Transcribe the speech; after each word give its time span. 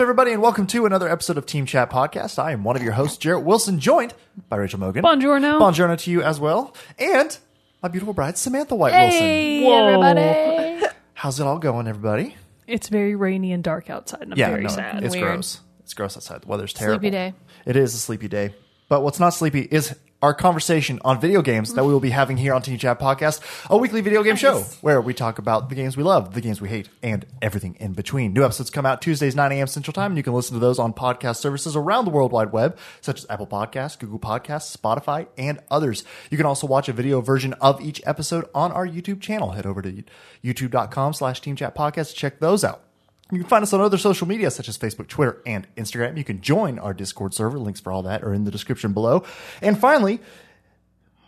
everybody, 0.00 0.32
and 0.32 0.40
welcome 0.40 0.66
to 0.66 0.86
another 0.86 1.08
episode 1.10 1.36
of 1.36 1.44
Team 1.44 1.66
Chat 1.66 1.90
Podcast. 1.90 2.38
I 2.38 2.52
am 2.52 2.64
one 2.64 2.74
of 2.74 2.82
your 2.82 2.92
hosts, 2.92 3.18
Jarrett 3.18 3.44
Wilson, 3.44 3.78
joined 3.78 4.14
by 4.48 4.56
Rachel 4.56 4.80
Mogan. 4.80 5.04
Buongiorno. 5.04 5.60
Buongiorno 5.60 5.98
to 5.98 6.10
you 6.10 6.22
as 6.22 6.40
well. 6.40 6.74
And 6.98 7.36
my 7.82 7.88
beautiful 7.90 8.14
bride, 8.14 8.38
Samantha 8.38 8.74
White 8.74 8.94
Hey, 8.94 9.62
Whoa. 9.62 9.86
everybody. 9.88 10.20
Wilson. 10.20 10.96
How's 11.14 11.38
it 11.38 11.46
all 11.46 11.58
going, 11.58 11.86
everybody? 11.86 12.34
It's 12.66 12.88
very 12.88 13.14
rainy 13.14 13.52
and 13.52 13.62
dark 13.62 13.90
outside, 13.90 14.22
and 14.22 14.32
I'm 14.32 14.38
yeah, 14.38 14.48
very 14.48 14.62
no, 14.62 14.68
sad. 14.70 15.04
it's 15.04 15.14
Weird. 15.14 15.26
gross. 15.26 15.60
It's 15.80 15.92
gross 15.92 16.16
outside. 16.16 16.42
The 16.42 16.46
weather's 16.46 16.72
terrible. 16.72 17.00
Sleepy 17.00 17.10
day. 17.10 17.34
It 17.66 17.76
is 17.76 17.94
a 17.94 17.98
sleepy 17.98 18.28
day. 18.28 18.54
But 18.88 19.02
what's 19.02 19.20
not 19.20 19.30
sleepy 19.34 19.60
is 19.62 19.94
our 20.22 20.34
conversation 20.34 21.00
on 21.04 21.20
video 21.20 21.42
games 21.42 21.74
that 21.74 21.84
we 21.84 21.92
will 21.92 22.00
be 22.00 22.10
having 22.10 22.36
here 22.36 22.52
on 22.52 22.62
Team 22.62 22.78
Chat 22.78 22.98
Podcast, 22.98 23.40
a 23.70 23.76
weekly 23.76 24.00
video 24.00 24.22
game 24.22 24.36
show 24.36 24.60
where 24.82 25.00
we 25.00 25.14
talk 25.14 25.38
about 25.38 25.68
the 25.68 25.74
games 25.74 25.96
we 25.96 26.02
love, 26.02 26.34
the 26.34 26.40
games 26.40 26.60
we 26.60 26.68
hate, 26.68 26.88
and 27.02 27.24
everything 27.40 27.76
in 27.80 27.92
between. 27.92 28.32
New 28.32 28.44
episodes 28.44 28.70
come 28.70 28.84
out 28.84 29.00
Tuesdays, 29.00 29.34
9 29.34 29.52
a.m. 29.52 29.66
Central 29.66 29.92
Time, 29.92 30.12
and 30.12 30.16
you 30.16 30.22
can 30.22 30.34
listen 30.34 30.54
to 30.54 30.60
those 30.60 30.78
on 30.78 30.92
podcast 30.92 31.36
services 31.36 31.74
around 31.74 32.04
the 32.04 32.10
World 32.10 32.32
Wide 32.32 32.52
Web, 32.52 32.76
such 33.00 33.20
as 33.20 33.26
Apple 33.30 33.46
Podcasts, 33.46 33.98
Google 33.98 34.18
Podcasts, 34.18 34.76
Spotify, 34.76 35.26
and 35.38 35.60
others. 35.70 36.04
You 36.30 36.36
can 36.36 36.46
also 36.46 36.66
watch 36.66 36.88
a 36.88 36.92
video 36.92 37.20
version 37.20 37.54
of 37.54 37.80
each 37.80 38.02
episode 38.04 38.48
on 38.54 38.72
our 38.72 38.86
YouTube 38.86 39.20
channel. 39.20 39.52
Head 39.52 39.66
over 39.66 39.80
to 39.82 40.04
youtube.com 40.44 41.14
slash 41.14 41.40
Team 41.40 41.56
Chat 41.56 41.74
Podcast 41.74 42.10
to 42.10 42.14
check 42.14 42.40
those 42.40 42.62
out. 42.64 42.89
You 43.32 43.38
can 43.38 43.48
find 43.48 43.62
us 43.62 43.72
on 43.72 43.80
other 43.80 43.98
social 43.98 44.26
media 44.26 44.50
such 44.50 44.68
as 44.68 44.76
Facebook, 44.76 45.08
Twitter, 45.08 45.40
and 45.46 45.66
Instagram. 45.76 46.16
You 46.16 46.24
can 46.24 46.40
join 46.40 46.78
our 46.78 46.92
Discord 46.92 47.34
server. 47.34 47.58
Links 47.58 47.80
for 47.80 47.92
all 47.92 48.02
that 48.02 48.22
are 48.24 48.34
in 48.34 48.44
the 48.44 48.50
description 48.50 48.92
below. 48.92 49.24
And 49.62 49.78
finally, 49.78 50.20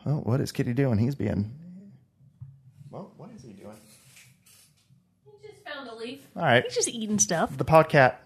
oh, 0.07 0.17
what 0.17 0.41
is 0.41 0.53
Kitty 0.53 0.73
doing? 0.73 0.99
He's 0.99 1.15
being. 1.15 1.53
Well, 2.91 3.13
what 3.17 3.31
is 3.37 3.43
he 3.43 3.53
doing? 3.53 3.77
He 5.25 5.49
just 5.49 5.65
found 5.65 5.89
a 5.89 5.95
leaf. 5.95 6.21
All 6.37 6.43
right. 6.43 6.65
He's 6.65 6.75
just 6.75 6.89
eating 6.89 7.19
stuff. 7.19 7.57
The 7.57 7.65
podcat, 7.65 8.17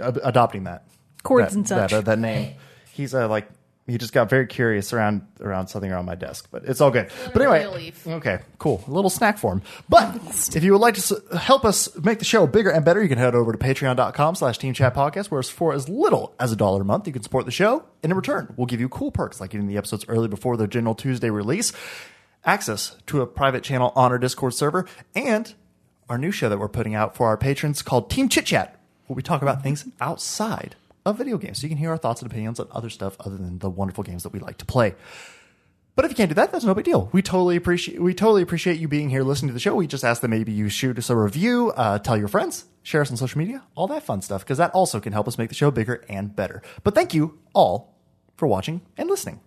ad- 0.00 0.20
adopting 0.22 0.64
that. 0.64 0.84
Chords 1.22 1.52
that, 1.52 1.56
and 1.56 1.68
such. 1.68 1.90
That, 1.90 1.96
uh, 1.96 2.00
that 2.02 2.18
name. 2.18 2.54
He's 2.92 3.14
uh, 3.14 3.28
like, 3.28 3.48
he 3.88 3.96
just 3.96 4.12
got 4.12 4.28
very 4.28 4.46
curious 4.46 4.92
around 4.92 5.26
around 5.40 5.68
something 5.68 5.90
around 5.90 6.04
my 6.04 6.14
desk, 6.14 6.48
but 6.50 6.64
it's 6.64 6.80
all 6.80 6.90
good. 6.90 7.10
But 7.32 7.40
anyway, 7.40 7.92
okay, 8.06 8.40
cool, 8.58 8.84
a 8.86 8.90
little 8.90 9.10
snack 9.10 9.38
for 9.38 9.52
him. 9.52 9.62
But 9.88 10.14
if 10.54 10.62
you 10.62 10.72
would 10.72 10.80
like 10.80 10.94
to 10.96 11.22
help 11.38 11.64
us 11.64 11.94
make 11.96 12.18
the 12.18 12.24
show 12.24 12.46
bigger 12.46 12.70
and 12.70 12.84
better, 12.84 13.02
you 13.02 13.08
can 13.08 13.18
head 13.18 13.34
over 13.34 13.50
to 13.50 13.58
Patreon.com/slash 13.58 14.58
Team 14.58 14.74
Chat 14.74 14.94
Podcast, 14.94 15.30
where 15.30 15.42
for 15.42 15.72
as 15.72 15.88
little 15.88 16.34
as 16.38 16.52
a 16.52 16.56
dollar 16.56 16.82
a 16.82 16.84
month, 16.84 17.06
you 17.06 17.12
can 17.12 17.22
support 17.22 17.46
the 17.46 17.50
show, 17.50 17.84
and 18.02 18.12
in 18.12 18.16
return, 18.16 18.52
we'll 18.56 18.66
give 18.66 18.80
you 18.80 18.88
cool 18.88 19.10
perks 19.10 19.40
like 19.40 19.50
getting 19.50 19.68
the 19.68 19.78
episodes 19.78 20.04
early 20.08 20.28
before 20.28 20.56
the 20.56 20.68
general 20.68 20.94
Tuesday 20.94 21.30
release, 21.30 21.72
access 22.44 22.96
to 23.06 23.22
a 23.22 23.26
private 23.26 23.62
channel 23.62 23.92
on 23.96 24.12
our 24.12 24.18
Discord 24.18 24.52
server, 24.54 24.86
and 25.14 25.54
our 26.10 26.18
new 26.18 26.30
show 26.30 26.48
that 26.48 26.58
we're 26.58 26.68
putting 26.68 26.94
out 26.94 27.16
for 27.16 27.26
our 27.26 27.36
patrons 27.36 27.82
called 27.82 28.10
Team 28.10 28.28
Chit 28.28 28.46
Chat, 28.46 28.78
where 29.06 29.14
we 29.14 29.22
talk 29.22 29.40
about 29.40 29.62
things 29.62 29.86
outside 30.00 30.76
of 31.10 31.18
video 31.18 31.38
games. 31.38 31.60
So 31.60 31.64
you 31.64 31.68
can 31.68 31.78
hear 31.78 31.90
our 31.90 31.96
thoughts 31.96 32.22
and 32.22 32.30
opinions 32.30 32.60
on 32.60 32.68
other 32.70 32.90
stuff 32.90 33.16
other 33.20 33.36
than 33.36 33.58
the 33.58 33.70
wonderful 33.70 34.04
games 34.04 34.22
that 34.22 34.32
we 34.32 34.38
like 34.38 34.58
to 34.58 34.64
play. 34.64 34.94
But 35.98 36.04
if 36.04 36.12
you 36.12 36.14
can't 36.14 36.28
do 36.28 36.34
that, 36.34 36.52
that's 36.52 36.64
no 36.64 36.74
big 36.74 36.84
deal. 36.84 37.08
We 37.10 37.22
totally 37.22 37.56
appreciate 37.56 38.00
we 38.00 38.14
totally 38.14 38.42
appreciate 38.42 38.78
you 38.78 38.86
being 38.86 39.10
here 39.10 39.24
listening 39.24 39.48
to 39.48 39.52
the 39.52 39.58
show. 39.58 39.74
We 39.74 39.88
just 39.88 40.04
ask 40.04 40.22
that 40.22 40.28
maybe 40.28 40.52
you 40.52 40.68
shoot 40.68 40.96
us 40.96 41.10
a 41.10 41.16
review, 41.16 41.72
uh, 41.76 41.98
tell 41.98 42.16
your 42.16 42.28
friends, 42.28 42.66
share 42.84 43.02
us 43.02 43.10
on 43.10 43.16
social 43.16 43.38
media, 43.38 43.64
all 43.74 43.88
that 43.88 44.04
fun 44.04 44.22
stuff, 44.22 44.44
because 44.44 44.58
that 44.58 44.70
also 44.70 45.00
can 45.00 45.12
help 45.12 45.26
us 45.26 45.38
make 45.38 45.48
the 45.48 45.56
show 45.56 45.72
bigger 45.72 46.04
and 46.08 46.36
better. 46.36 46.62
But 46.84 46.94
thank 46.94 47.14
you 47.14 47.40
all 47.52 47.96
for 48.36 48.46
watching 48.46 48.82
and 48.96 49.10
listening. 49.10 49.40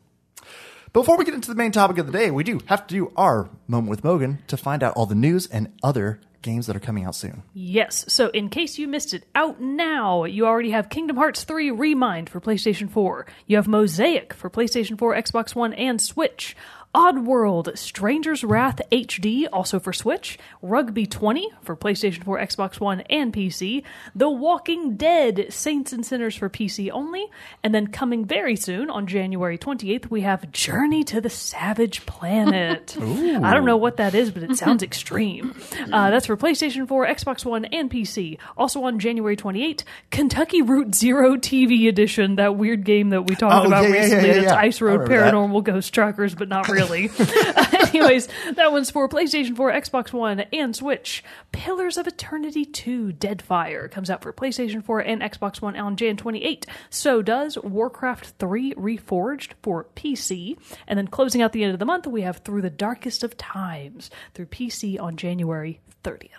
Before 0.91 1.17
we 1.17 1.23
get 1.23 1.33
into 1.33 1.47
the 1.47 1.55
main 1.55 1.71
topic 1.71 1.97
of 1.99 2.05
the 2.05 2.11
day, 2.11 2.31
we 2.31 2.43
do 2.43 2.59
have 2.65 2.85
to 2.85 2.93
do 2.93 3.13
our 3.15 3.49
moment 3.65 3.89
with 3.89 4.03
Mogan 4.03 4.39
to 4.47 4.57
find 4.57 4.83
out 4.83 4.93
all 4.97 5.05
the 5.05 5.15
news 5.15 5.47
and 5.47 5.71
other 5.81 6.19
games 6.41 6.67
that 6.67 6.75
are 6.75 6.79
coming 6.81 7.05
out 7.05 7.15
soon. 7.15 7.43
Yes. 7.53 8.05
So, 8.07 8.29
in 8.29 8.49
case 8.49 8.77
you 8.77 8.87
missed 8.87 9.13
it, 9.13 9.25
out 9.35 9.61
now, 9.61 10.23
you 10.23 10.45
already 10.45 10.71
have 10.71 10.89
Kingdom 10.89 11.17
Hearts 11.17 11.43
3 11.43 11.71
Re 11.71 11.95
Mind 11.95 12.29
for 12.29 12.39
PlayStation 12.39 12.89
4. 12.89 13.25
You 13.47 13.57
have 13.57 13.67
Mosaic 13.67 14.33
for 14.33 14.49
PlayStation 14.49 14.97
4, 14.97 15.15
Xbox 15.15 15.55
One, 15.55 15.73
and 15.73 16.01
Switch. 16.01 16.55
Oddworld, 16.93 17.77
Stranger's 17.77 18.43
Wrath 18.43 18.81
HD, 18.91 19.47
also 19.51 19.79
for 19.79 19.93
Switch. 19.93 20.37
Rugby 20.61 21.05
20 21.05 21.49
for 21.61 21.77
PlayStation 21.77 22.23
4, 22.23 22.39
Xbox 22.39 22.79
One, 22.81 22.99
and 23.09 23.31
PC. 23.33 23.83
The 24.13 24.29
Walking 24.29 24.97
Dead, 24.97 25.47
Saints 25.53 25.93
and 25.93 26.05
Sinners 26.05 26.35
for 26.35 26.49
PC 26.49 26.91
only. 26.91 27.25
And 27.63 27.73
then 27.73 27.87
coming 27.87 28.25
very 28.25 28.57
soon, 28.57 28.89
on 28.89 29.07
January 29.07 29.57
28th, 29.57 30.09
we 30.09 30.21
have 30.21 30.51
Journey 30.51 31.05
to 31.05 31.21
the 31.21 31.29
Savage 31.29 32.05
Planet. 32.05 32.97
I 33.01 33.53
don't 33.53 33.65
know 33.65 33.77
what 33.77 33.97
that 33.97 34.13
is, 34.13 34.29
but 34.31 34.43
it 34.43 34.57
sounds 34.57 34.83
extreme. 34.83 35.55
Uh, 35.91 36.09
that's 36.09 36.25
for 36.27 36.37
PlayStation 36.37 36.87
4, 36.87 37.07
Xbox 37.07 37.43
One, 37.43 37.65
and 37.65 37.89
PC. 37.89 38.37
Also 38.55 38.83
on 38.83 38.99
January 38.99 39.35
28th, 39.35 39.83
Kentucky 40.09 40.61
Route 40.61 40.93
Zero 40.95 41.35
TV 41.35 41.87
Edition, 41.89 42.35
that 42.35 42.55
weird 42.55 42.83
game 42.85 43.09
that 43.09 43.23
we 43.23 43.35
talked 43.35 43.65
Oh, 43.65 43.67
about 43.67 43.83
yeah, 43.83 43.89
yeah, 43.89 43.95
yeah, 43.95 44.01
recently. 44.03 44.27
yeah, 44.29 44.33
that's. 44.41 44.51
Ice 44.53 44.81
I 44.81 44.85
Road 44.85 44.91
remember 45.01 45.19
that. 45.19 45.33
Paranormal 45.33 45.63
Ghost 45.63 45.93
Truckers, 45.93 46.35
but 46.35 46.47
not 46.49 46.67
really. 46.69 46.80
Anyways, 47.93 48.27
that 48.55 48.71
one's 48.71 48.89
for 48.91 49.07
PlayStation 49.09 49.55
4, 49.55 49.71
Xbox 49.73 50.13
One, 50.13 50.41
and 50.53 50.75
Switch. 50.75 51.23
Pillars 51.51 51.97
of 51.97 52.07
Eternity 52.07 52.65
2 52.65 53.13
Deadfire 53.13 53.89
comes 53.91 54.09
out 54.09 54.21
for 54.21 54.31
PlayStation 54.33 54.83
4 54.83 54.99
and 55.01 55.21
Xbox 55.21 55.61
One 55.61 55.75
on 55.75 55.95
Jan 55.95 56.17
28. 56.17 56.65
So 56.89 57.21
does 57.21 57.57
Warcraft 57.57 58.33
3 58.39 58.73
Reforged 58.75 59.53
for 59.61 59.85
PC. 59.95 60.57
And 60.87 60.97
then 60.97 61.07
closing 61.07 61.41
out 61.41 61.51
the 61.53 61.63
end 61.63 61.73
of 61.73 61.79
the 61.79 61.85
month, 61.85 62.07
we 62.07 62.21
have 62.21 62.37
Through 62.37 62.61
the 62.61 62.69
Darkest 62.69 63.23
of 63.23 63.37
Times 63.37 64.09
through 64.33 64.47
PC 64.47 64.99
on 64.99 65.17
January 65.17 65.79
30th. 66.03 66.29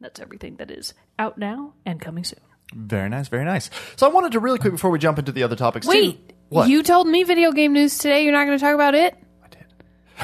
That's 0.00 0.20
everything 0.20 0.56
that 0.56 0.70
is 0.70 0.92
out 1.18 1.38
now 1.38 1.72
and 1.86 2.00
coming 2.00 2.24
soon. 2.24 2.40
Very 2.74 3.08
nice, 3.08 3.28
very 3.28 3.44
nice. 3.44 3.70
So 3.96 4.06
I 4.06 4.12
wanted 4.12 4.32
to 4.32 4.40
really 4.40 4.58
quick 4.58 4.72
before 4.72 4.90
we 4.90 4.98
jump 4.98 5.18
into 5.18 5.32
the 5.32 5.42
other 5.44 5.56
topics. 5.56 5.86
too- 5.86 5.90
Wait, 5.90 6.32
what? 6.48 6.68
you 6.68 6.82
told 6.82 7.06
me 7.06 7.22
video 7.22 7.52
game 7.52 7.72
news 7.72 7.96
today. 7.96 8.24
You're 8.24 8.32
not 8.32 8.44
going 8.44 8.58
to 8.58 8.62
talk 8.64 8.74
about 8.74 8.94
it? 8.94 9.16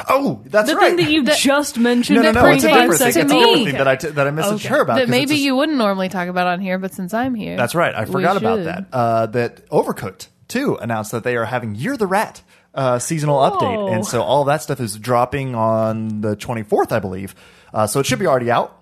Oh, 0.09 0.41
that's 0.47 0.71
The 0.71 0.77
right. 0.77 0.97
thing 0.97 1.05
that 1.05 1.13
you 1.13 1.25
just 1.25 1.79
mentioned 1.79 2.17
no, 2.17 2.23
no, 2.23 2.33
no. 2.33 2.47
It's 2.47 2.65
a 2.65 2.69
different 2.69 2.93
thing. 2.95 2.99
to 2.99 3.07
It's 3.09 3.17
a 3.17 3.23
different 3.25 3.53
me. 3.59 3.65
thing 3.67 3.75
that 3.79 3.89
I 3.89 3.97
t- 3.97 4.09
that 4.09 4.27
I 4.27 4.31
messaged 4.31 4.53
Okay. 4.55 4.69
her 4.69 4.81
about. 4.81 4.95
That 4.95 5.01
'cause 5.03 5.11
maybe 5.11 5.35
a- 5.35 5.39
you 5.39 5.55
wouldn't 5.57 5.77
normally 5.79 6.09
talk 6.09 6.29
about 6.29 6.47
on 6.47 6.61
here, 6.61 6.79
but 6.79 6.95
since 6.95 7.13
I'm 7.13 7.35
here. 7.35 7.57
That's 7.57 7.75
right. 7.75 7.95
I 7.95 8.05
forgot 8.07 8.37
about 8.37 8.65
that. 8.65 8.87
Uh, 8.93 9.27
that 9.27 9.69
Overcooked 9.71 10.29
2 10.49 10.77
announced 10.81 11.13
that 11.13 11.25
they 11.25 11.37
are 11.37 11.45
having 11.45 11.75
Year 11.75 11.97
the 11.97 12.07
Rat 12.07 12.43
uh, 12.75 12.99
seasonal 12.99 13.39
Oh. 13.39 13.51
update, 13.51 13.95
and 13.95 14.07
so 14.07 14.23
all 14.23 14.45
that 14.45 14.63
stuff 14.63 14.81
is 14.81 14.97
dropping 14.97 15.55
on 15.55 16.23
the 16.23 16.37
24th, 16.37 16.91
I 16.91 16.99
believe. 16.99 17.35
Uh, 17.75 17.87
so 17.87 18.01
it 18.01 18.07
should 18.07 18.19
be 18.19 18.27
already 18.27 18.51
out 18.51 18.75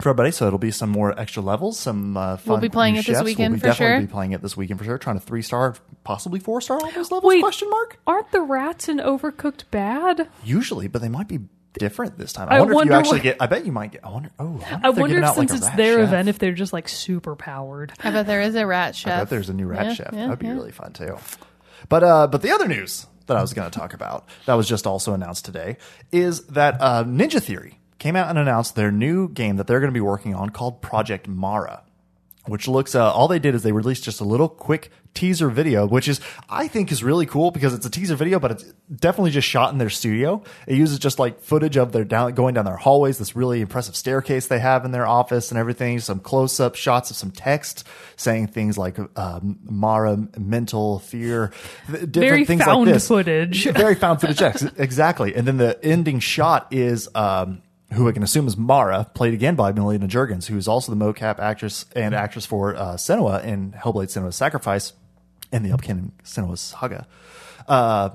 for 0.00 0.08
everybody. 0.08 0.30
So 0.30 0.46
it'll 0.46 0.58
be 0.58 0.70
some 0.70 0.88
more 0.88 1.18
extra 1.20 1.42
levels, 1.42 1.78
some 1.78 2.16
uh, 2.16 2.36
fun. 2.38 2.52
We'll 2.52 2.60
be 2.60 2.68
playing 2.70 2.94
new 2.94 3.00
it 3.00 3.06
this 3.06 3.16
chefs. 3.16 3.24
weekend 3.26 3.52
We'll 3.52 3.56
be 3.56 3.60
for 3.60 3.66
definitely 3.66 3.96
sure. 3.96 4.00
be 4.06 4.12
playing 4.12 4.32
it 4.32 4.40
this 4.40 4.56
weekend 4.56 4.78
for 4.78 4.84
sure. 4.86 4.96
Trying 4.96 5.18
to 5.20 5.24
three 5.26 5.42
star, 5.42 5.74
possibly 6.06 6.40
four 6.40 6.60
star 6.62 6.78
all 6.80 6.90
those 6.92 7.10
levels? 7.10 7.28
Wait. 7.28 7.42
Question 7.42 7.68
mark. 7.68 7.98
Aren't 8.06 8.30
the 8.32 8.40
rats 8.40 8.88
in 8.88 8.98
Overcooked 8.98 9.64
bad? 9.70 10.28
Usually, 10.44 10.88
but 10.88 11.02
they 11.02 11.08
might 11.10 11.28
be 11.28 11.40
different 11.78 12.16
this 12.16 12.32
time. 12.32 12.48
I, 12.50 12.56
I 12.56 12.60
wonder, 12.62 12.80
if 12.80 12.86
you 12.86 12.92
actually 12.94 13.18
what- 13.18 13.22
get. 13.24 13.36
I 13.40 13.46
bet 13.46 13.66
you 13.66 13.72
might 13.72 13.92
get. 13.92 14.04
I 14.04 14.08
wonder. 14.10 14.30
Oh, 14.38 14.44
I 14.44 14.48
wonder, 14.48 14.64
I 14.64 14.76
if, 14.76 14.82
wonder 14.96 15.06
giving 15.08 15.22
if 15.24 15.24
out, 15.28 15.36
like, 15.36 15.48
since 15.50 15.60
it's 15.66 15.76
their 15.76 15.98
chef. 15.98 16.08
event, 16.08 16.28
if 16.28 16.38
they're 16.38 16.52
just 16.52 16.72
like 16.72 16.88
super 16.88 17.36
powered. 17.36 17.92
I 18.02 18.10
bet 18.12 18.26
there 18.26 18.40
is 18.40 18.54
a 18.54 18.66
rat 18.66 18.96
chef. 18.96 19.12
I 19.12 19.18
bet 19.22 19.30
there's 19.30 19.48
a 19.50 19.54
new 19.54 19.66
rat 19.66 19.86
Yeah, 19.86 19.94
chef. 19.94 20.10
yeah, 20.12 20.22
That'd 20.26 20.38
be 20.38 20.46
yeah. 20.46 20.52
really 20.52 20.72
fun 20.72 20.92
too. 20.94 21.18
But 21.88 22.02
uh, 22.02 22.26
but 22.28 22.40
the 22.42 22.50
other 22.52 22.66
news 22.68 23.06
that 23.26 23.36
I 23.36 23.40
was 23.42 23.52
going 23.52 23.70
to 23.70 23.76
talk 23.78 23.92
about 23.92 24.28
that 24.46 24.54
was 24.54 24.68
just 24.68 24.86
also 24.86 25.12
announced 25.12 25.44
today 25.44 25.76
is 26.12 26.46
that 26.46 26.76
uh, 26.80 27.02
Ninja 27.04 27.42
Theory 27.42 27.80
came 27.98 28.14
out 28.16 28.30
and 28.30 28.38
announced 28.38 28.76
their 28.76 28.92
new 28.92 29.28
game 29.28 29.56
that 29.56 29.66
they're 29.66 29.80
going 29.80 29.90
to 29.92 29.94
be 29.94 30.00
working 30.00 30.34
on 30.34 30.50
called 30.50 30.80
Project 30.80 31.26
Mara. 31.26 31.82
Which 32.46 32.68
looks, 32.68 32.94
uh, 32.94 33.12
all 33.12 33.28
they 33.28 33.38
did 33.38 33.54
is 33.54 33.62
they 33.62 33.72
released 33.72 34.04
just 34.04 34.20
a 34.20 34.24
little 34.24 34.48
quick 34.48 34.90
teaser 35.14 35.48
video, 35.48 35.86
which 35.86 36.08
is, 36.08 36.20
I 36.48 36.68
think 36.68 36.92
is 36.92 37.02
really 37.02 37.26
cool 37.26 37.50
because 37.50 37.72
it's 37.74 37.86
a 37.86 37.90
teaser 37.90 38.14
video, 38.16 38.38
but 38.38 38.50
it's 38.52 38.64
definitely 38.94 39.30
just 39.30 39.48
shot 39.48 39.72
in 39.72 39.78
their 39.78 39.88
studio. 39.90 40.42
It 40.66 40.76
uses 40.76 40.98
just 40.98 41.18
like 41.18 41.40
footage 41.40 41.76
of 41.76 41.92
their 41.92 42.04
down, 42.04 42.34
going 42.34 42.54
down 42.54 42.66
their 42.66 42.76
hallways, 42.76 43.18
this 43.18 43.34
really 43.34 43.60
impressive 43.62 43.96
staircase 43.96 44.46
they 44.46 44.58
have 44.58 44.84
in 44.84 44.92
their 44.92 45.06
office 45.06 45.50
and 45.50 45.58
everything, 45.58 45.98
some 46.00 46.20
close 46.20 46.60
up 46.60 46.74
shots 46.76 47.10
of 47.10 47.16
some 47.16 47.30
text 47.30 47.84
saying 48.16 48.48
things 48.48 48.76
like, 48.78 48.98
um, 49.18 49.58
Mara, 49.64 50.16
mental 50.38 50.98
fear, 51.00 51.50
different 51.86 52.14
Very 52.14 52.44
things 52.44 52.62
found 52.62 52.84
like 52.84 52.94
this. 52.94 53.08
footage. 53.08 53.64
Very 53.72 53.94
found 53.94 54.20
footage, 54.20 54.42
ex- 54.42 54.62
exactly. 54.76 55.34
And 55.34 55.48
then 55.48 55.56
the 55.56 55.82
ending 55.84 56.20
shot 56.20 56.68
is, 56.72 57.08
um, 57.14 57.62
who 57.92 58.08
I 58.08 58.12
can 58.12 58.22
assume 58.22 58.46
is 58.46 58.56
Mara, 58.56 59.10
played 59.14 59.34
again 59.34 59.54
by 59.54 59.72
Melina 59.72 60.08
Juergens, 60.08 60.46
who 60.46 60.56
is 60.56 60.66
also 60.66 60.94
the 60.94 61.04
mocap 61.04 61.38
actress 61.38 61.86
and 61.94 62.14
actress 62.14 62.44
for 62.44 62.74
uh, 62.74 62.94
Senua 62.94 63.44
in 63.44 63.72
Hellblade: 63.72 64.08
Senua's 64.08 64.36
Sacrifice 64.36 64.92
and 65.52 65.64
the 65.64 65.72
upcoming 65.72 66.12
Senua's 66.24 66.60
Saga, 66.60 67.06
uh, 67.68 68.10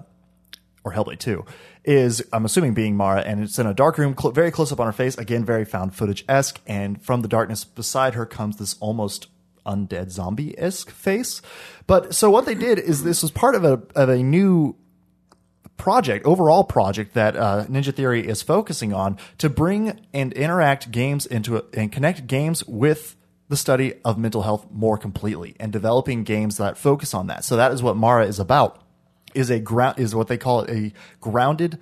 or 0.83 0.94
Hellblade 0.94 1.19
Two. 1.19 1.45
Is 1.83 2.23
I'm 2.31 2.45
assuming 2.45 2.73
being 2.73 2.95
Mara, 2.95 3.21
and 3.21 3.41
it's 3.41 3.57
in 3.57 3.65
a 3.65 3.73
dark 3.73 3.97
room, 3.97 4.15
cl- 4.19 4.33
very 4.33 4.51
close 4.51 4.71
up 4.71 4.79
on 4.79 4.85
her 4.85 4.94
face. 4.94 5.18
Again, 5.18 5.44
very 5.44 5.65
found 5.65 5.95
footage 5.95 6.23
esque, 6.29 6.59
and 6.68 7.01
from 7.01 7.21
the 7.21 7.27
darkness 7.27 7.63
beside 7.63 8.13
her 8.13 8.25
comes 8.25 8.57
this 8.57 8.75
almost 8.79 9.27
undead 9.65 10.12
zombie 10.12 10.57
esque 10.59 10.91
face. 10.91 11.41
But 11.88 12.13
so 12.13 12.29
what 12.29 12.45
they 12.45 12.56
did 12.56 12.77
is 12.77 13.03
this 13.03 13.21
was 13.21 13.31
part 13.31 13.56
of 13.56 13.63
a 13.63 13.81
of 13.95 14.09
a 14.09 14.21
new 14.21 14.75
project, 15.77 16.25
overall 16.25 16.63
project 16.63 17.13
that 17.13 17.35
uh, 17.35 17.65
Ninja 17.69 17.94
Theory 17.94 18.27
is 18.27 18.41
focusing 18.41 18.94
on 18.94 19.18
to 19.39 19.50
bring 19.50 20.00
and 20.13 20.31
interact 20.33 20.91
games 20.91 21.25
into 21.25 21.57
a, 21.57 21.63
and 21.73 21.91
connect 21.91 22.27
games 22.27 22.65
with 22.68 23.15
the 23.50 23.57
study 23.57 23.95
of 24.06 24.18
mental 24.18 24.44
health 24.44 24.68
more 24.71 24.97
completely 24.97 25.56
and 25.59 25.73
developing 25.73 26.23
games 26.23 26.57
that 26.57 26.77
focus 26.77 27.13
on 27.13 27.27
that. 27.27 27.44
So 27.44 27.57
that 27.57 27.71
is 27.71 27.83
what 27.83 27.97
Mara 27.97 28.25
is 28.25 28.39
about. 28.39 28.81
Is 29.33 29.50
a 29.50 29.59
ground 29.59 29.97
is 29.97 30.13
what 30.13 30.27
they 30.27 30.38
call 30.38 30.62
it 30.62 30.69
a 30.69 30.94
grounded 31.19 31.79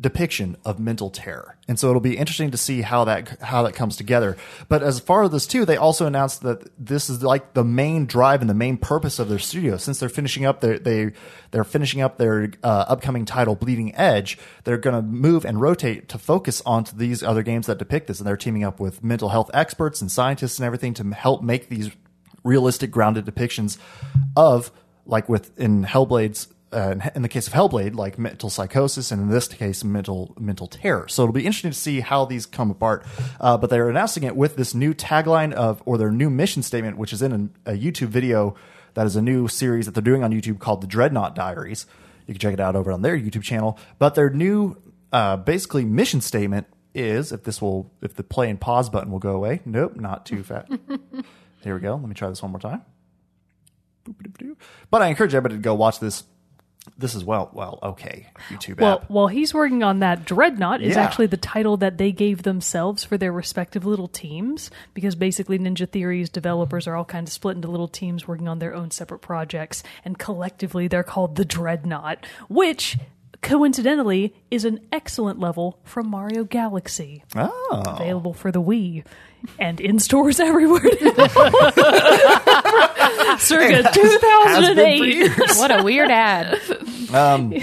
depiction 0.00 0.56
of 0.64 0.78
mental 0.78 1.10
terror. 1.10 1.51
And 1.68 1.78
so 1.78 1.88
it'll 1.88 2.00
be 2.00 2.16
interesting 2.16 2.50
to 2.50 2.56
see 2.56 2.82
how 2.82 3.04
that 3.04 3.40
how 3.40 3.62
that 3.62 3.74
comes 3.74 3.96
together. 3.96 4.36
But 4.68 4.82
as 4.82 4.98
far 4.98 5.22
as 5.22 5.30
this 5.30 5.46
too, 5.46 5.64
they 5.64 5.76
also 5.76 6.06
announced 6.06 6.42
that 6.42 6.68
this 6.76 7.08
is 7.08 7.22
like 7.22 7.54
the 7.54 7.62
main 7.62 8.06
drive 8.06 8.40
and 8.40 8.50
the 8.50 8.54
main 8.54 8.76
purpose 8.76 9.20
of 9.20 9.28
their 9.28 9.38
studio. 9.38 9.76
Since 9.76 10.00
they're 10.00 10.08
finishing 10.08 10.44
up 10.44 10.60
their 10.60 10.78
they 10.80 11.12
they're 11.52 11.62
finishing 11.62 12.00
up 12.00 12.18
their 12.18 12.50
uh, 12.64 12.86
upcoming 12.88 13.24
title 13.24 13.54
Bleeding 13.54 13.94
Edge, 13.94 14.38
they're 14.64 14.76
going 14.76 14.96
to 14.96 15.02
move 15.02 15.44
and 15.44 15.60
rotate 15.60 16.08
to 16.08 16.18
focus 16.18 16.62
onto 16.66 16.96
these 16.96 17.22
other 17.22 17.44
games 17.44 17.68
that 17.68 17.78
depict 17.78 18.08
this 18.08 18.18
and 18.18 18.26
they're 18.26 18.36
teaming 18.36 18.64
up 18.64 18.80
with 18.80 19.04
mental 19.04 19.28
health 19.28 19.50
experts 19.54 20.00
and 20.00 20.10
scientists 20.10 20.58
and 20.58 20.66
everything 20.66 20.94
to 20.94 21.04
help 21.14 21.42
make 21.42 21.68
these 21.68 21.92
realistic 22.42 22.90
grounded 22.90 23.24
depictions 23.24 23.78
of 24.36 24.72
like 25.06 25.28
with 25.28 25.56
in 25.58 25.84
Hellblade's 25.84 26.48
uh, 26.72 26.94
in 27.14 27.22
the 27.22 27.28
case 27.28 27.46
of 27.46 27.52
Hellblade, 27.52 27.94
like 27.94 28.18
mental 28.18 28.50
psychosis, 28.50 29.10
and 29.10 29.22
in 29.22 29.28
this 29.28 29.48
case, 29.48 29.84
mental 29.84 30.34
mental 30.38 30.66
terror. 30.66 31.08
So 31.08 31.22
it'll 31.22 31.32
be 31.32 31.46
interesting 31.46 31.70
to 31.70 31.76
see 31.76 32.00
how 32.00 32.24
these 32.24 32.46
come 32.46 32.70
apart. 32.70 33.04
Uh, 33.40 33.56
but 33.56 33.70
they're 33.70 33.88
announcing 33.88 34.22
it 34.22 34.36
with 34.36 34.56
this 34.56 34.74
new 34.74 34.94
tagline 34.94 35.52
of, 35.52 35.82
or 35.86 35.98
their 35.98 36.10
new 36.10 36.30
mission 36.30 36.62
statement, 36.62 36.96
which 36.96 37.12
is 37.12 37.22
in 37.22 37.52
a, 37.66 37.72
a, 37.72 37.76
YouTube 37.76 38.08
video 38.08 38.54
that 38.94 39.06
is 39.06 39.16
a 39.16 39.22
new 39.22 39.48
series 39.48 39.86
that 39.86 39.92
they're 39.92 40.02
doing 40.02 40.24
on 40.24 40.32
YouTube 40.32 40.58
called 40.58 40.80
the 40.80 40.86
Dreadnought 40.86 41.34
Diaries. 41.34 41.86
You 42.26 42.34
can 42.34 42.40
check 42.40 42.54
it 42.54 42.60
out 42.60 42.76
over 42.76 42.92
on 42.92 43.02
their 43.02 43.16
YouTube 43.16 43.42
channel. 43.42 43.78
But 43.98 44.14
their 44.14 44.30
new, 44.30 44.76
uh, 45.12 45.36
basically, 45.36 45.84
mission 45.84 46.20
statement 46.20 46.66
is 46.94 47.32
if 47.32 47.44
this 47.44 47.60
will, 47.60 47.90
if 48.02 48.14
the 48.14 48.22
play 48.22 48.50
and 48.50 48.60
pause 48.60 48.90
button 48.90 49.10
will 49.10 49.18
go 49.18 49.32
away. 49.32 49.60
Nope, 49.64 49.96
not 49.96 50.26
too 50.26 50.42
fat. 50.42 50.70
Here 51.62 51.74
we 51.74 51.80
go. 51.80 51.96
Let 51.96 52.08
me 52.08 52.14
try 52.14 52.28
this 52.28 52.42
one 52.42 52.52
more 52.52 52.60
time. 52.60 52.82
But 54.90 55.02
I 55.02 55.08
encourage 55.08 55.34
everybody 55.34 55.56
to 55.56 55.62
go 55.62 55.74
watch 55.74 56.00
this 56.00 56.24
this 56.98 57.14
is 57.14 57.24
well, 57.24 57.48
well, 57.52 57.78
okay. 57.82 58.26
YouTube 58.48 58.80
well, 58.80 58.98
app. 59.02 59.10
while 59.10 59.28
he's 59.28 59.54
working 59.54 59.82
on 59.84 60.00
that, 60.00 60.24
Dreadnought 60.24 60.82
is 60.82 60.96
Yeah. 60.96 61.02
actually 61.02 61.26
the 61.28 61.36
title 61.36 61.76
that 61.76 61.96
they 61.96 62.10
gave 62.10 62.42
themselves 62.42 63.04
for 63.04 63.16
their 63.16 63.30
respective 63.32 63.84
little 63.86 64.08
teams 64.08 64.70
because 64.92 65.14
basically 65.14 65.58
Ninja 65.60 65.88
Theory's 65.88 66.28
developers 66.28 66.88
are 66.88 66.96
all 66.96 67.04
kind 67.04 67.26
of 67.28 67.32
split 67.32 67.54
into 67.56 67.68
little 67.70 67.86
teams 67.88 68.26
working 68.26 68.48
on 68.48 68.58
their 68.58 68.74
own 68.74 68.90
separate 68.90 69.20
projects, 69.20 69.82
and 70.04 70.18
collectively 70.18 70.88
they're 70.88 71.04
called 71.04 71.36
the 71.36 71.44
Dreadnought, 71.44 72.26
which 72.48 72.98
coincidentally 73.42 74.34
is 74.50 74.64
an 74.64 74.80
excellent 74.92 75.38
level 75.38 75.78
from 75.84 76.08
Mario 76.08 76.44
Galaxy, 76.44 77.22
Oh, 77.36 77.82
available 77.86 78.32
for 78.34 78.50
the 78.52 78.62
Wii. 78.62 79.04
And 79.58 79.80
in 79.80 79.98
stores 79.98 80.38
everywhere 80.40 80.82
now. 81.00 81.12
Circa 83.38 83.82
has 83.82 83.94
been 83.94 83.94
for 83.94 83.94
2008. 83.94 85.30
What 85.56 85.70
a 85.70 85.82
weird 85.82 86.10
ad. 86.10 86.60
Um, 87.12 87.54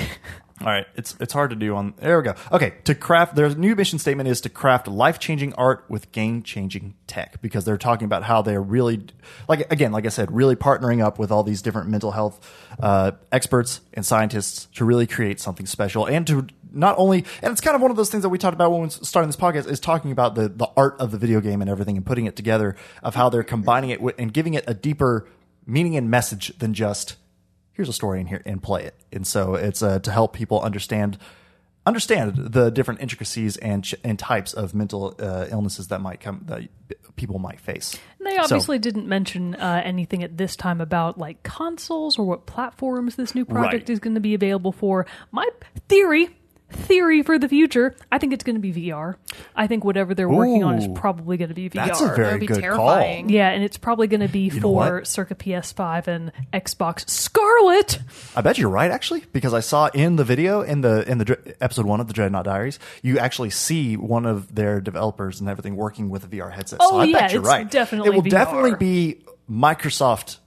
all 0.62 0.68
right, 0.68 0.86
it's 0.96 1.16
it's 1.22 1.32
hard 1.32 1.52
to 1.52 1.56
do 1.56 1.74
on. 1.76 1.94
There 1.98 2.18
we 2.18 2.24
go. 2.24 2.34
Okay, 2.52 2.74
to 2.84 2.94
craft 2.94 3.36
their 3.36 3.48
new 3.56 3.76
mission 3.76 3.98
statement 3.98 4.28
is 4.28 4.42
to 4.42 4.50
craft 4.50 4.90
life 4.90 5.18
changing 5.18 5.54
art 5.54 5.86
with 5.88 6.12
game 6.12 6.44
changing 6.44 6.96
tech 7.08 7.42
because 7.42 7.64
they're 7.64 7.78
talking 7.78 8.04
about 8.06 8.24
how 8.24 8.42
they're 8.42 8.62
really 8.62 9.08
like 9.48 9.72
again, 9.72 9.94
like 9.94 10.06
I 10.06 10.10
said, 10.10 10.34
really 10.34 10.58
partnering 10.58 11.02
up 11.02 11.18
with 11.18 11.32
all 11.32 11.44
these 11.44 11.62
different 11.62 11.88
mental 11.90 12.12
health 12.12 12.46
uh, 12.82 13.12
experts 13.32 13.80
and 13.94 14.06
scientists 14.06 14.66
to 14.76 14.84
really 14.84 15.08
create 15.08 15.40
something 15.40 15.66
special 15.66 16.06
and 16.06 16.28
to 16.28 16.48
not 16.72 16.96
only 16.98 17.26
and 17.42 17.52
it's 17.52 17.62
kind 17.62 17.76
of 17.76 17.82
one 17.82 17.92
of 17.92 17.98
those 17.98 18.10
things 18.10 18.24
that 18.24 18.30
we 18.30 18.38
talked 18.38 18.54
about 18.54 18.72
when 18.72 18.82
we 18.82 18.90
starting 18.90 19.28
this 19.28 19.36
podcast 19.36 19.68
is 19.70 19.80
talking 19.80 20.12
about 20.12 20.36
the 20.36 20.50
the 20.50 20.68
art 20.78 20.96
of 21.00 21.12
the 21.12 21.18
video 21.18 21.42
game 21.42 21.62
and 21.62 21.70
everything 21.70 21.98
and 21.98 22.06
putting 22.06 22.26
it 22.26 22.36
together 22.36 22.76
of 23.04 23.16
how 23.16 23.30
they're 23.30 23.44
combining 23.44 23.90
it 23.90 24.02
with, 24.02 24.16
and 24.20 24.34
giving 24.34 24.54
it 24.54 24.64
a 24.68 24.74
deeper 24.74 25.28
meaning 25.66 25.96
and 25.96 26.10
message 26.10 26.58
than 26.60 26.74
just 26.74 27.16
here's 27.74 27.90
a 27.90 27.94
story 27.94 28.20
in 28.20 28.28
here 28.28 28.42
and 28.46 28.62
play 28.62 28.84
it. 28.84 28.94
And 29.12 29.26
so 29.26 29.56
it's 29.56 29.82
uh, 29.82 30.00
to 30.00 30.12
help 30.12 30.34
people 30.34 30.60
understand 30.62 31.18
understand 31.86 32.36
the 32.36 32.70
different 32.70 33.02
intricacies 33.02 33.58
and 33.58 33.84
ch- 33.84 33.96
and 34.04 34.20
types 34.20 34.54
of 34.54 34.76
mental 34.76 35.16
uh, 35.20 35.48
illnesses 35.50 35.88
that 35.88 36.02
might 36.02 36.20
come 36.20 36.42
that 36.46 36.64
people 37.16 37.40
might 37.40 37.60
face. 37.60 37.98
They 38.24 38.36
So- 38.36 38.42
obviously 38.44 38.80
didn't 38.80 39.08
mention 39.08 39.56
uh, 39.56 39.82
anything 39.84 40.24
at 40.24 40.38
this 40.38 40.56
time 40.56 40.82
about 40.82 41.18
like 41.18 41.42
consoles 41.44 42.20
or 42.20 42.26
what 42.26 42.46
platforms 42.46 43.16
this 43.16 43.34
new 43.34 43.46
project 43.46 43.84
Right. 43.84 43.90
is 43.90 44.00
going 44.00 44.14
to 44.16 44.20
be 44.22 44.34
available 44.34 44.72
for. 44.72 45.06
My 45.32 45.48
theory, 45.88 46.30
theory 46.72 47.24
for 47.24 47.38
the 47.40 47.48
future, 47.50 47.96
I 48.12 48.18
think 48.18 48.34
it's 48.34 48.44
going 48.44 48.56
to 48.56 48.62
be 48.62 48.74
VR. 48.74 49.16
I 49.56 49.68
think 49.68 49.84
whatever 49.84 50.14
they're 50.14 50.30
working 50.30 50.64
on 50.64 50.78
is 50.78 50.86
Ooh. 50.88 50.94
probably 50.94 51.38
going 51.38 51.50
to 51.50 51.56
be 51.56 51.70
VR. 51.70 51.86
That's 51.88 52.02
a 52.02 52.14
very 52.16 52.40
be 52.40 52.46
good 52.48 52.62
terrifying. 52.62 53.26
call. 53.26 53.32
yeah, 53.32 53.50
and 53.50 53.64
it's 53.64 53.78
probably 53.78 54.08
going 54.08 54.22
to 54.22 54.28
be 54.28 54.50
know 54.50 54.60
for 54.62 54.74
what? 55.00 55.08
circa 55.08 55.36
PS5 55.36 56.08
and 56.08 56.32
Xbox 56.54 57.10
Scarlett. 57.10 58.00
I 58.36 58.42
bet 58.42 58.58
you're 58.58 58.70
right, 58.70 58.92
actually, 58.92 59.24
because 59.34 59.54
I 59.54 59.60
saw 59.62 59.88
in 59.94 60.16
the 60.16 60.24
video 60.24 60.62
in 60.62 60.82
the 60.82 61.10
in 61.10 61.18
the 61.18 61.26
dr- 61.26 61.56
episode 61.62 61.86
one 61.86 62.00
of 62.00 62.08
the 62.08 62.14
Dreadnought 62.14 62.46
Diaries, 62.46 62.80
you 63.02 63.20
actually 63.20 63.50
see 63.50 63.98
one 63.98 64.26
of 64.26 64.54
their 64.56 64.80
developers 64.82 65.40
and 65.40 65.50
everything 65.50 65.76
working 65.76 66.10
with 66.10 66.24
a 66.24 66.28
VR 66.28 66.52
headset. 66.54 66.82
so 66.82 66.88
Oh, 66.92 66.98
I 67.00 67.06
yeah, 67.06 67.20
bet 67.20 67.32
you're 67.34 67.42
it's 67.42 67.48
right. 67.50 67.70
definitely 67.70 68.10
it 68.12 68.16
will 68.16 68.24
VR. 68.24 68.30
definitely 68.30 68.76
be 68.76 69.24
Microsoft 69.50 70.38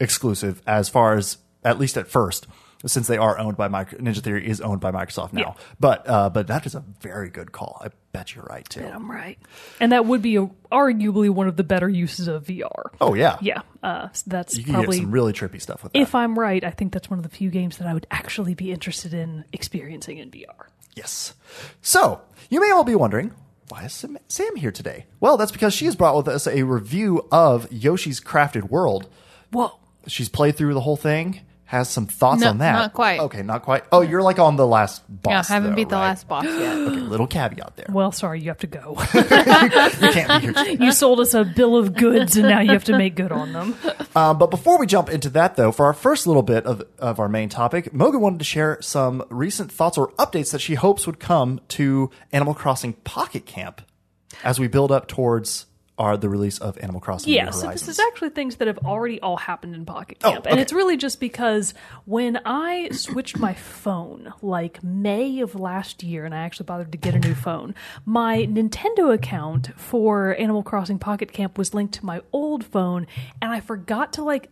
exclusive 0.00 0.62
as 0.66 0.88
far 0.88 1.14
as 1.14 1.38
at 1.64 1.78
least 1.78 1.96
at 1.96 2.08
first. 2.08 2.46
Since 2.84 3.06
they 3.06 3.16
are 3.16 3.38
owned 3.38 3.56
by 3.56 3.68
Micro, 3.68 3.98
Ninja 4.00 4.20
Theory 4.20 4.48
is 4.48 4.60
owned 4.60 4.80
by 4.80 4.90
Microsoft 4.90 5.32
now, 5.32 5.40
Yeah. 5.56 5.64
but 5.78 6.08
uh, 6.08 6.30
but 6.30 6.48
that 6.48 6.66
is 6.66 6.74
a 6.74 6.82
very 7.00 7.30
good 7.30 7.52
call. 7.52 7.80
I 7.84 7.88
bet 8.12 8.34
you're 8.34 8.44
right 8.44 8.68
too. 8.68 8.84
I'm 8.84 9.10
right, 9.10 9.38
and 9.80 9.92
that 9.92 10.04
would 10.06 10.20
be 10.22 10.36
a, 10.36 10.46
arguably 10.72 11.30
one 11.30 11.46
of 11.46 11.56
the 11.56 11.62
better 11.64 11.88
uses 11.88 12.26
of 12.28 12.44
VR. 12.44 12.90
Oh 13.00 13.14
yeah, 13.14 13.38
Yeah, 13.40 13.62
uh, 13.82 14.08
that's 14.26 14.56
You 14.58 14.64
can 14.64 14.74
probably 14.74 14.96
get 14.98 15.02
some 15.04 15.12
really 15.12 15.32
trippy 15.32 15.60
stuff 15.62 15.82
with 15.84 15.92
that. 15.92 15.98
if 16.00 16.14
I'm 16.14 16.38
right, 16.38 16.62
I 16.64 16.70
think 16.70 16.92
that's 16.92 17.08
one 17.08 17.18
of 17.18 17.22
the 17.22 17.28
few 17.28 17.50
games 17.50 17.78
that 17.78 17.86
I 17.86 17.94
would 17.94 18.06
actually 18.10 18.54
be 18.54 18.72
interested 18.72 19.14
in 19.14 19.44
experiencing 19.52 20.18
in 20.18 20.30
VR. 20.30 20.66
Yes. 20.96 21.34
So, 21.82 22.20
you 22.50 22.60
may 22.60 22.70
all 22.70 22.84
be 22.84 22.94
wondering, 22.94 23.32
why 23.68 23.84
is 23.84 23.92
Sam- 23.92 24.18
Sam 24.28 24.56
here 24.56 24.72
today? 24.72 25.06
Well, 25.20 25.36
that's 25.36 25.52
because 25.52 25.72
she 25.72 25.84
has 25.86 25.96
brought 25.96 26.16
with 26.16 26.28
us 26.28 26.46
a 26.46 26.64
review 26.64 27.26
of 27.32 27.70
Yoshi's 27.72 28.20
Crafted 28.20 28.68
World. 28.70 29.08
Whoa. 29.52 29.78
She's 30.06 30.28
played 30.28 30.56
through 30.56 30.74
the 30.74 30.80
whole 30.80 30.96
thing, 30.96 31.40
has 31.72 31.88
some 31.88 32.06
thoughts 32.06 32.42
No, 32.42 32.50
on 32.50 32.58
that. 32.58 32.72
not 32.72 32.92
quite. 32.92 33.18
Okay, 33.18 33.42
not 33.42 33.62
quite. 33.62 33.82
Oh, 33.90 34.02
you're 34.02 34.20
like 34.20 34.38
on 34.38 34.56
the 34.56 34.66
last 34.66 35.02
boss. 35.08 35.48
Yeah, 35.48 35.54
I 35.54 35.54
haven't 35.58 35.70
though, 35.70 35.76
beat 35.76 35.88
the 35.88 35.94
right? 35.96 36.08
last 36.08 36.28
boss 36.28 36.44
yet. 36.44 36.76
Okay, 36.82 36.96
little 37.00 37.26
caveat 37.26 37.76
there. 37.76 37.86
Well, 37.88 38.12
sorry, 38.12 38.40
you 38.42 38.48
have 38.48 38.58
to 38.58 38.66
go. 38.66 38.94
you 39.14 39.22
can't 39.22 40.28
be 40.42 40.46
here 40.46 40.52
today. 40.66 40.76
you 40.84 40.92
sold 40.92 41.20
us 41.20 41.32
a 41.32 41.44
bill 41.44 41.76
of 41.78 41.94
goods, 41.94 42.36
and 42.36 42.46
now 42.46 42.60
you 42.60 42.72
have 42.72 42.84
to 42.84 42.96
make 42.98 43.14
good 43.16 43.32
on 43.32 43.52
them. 43.52 43.74
Um, 44.14 44.36
but 44.36 44.50
before 44.50 44.78
we 44.78 44.86
jump 44.86 45.08
into 45.08 45.30
that, 45.30 45.56
though, 45.56 45.72
for 45.72 45.86
our 45.86 45.94
first 45.94 46.26
little 46.26 46.42
bit 46.42 46.66
of, 46.66 46.82
of 46.98 47.18
our 47.18 47.30
main 47.30 47.48
topic, 47.48 47.94
Mogan 47.94 48.20
wanted 48.20 48.40
to 48.40 48.44
share 48.44 48.76
some 48.82 49.24
recent 49.30 49.72
thoughts 49.72 49.96
or 49.96 50.08
updates 50.18 50.52
that 50.52 50.58
she 50.60 50.74
hopes 50.74 51.06
would 51.06 51.18
come 51.18 51.62
to 51.68 52.10
Animal 52.30 52.52
Crossing 52.52 52.92
Pocket 52.92 53.46
Camp 53.46 53.80
as 54.44 54.60
we 54.60 54.68
build 54.68 54.92
up 54.92 55.08
towards 55.08 55.64
our 55.98 56.16
the 56.16 56.28
release 56.28 56.58
of 56.58 56.78
Animal 56.78 57.00
Crossing 57.00 57.32
Yeah, 57.32 57.46
New 57.46 57.52
so 57.52 57.70
this 57.70 57.86
is 57.88 57.98
actually 57.98 58.30
things 58.30 58.56
that 58.56 58.66
have 58.66 58.78
already 58.78 59.20
all 59.20 59.36
happened 59.36 59.74
in 59.74 59.84
Pocket 59.84 60.18
Oh, 60.24 60.32
Camp. 60.32 60.46
And 60.46 60.58
it's 60.58 60.72
really 60.72 60.96
just 60.96 61.20
because 61.20 61.74
when 62.04 62.40
I 62.44 62.88
switched 62.92 63.38
my 63.38 63.54
phone, 63.54 64.32
like 64.40 64.82
May 64.82 65.40
of 65.40 65.54
last 65.54 66.02
year, 66.02 66.24
and 66.24 66.34
I 66.34 66.38
actually 66.38 66.64
bothered 66.66 66.92
to 66.92 66.98
get 66.98 67.14
a 67.14 67.18
new 67.18 67.34
phone, 67.34 67.74
my 68.04 68.38
Nintendo 68.38 69.12
account 69.12 69.78
for 69.78 70.34
Animal 70.38 70.62
Crossing 70.62 70.98
Pocket 70.98 71.32
Camp 71.32 71.58
was 71.58 71.74
linked 71.74 71.94
to 71.94 72.06
my 72.06 72.22
old 72.32 72.64
phone, 72.64 73.06
and 73.40 73.52
I 73.52 73.60
forgot 73.60 74.14
to 74.14 74.24
like 74.24 74.50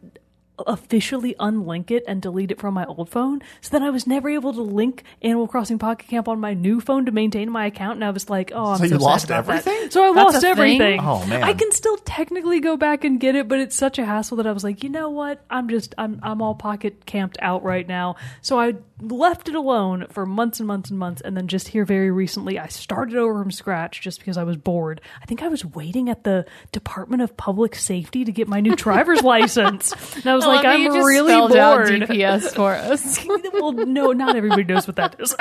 officially 0.67 1.35
unlink 1.41 1.91
it 1.91 2.05
and 2.07 2.21
delete 2.23 2.51
it 2.51 2.59
from 2.61 2.75
my 2.75 2.85
old 2.87 3.09
phone. 3.09 3.41
So 3.61 3.71
then 3.71 3.83
I 3.83 3.91
was 3.91 4.07
never 4.07 4.29
able 4.31 4.53
to 4.53 4.63
link 4.63 5.05
Animal 5.23 5.47
Crossing 5.49 5.79
Pocket 5.79 6.09
Camp 6.09 6.29
on 6.29 6.41
my 6.41 6.55
new 6.55 6.81
phone 6.81 7.07
to 7.07 7.13
maintain 7.13 7.51
my 7.51 7.67
account. 7.67 7.97
And 7.97 8.05
I 8.05 8.11
was 8.11 8.29
like, 8.31 8.53
oh, 8.55 8.73
I'm 8.73 8.79
So 8.79 8.85
so, 8.85 8.85
you 8.85 8.91
sad 8.93 9.01
lost 9.01 9.25
about 9.27 9.47
that. 9.47 9.67
everything? 9.67 9.91
So 9.91 10.03
I 10.03 10.13
That's 10.15 10.25
lost 10.35 10.37
a 10.37 10.41
thing? 10.41 10.51
everything. 10.51 11.01
Oh, 11.01 11.27
man. 11.27 11.43
I 11.43 11.53
can 11.53 11.73
still 11.73 11.97
technically 11.99 12.61
go 12.61 12.77
back 12.77 13.05
and 13.05 13.19
get 13.21 13.35
it, 13.35 13.49
but 13.49 13.59
it's 13.61 13.77
such 13.77 13.99
a 13.99 14.05
hassle 14.05 14.37
that 14.39 14.47
I 14.47 14.53
was 14.53 14.65
like, 14.65 14.83
you 14.83 14.89
know 14.91 15.11
what? 15.11 15.45
I'm 15.51 15.69
just 15.69 15.95
I'm 15.99 16.21
I'm 16.23 16.43
all 16.43 16.55
pocket 16.55 17.07
camped 17.07 17.39
out 17.41 17.63
right 17.63 17.87
now. 17.87 18.17
So 18.43 18.59
I 18.59 18.75
left 19.01 19.49
it 19.49 19.55
alone 19.55 20.07
for 20.11 20.27
months 20.27 20.61
and 20.61 20.67
months 20.67 20.91
and 20.91 20.99
months, 20.99 21.21
and 21.23 21.37
then 21.37 21.49
just 21.49 21.69
here 21.69 21.85
very 21.85 22.11
recently, 22.11 22.59
I 22.59 22.67
started 22.69 23.17
over 23.17 23.41
from 23.43 23.51
scratch 23.51 24.01
just 24.03 24.19
because 24.19 24.37
I 24.37 24.45
was 24.45 24.57
bored. 24.59 25.01
I 25.23 25.27
think 25.27 25.43
I 25.43 25.49
was 25.49 25.65
waiting 25.65 26.09
at 26.11 26.25
the 26.25 26.45
Department 26.73 27.23
of 27.23 27.37
Public 27.37 27.75
Safety 27.75 28.25
to 28.25 28.33
get 28.33 28.47
my 28.49 28.61
new 28.61 28.77
driver's 28.77 29.23
license, 29.35 29.93
and 30.17 30.27
I 30.27 30.35
was 30.35 30.45
I 30.45 30.49
like, 30.57 30.67
I'm 30.67 30.93
really 30.93 31.33
spelled 31.33 31.57
out 31.57 31.77
bored. 31.77 32.03
DPS 32.03 32.55
for 32.55 32.75
us. 32.75 33.25
well, 33.55 33.73
no, 33.73 34.13
not 34.13 34.37
everybody 34.37 34.65
knows 34.65 34.87
what 34.87 34.97
that 34.97 35.17
is. 35.19 35.35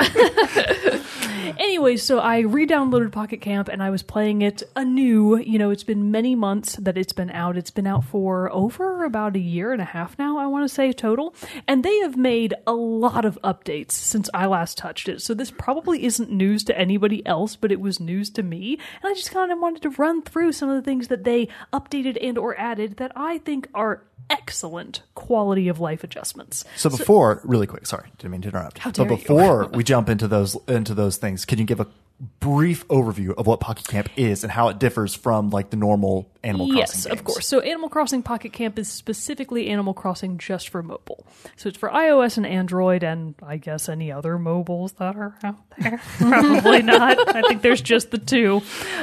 anyway, 1.58 1.96
so 1.96 2.18
I 2.18 2.40
re-downloaded 2.40 3.12
Pocket 3.12 3.40
Camp 3.40 3.68
and 3.68 3.82
I 3.82 3.90
was 3.90 4.02
playing 4.02 4.42
it 4.42 4.62
anew. 4.76 5.38
You 5.38 5.58
know, 5.58 5.70
it's 5.70 5.84
been 5.84 6.10
many 6.10 6.34
months 6.34 6.76
that 6.76 6.96
it's 6.96 7.12
been 7.12 7.30
out. 7.30 7.56
It's 7.56 7.70
been 7.70 7.86
out 7.86 8.04
for 8.04 8.52
over 8.52 9.04
about 9.04 9.36
a 9.36 9.40
year 9.40 9.72
and 9.72 9.80
a 9.80 9.86
half 9.86 10.18
now, 10.18 10.38
I 10.38 10.46
want 10.46 10.68
to 10.68 10.74
say 10.74 10.92
total. 10.92 11.34
And 11.66 11.84
they 11.84 11.98
have 12.00 12.16
made 12.16 12.54
a 12.66 12.72
lot 12.72 13.24
of 13.24 13.38
updates 13.42 13.92
since 13.92 14.28
I 14.32 14.46
last 14.46 14.78
touched 14.78 15.08
it. 15.08 15.22
So 15.22 15.34
this 15.34 15.50
probably 15.50 16.04
isn't 16.04 16.30
news 16.30 16.64
to 16.64 16.78
anybody 16.78 17.24
else, 17.26 17.56
but 17.56 17.72
it 17.72 17.80
was 17.80 18.00
news 18.00 18.30
to 18.30 18.42
me. 18.42 18.78
And 19.02 19.10
I 19.10 19.14
just 19.14 19.30
kind 19.30 19.52
of 19.52 19.58
wanted 19.58 19.82
to 19.82 19.90
run 19.90 20.22
through 20.22 20.52
some 20.52 20.68
of 20.68 20.76
the 20.76 20.82
things 20.82 21.08
that 21.08 21.24
they 21.24 21.48
updated 21.72 22.18
and 22.22 22.38
or 22.38 22.58
added 22.58 22.96
that 22.98 23.12
I 23.16 23.38
think 23.38 23.68
are 23.74 24.04
excellent 24.28 25.02
quality 25.14 25.68
of 25.68 25.80
life 25.80 26.04
adjustments. 26.04 26.64
So 26.76 26.90
before, 26.90 27.40
really 27.44 27.66
quick, 27.66 27.86
sorry, 27.86 28.08
didn't 28.18 28.32
mean 28.32 28.42
to 28.42 28.48
interrupt. 28.48 28.78
How 28.78 28.90
but 28.90 28.96
dare 28.96 29.10
you. 29.10 29.16
before 29.16 29.66
we 29.72 29.84
jump 29.84 30.08
into 30.08 30.28
those 30.28 30.56
into 30.68 30.94
those 30.94 31.16
things, 31.16 31.44
can 31.44 31.58
you 31.58 31.64
give 31.64 31.80
a 31.80 31.86
brief 32.20 32.86
overview 32.88 33.34
of 33.34 33.46
what 33.46 33.60
Pocket 33.60 33.86
Camp 33.88 34.08
is 34.16 34.44
and 34.44 34.52
how 34.52 34.68
it 34.68 34.78
differs 34.78 35.14
from 35.14 35.50
like 35.50 35.70
the 35.70 35.76
normal 35.76 36.30
Animal 36.42 36.66
Crossing 36.68 36.78
Yes, 36.78 37.06
of 37.06 37.24
course. 37.24 37.46
So 37.46 37.60
Animal 37.60 37.88
Crossing 37.88 38.22
Pocket 38.22 38.52
Camp 38.52 38.78
is 38.78 38.88
specifically 38.88 39.68
Animal 39.68 39.92
Crossing 39.94 40.38
just 40.38 40.68
for 40.68 40.82
mobile. 40.82 41.26
So 41.56 41.68
it's 41.68 41.78
for 41.78 41.90
iOS 41.90 42.36
and 42.36 42.46
Android 42.46 43.02
and 43.02 43.34
I 43.42 43.56
guess 43.58 43.88
any 43.88 44.10
other 44.10 44.38
mobiles 44.38 44.92
that 44.92 45.16
are 45.16 45.36
out 45.44 45.58
there. 45.78 46.00
Probably 46.18 46.82
not. 46.82 47.34
I 47.36 47.42
think 47.42 47.62
there's 47.62 47.82
just 47.82 48.10
the 48.10 48.18
two. 48.18 48.62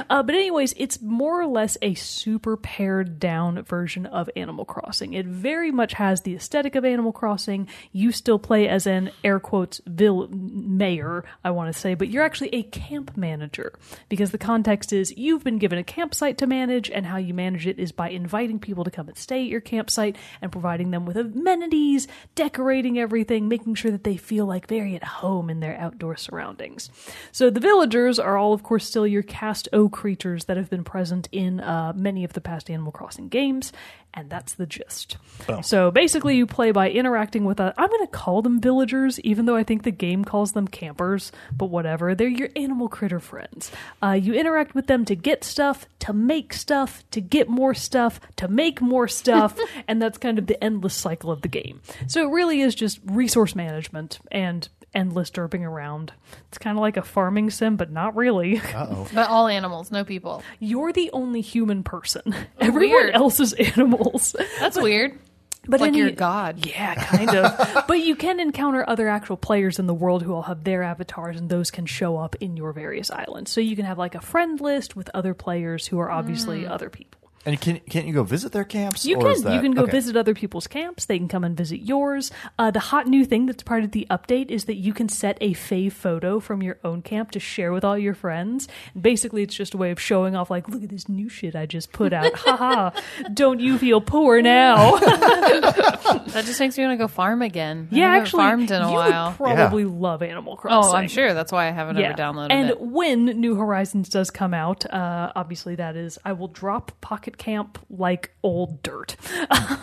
Uh, 0.10 0.24
but 0.24 0.36
anyways, 0.36 0.74
it's 0.78 1.02
more 1.02 1.40
or 1.40 1.48
less 1.48 1.78
a 1.82 1.94
super 1.94 2.58
pared 2.58 3.20
down 3.20 3.64
version 3.64 4.06
of 4.08 4.30
Animal 4.36 4.66
Crossing. 4.66 5.14
It 5.14 5.26
very 5.26 5.72
much 5.72 5.94
has 5.94 6.22
the 6.22 6.36
aesthetic 6.36 6.76
of 6.76 6.86
Animal 6.86 7.12
Crossing. 7.12 7.68
You 7.92 8.12
still 8.12 8.40
play 8.40 8.68
as 8.68 8.88
an 8.88 9.12
air 9.24 9.40
quotes 9.40 9.80
vill- 9.86 10.28
mayor, 10.30 11.24
I 11.44 11.52
want 11.52 11.74
to 11.74 11.80
say, 11.80 11.94
but 11.94 12.10
you're 12.10 12.24
actually 12.24 12.50
a 12.54 12.64
camp 12.64 13.07
manager 13.16 13.74
because 14.10 14.32
the 14.32 14.38
context 14.38 14.92
is 14.92 15.16
you've 15.16 15.44
been 15.44 15.60
given 15.60 15.78
a 15.78 15.84
campsite 15.84 16.38
to 16.40 16.48
manage 16.48 16.90
and 16.90 17.06
how 17.06 17.18
you 17.18 17.34
manage 17.34 17.68
it 17.68 17.80
is 17.80 17.92
by 17.92 18.10
inviting 18.10 18.60
people 18.60 18.84
to 18.84 18.92
come 18.92 19.08
and 19.08 19.18
stay 19.18 19.44
at 19.44 19.50
your 19.50 19.62
campsite 19.62 20.16
and 20.42 20.52
providing 20.52 20.92
them 20.92 21.06
with 21.06 21.16
amenities, 21.16 22.08
decorating 22.36 22.98
everything, 23.00 23.48
making 23.48 23.76
sure 23.76 23.92
that 23.92 24.04
they 24.04 24.18
feel 24.18 24.46
like 24.46 24.68
very 24.68 24.96
at 24.96 25.04
home 25.04 25.50
in 25.50 25.60
their 25.60 25.78
outdoor 25.78 26.18
surroundings. 26.18 26.90
So 27.32 27.50
the 27.50 27.60
villagers 27.60 28.20
are 28.20 28.38
all, 28.38 28.54
of 28.54 28.64
course, 28.64 28.86
still 28.86 29.08
your 29.08 29.24
cast 29.24 29.70
O 29.72 29.88
creatures 29.90 30.46
that 30.46 30.58
have 30.58 30.70
been 30.70 30.84
present 30.84 31.30
in 31.32 31.60
uh, 31.60 31.94
many 31.96 32.24
of 32.24 32.34
the 32.34 32.42
past 32.42 32.70
Animal 32.70 32.92
Crossing 32.92 33.30
games, 33.30 33.72
and 34.18 34.32
that's 34.32 34.56
the 34.56 34.66
gist. 34.66 35.18
So 35.62 35.92
basically, 35.92 36.36
you 36.36 36.48
play 36.48 36.72
by 36.72 36.90
interacting 36.90 37.46
with 37.46 37.60
a. 37.60 37.72
I'm 37.78 37.90
going 37.90 38.06
to 38.06 38.12
call 38.12 38.42
them 38.42 38.60
villagers, 38.60 39.20
even 39.20 39.46
though 39.46 39.56
I 39.56 39.64
think 39.64 39.84
the 39.84 39.92
game 39.92 40.26
calls 40.26 40.54
them 40.54 40.68
campers, 40.68 41.32
but 41.56 41.68
whatever. 41.68 42.16
They're 42.16 42.28
your 42.28 42.50
animal 42.56 42.90
critter 42.90 43.20
friends. 43.20 43.72
Uh, 44.02 44.14
you 44.14 44.34
interact 44.34 44.74
with 44.74 44.88
them 44.88 45.06
to 45.06 45.16
get 45.16 45.44
stuff, 45.44 45.86
to 46.00 46.14
make 46.14 46.52
stuff, 46.52 47.04
to 47.12 47.22
get 47.22 47.48
more 47.48 47.76
stuff, 47.76 48.20
to 48.38 48.48
make 48.48 48.82
more 48.82 49.08
stuff, 49.08 49.56
and 49.88 50.02
that's 50.02 50.18
kind 50.18 50.40
of 50.40 50.48
the 50.48 50.62
endless 50.64 50.96
cycle 50.96 51.32
of 51.32 51.44
the 51.44 51.48
game. 51.48 51.80
So 52.08 52.28
it 52.28 52.32
really 52.32 52.62
is 52.62 52.74
just 52.74 53.00
resource 53.06 53.56
management 53.56 54.20
and 54.32 54.68
endless 54.98 55.30
derping 55.30 55.62
around. 55.62 56.12
It's 56.50 56.58
kind 56.58 56.77
of 56.77 56.82
like 56.82 56.98
a 56.98 57.04
farming 57.04 57.51
sim, 57.51 57.77
but 57.77 57.92
not 57.92 58.16
really. 58.16 58.62
But 59.13 59.30
all 59.30 59.48
animals, 59.48 59.92
no 59.92 60.04
people. 60.04 60.44
You're 60.60 60.92
the 60.92 61.10
only 61.12 61.42
human 61.42 61.84
person. 61.84 62.36
Everyone 62.60 62.98
weird. 62.98 63.16
else 63.16 63.39
is 63.39 63.54
animals. 63.75 64.36
That's 64.60 64.80
weird. 64.80 65.20
But 65.68 65.82
like 65.82 65.89
any- 65.89 66.00
you're 66.00 66.12
God. 66.12 66.66
Yeah, 66.66 66.96
kind 66.96 67.30
of. 67.36 67.86
but 67.88 68.00
you 68.00 68.16
can 68.16 68.39
encounter 68.39 68.88
other 68.88 69.08
actual 69.08 69.38
players 69.38 69.80
in 69.80 69.88
the 69.88 69.94
world 69.94 70.24
who 70.24 70.34
all 70.34 70.44
have 70.44 70.63
their 70.63 70.82
avatars, 70.84 71.38
and 71.38 71.50
those 71.50 71.72
can 71.72 71.86
show 71.86 72.18
up 72.18 72.36
in 72.39 72.58
your 72.58 72.74
various 72.74 73.12
islands. 73.12 73.51
So 73.51 73.62
you 73.62 73.75
can 73.75 73.86
have 73.86 73.98
like 73.98 74.16
a 74.16 74.22
friend 74.22 74.60
list 74.60 74.96
with 74.96 75.10
other 75.13 75.34
players 75.34 75.88
who 75.88 76.00
are 76.00 76.10
obviously 76.10 76.63
hmm. 76.63 76.72
other 76.72 76.89
people. 76.89 77.17
And 77.48 77.62
can 77.62 77.80
can't 77.89 78.06
you 78.06 78.13
go 78.13 78.24
visit 78.24 78.51
their 78.51 78.66
camps? 78.66 79.06
You 79.06 79.16
or 79.16 79.22
can. 79.22 79.32
is 79.32 79.44
that- 79.44 79.56
you 79.56 79.62
can 79.62 79.72
go 79.72 79.84
okay. 79.84 79.92
visit 79.92 80.18
other 80.18 80.34
people's 80.34 80.68
camps. 80.68 81.06
They 81.06 81.18
can 81.18 81.30
come 81.30 81.46
and 81.46 81.56
visit 81.56 81.80
yours. 81.82 82.30
Uh, 82.60 82.72
the 82.72 82.82
hot 82.82 83.08
new 83.08 83.24
thing 83.24 83.46
that's 83.46 83.63
part 83.63 83.86
of 83.86 83.92
the 83.92 84.06
update 84.12 84.51
is 84.51 84.66
that 84.66 84.75
you 84.75 84.94
can 84.94 85.08
set 85.08 85.38
a 85.39 85.54
fave 85.54 85.94
photo 85.94 86.42
from 86.42 86.62
your 86.62 86.77
own 86.84 87.01
camp 87.01 87.32
to 87.32 87.39
share 87.39 87.72
with 87.72 87.86
all 87.86 87.98
your 87.98 88.13
friends. 88.13 88.68
And 88.94 89.01
basically, 89.01 89.44
it's 89.44 89.56
just 89.56 89.74
a 89.74 89.77
way 89.77 89.92
of 89.92 90.00
showing 90.00 90.36
off, 90.36 90.51
like, 90.51 90.68
look 90.68 90.84
at 90.84 90.89
this 90.89 91.08
new 91.08 91.30
shit 91.30 91.56
I 91.56 91.66
just 91.66 91.94
put 91.94 92.12
out. 92.12 92.34
Haha! 92.36 92.92
Don't 93.34 93.62
you 93.62 93.77
feel 93.77 94.01
poor 94.01 94.42
now? 94.42 95.00
That 96.27 96.46
just 96.46 96.60
makes 96.60 96.77
me 96.77 96.86
want 96.86 97.00
to 97.00 97.04
go 97.04 97.08
farm 97.08 97.42
again. 97.42 97.88
I 97.92 97.96
yeah, 97.96 98.06
haven't 98.08 98.22
actually, 98.22 98.44
farmed 98.44 98.72
in 98.72 98.82
a 98.82 98.88
you 98.89 98.94
while. 98.94 99.30
would 99.30 99.38
probably 99.38 99.86
love 99.86 100.22
Animal 100.22 100.56
Crossing. 100.58 100.94
oh, 100.94 100.96
I'm 100.96 101.08
sure 101.08 101.34
that's 101.34 101.51
why 101.51 101.68
I 101.68 101.72
haven't 101.72 101.98
ever 101.98 102.13
downloaded 102.13 102.51
and 102.51 102.70
it. 102.70 102.80
And 102.80 102.92
when 102.92 103.25
New 103.25 103.56
Horizons 103.56 104.10
does 104.10 104.30
come 104.30 104.54
out, 104.54 104.86
uh, 104.92 105.32
obviously 105.36 105.75
that 105.75 105.96
is, 105.96 106.20
I 106.25 106.34
will 106.34 106.50
drop 106.50 106.92
Pocket 107.01 107.37
Camp 107.38 107.79
like 107.89 108.32
old 108.44 108.84
dirt. 108.84 109.15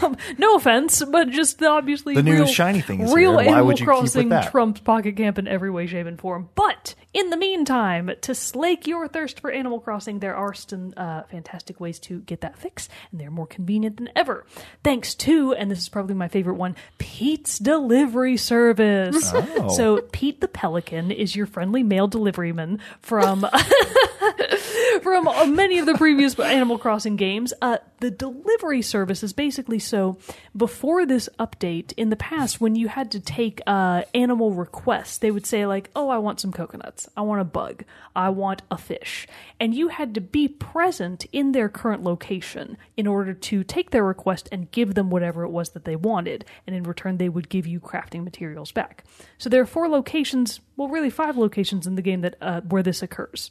Um, 0.02 0.16
no 0.38 0.56
offense, 0.56 1.02
but 1.04 1.30
just 1.30 1.62
obviously 1.62 2.14
The 2.14 2.22
new 2.22 2.32
real, 2.32 2.46
shiny 2.46 2.80
thing 2.80 3.00
is 3.00 3.14
real 3.14 3.30
here. 3.30 3.36
Why 3.36 3.44
Animal 3.44 3.66
would 3.66 3.80
you 3.80 3.86
keep 3.86 4.02
with 4.02 4.12
Crossing 4.12 4.50
trumps 4.50 4.80
Pocket 4.80 5.16
Camp 5.16 5.38
in 5.38 5.48
every 5.48 5.70
way, 5.70 5.86
shape, 5.86 6.06
and 6.06 6.18
form. 6.18 6.50
But 6.54 6.94
in 7.14 7.30
the 7.30 7.36
meantime, 7.36 8.10
to 8.22 8.34
slake 8.34 8.86
your 8.86 9.08
thirst 9.08 9.40
for 9.40 9.50
Animal 9.50 9.80
Crossing, 9.80 10.18
there 10.18 10.34
are 10.36 10.52
some 10.52 10.92
uh, 10.96 11.22
fantastic 11.24 11.80
ways 11.80 11.98
to 12.00 12.20
get 12.20 12.40
that 12.42 12.58
fix, 12.58 12.88
and 13.10 13.20
they're 13.20 13.30
more 13.30 13.46
convenient 13.46 13.96
than 13.96 14.10
ever. 14.16 14.44
Thanks 14.82 15.14
to, 15.16 15.54
and 15.54 15.70
this 15.70 15.78
is 15.78 15.88
probably 15.88 16.14
my 16.14 16.28
favorite 16.28 16.56
one, 16.56 16.76
Pete's 16.98 17.58
Delivery 17.58 18.36
Service. 18.36 19.30
Oh. 19.32 19.68
So 19.68 20.02
Pete 20.12 20.40
the 20.40 20.48
Pelican 20.48 21.10
is 21.10 21.34
your 21.36 21.46
friendly 21.46 21.82
mail 21.82 22.08
deliveryman 22.08 22.80
from 23.00 23.46
from 25.02 25.26
uh, 25.26 25.46
many 25.46 25.78
of 25.78 25.86
the 25.86 25.94
previous 25.94 26.38
Animal 26.38 26.78
Crossing 26.78 27.16
games. 27.16 27.52
Uh, 27.60 27.78
the 28.00 28.10
delivery 28.10 28.82
service 28.82 29.22
is 29.22 29.32
basically 29.32 29.78
so 29.78 30.18
before 30.56 31.06
this 31.06 31.28
update, 31.38 31.92
in 31.96 32.10
the 32.10 32.16
past, 32.16 32.60
when 32.60 32.76
you 32.76 32.88
had 32.88 33.10
to 33.12 33.20
take 33.20 33.60
uh, 33.66 34.02
animal 34.14 34.52
requests, 34.52 35.18
they 35.18 35.30
would 35.30 35.46
say, 35.46 35.66
like, 35.66 35.90
oh, 35.96 36.08
I 36.08 36.18
want 36.18 36.40
some 36.40 36.52
coconuts, 36.52 37.08
I 37.16 37.22
want 37.22 37.40
a 37.40 37.44
bug, 37.44 37.84
I 38.14 38.28
want 38.28 38.62
a 38.70 38.78
fish. 38.78 39.26
And 39.58 39.74
you 39.74 39.88
had 39.88 40.14
to 40.14 40.20
be 40.20 40.48
present 40.48 41.26
in 41.32 41.52
their 41.52 41.68
current 41.68 42.02
location 42.02 42.76
in 42.96 43.06
order 43.06 43.34
to 43.34 43.64
take 43.64 43.90
their 43.90 44.04
request 44.04 44.48
and 44.52 44.70
give 44.70 44.94
them 44.94 45.10
whatever 45.10 45.44
it 45.44 45.50
was 45.50 45.70
that 45.70 45.84
they 45.84 45.96
wanted. 45.96 46.44
And 46.66 46.76
in 46.76 46.82
return, 46.82 47.16
they 47.16 47.28
would 47.28 47.48
give 47.48 47.66
you 47.66 47.80
crafting 47.80 48.24
materials 48.24 48.72
back. 48.72 49.04
So 49.38 49.48
there 49.48 49.62
are 49.62 49.66
four 49.66 49.88
locations, 49.88 50.60
well, 50.76 50.88
really 50.88 51.10
five 51.10 51.36
locations 51.36 51.86
in 51.86 51.94
the 51.94 52.02
game 52.02 52.20
that 52.20 52.36
uh, 52.40 52.60
where 52.62 52.82
this 52.82 53.02
occurs. 53.02 53.50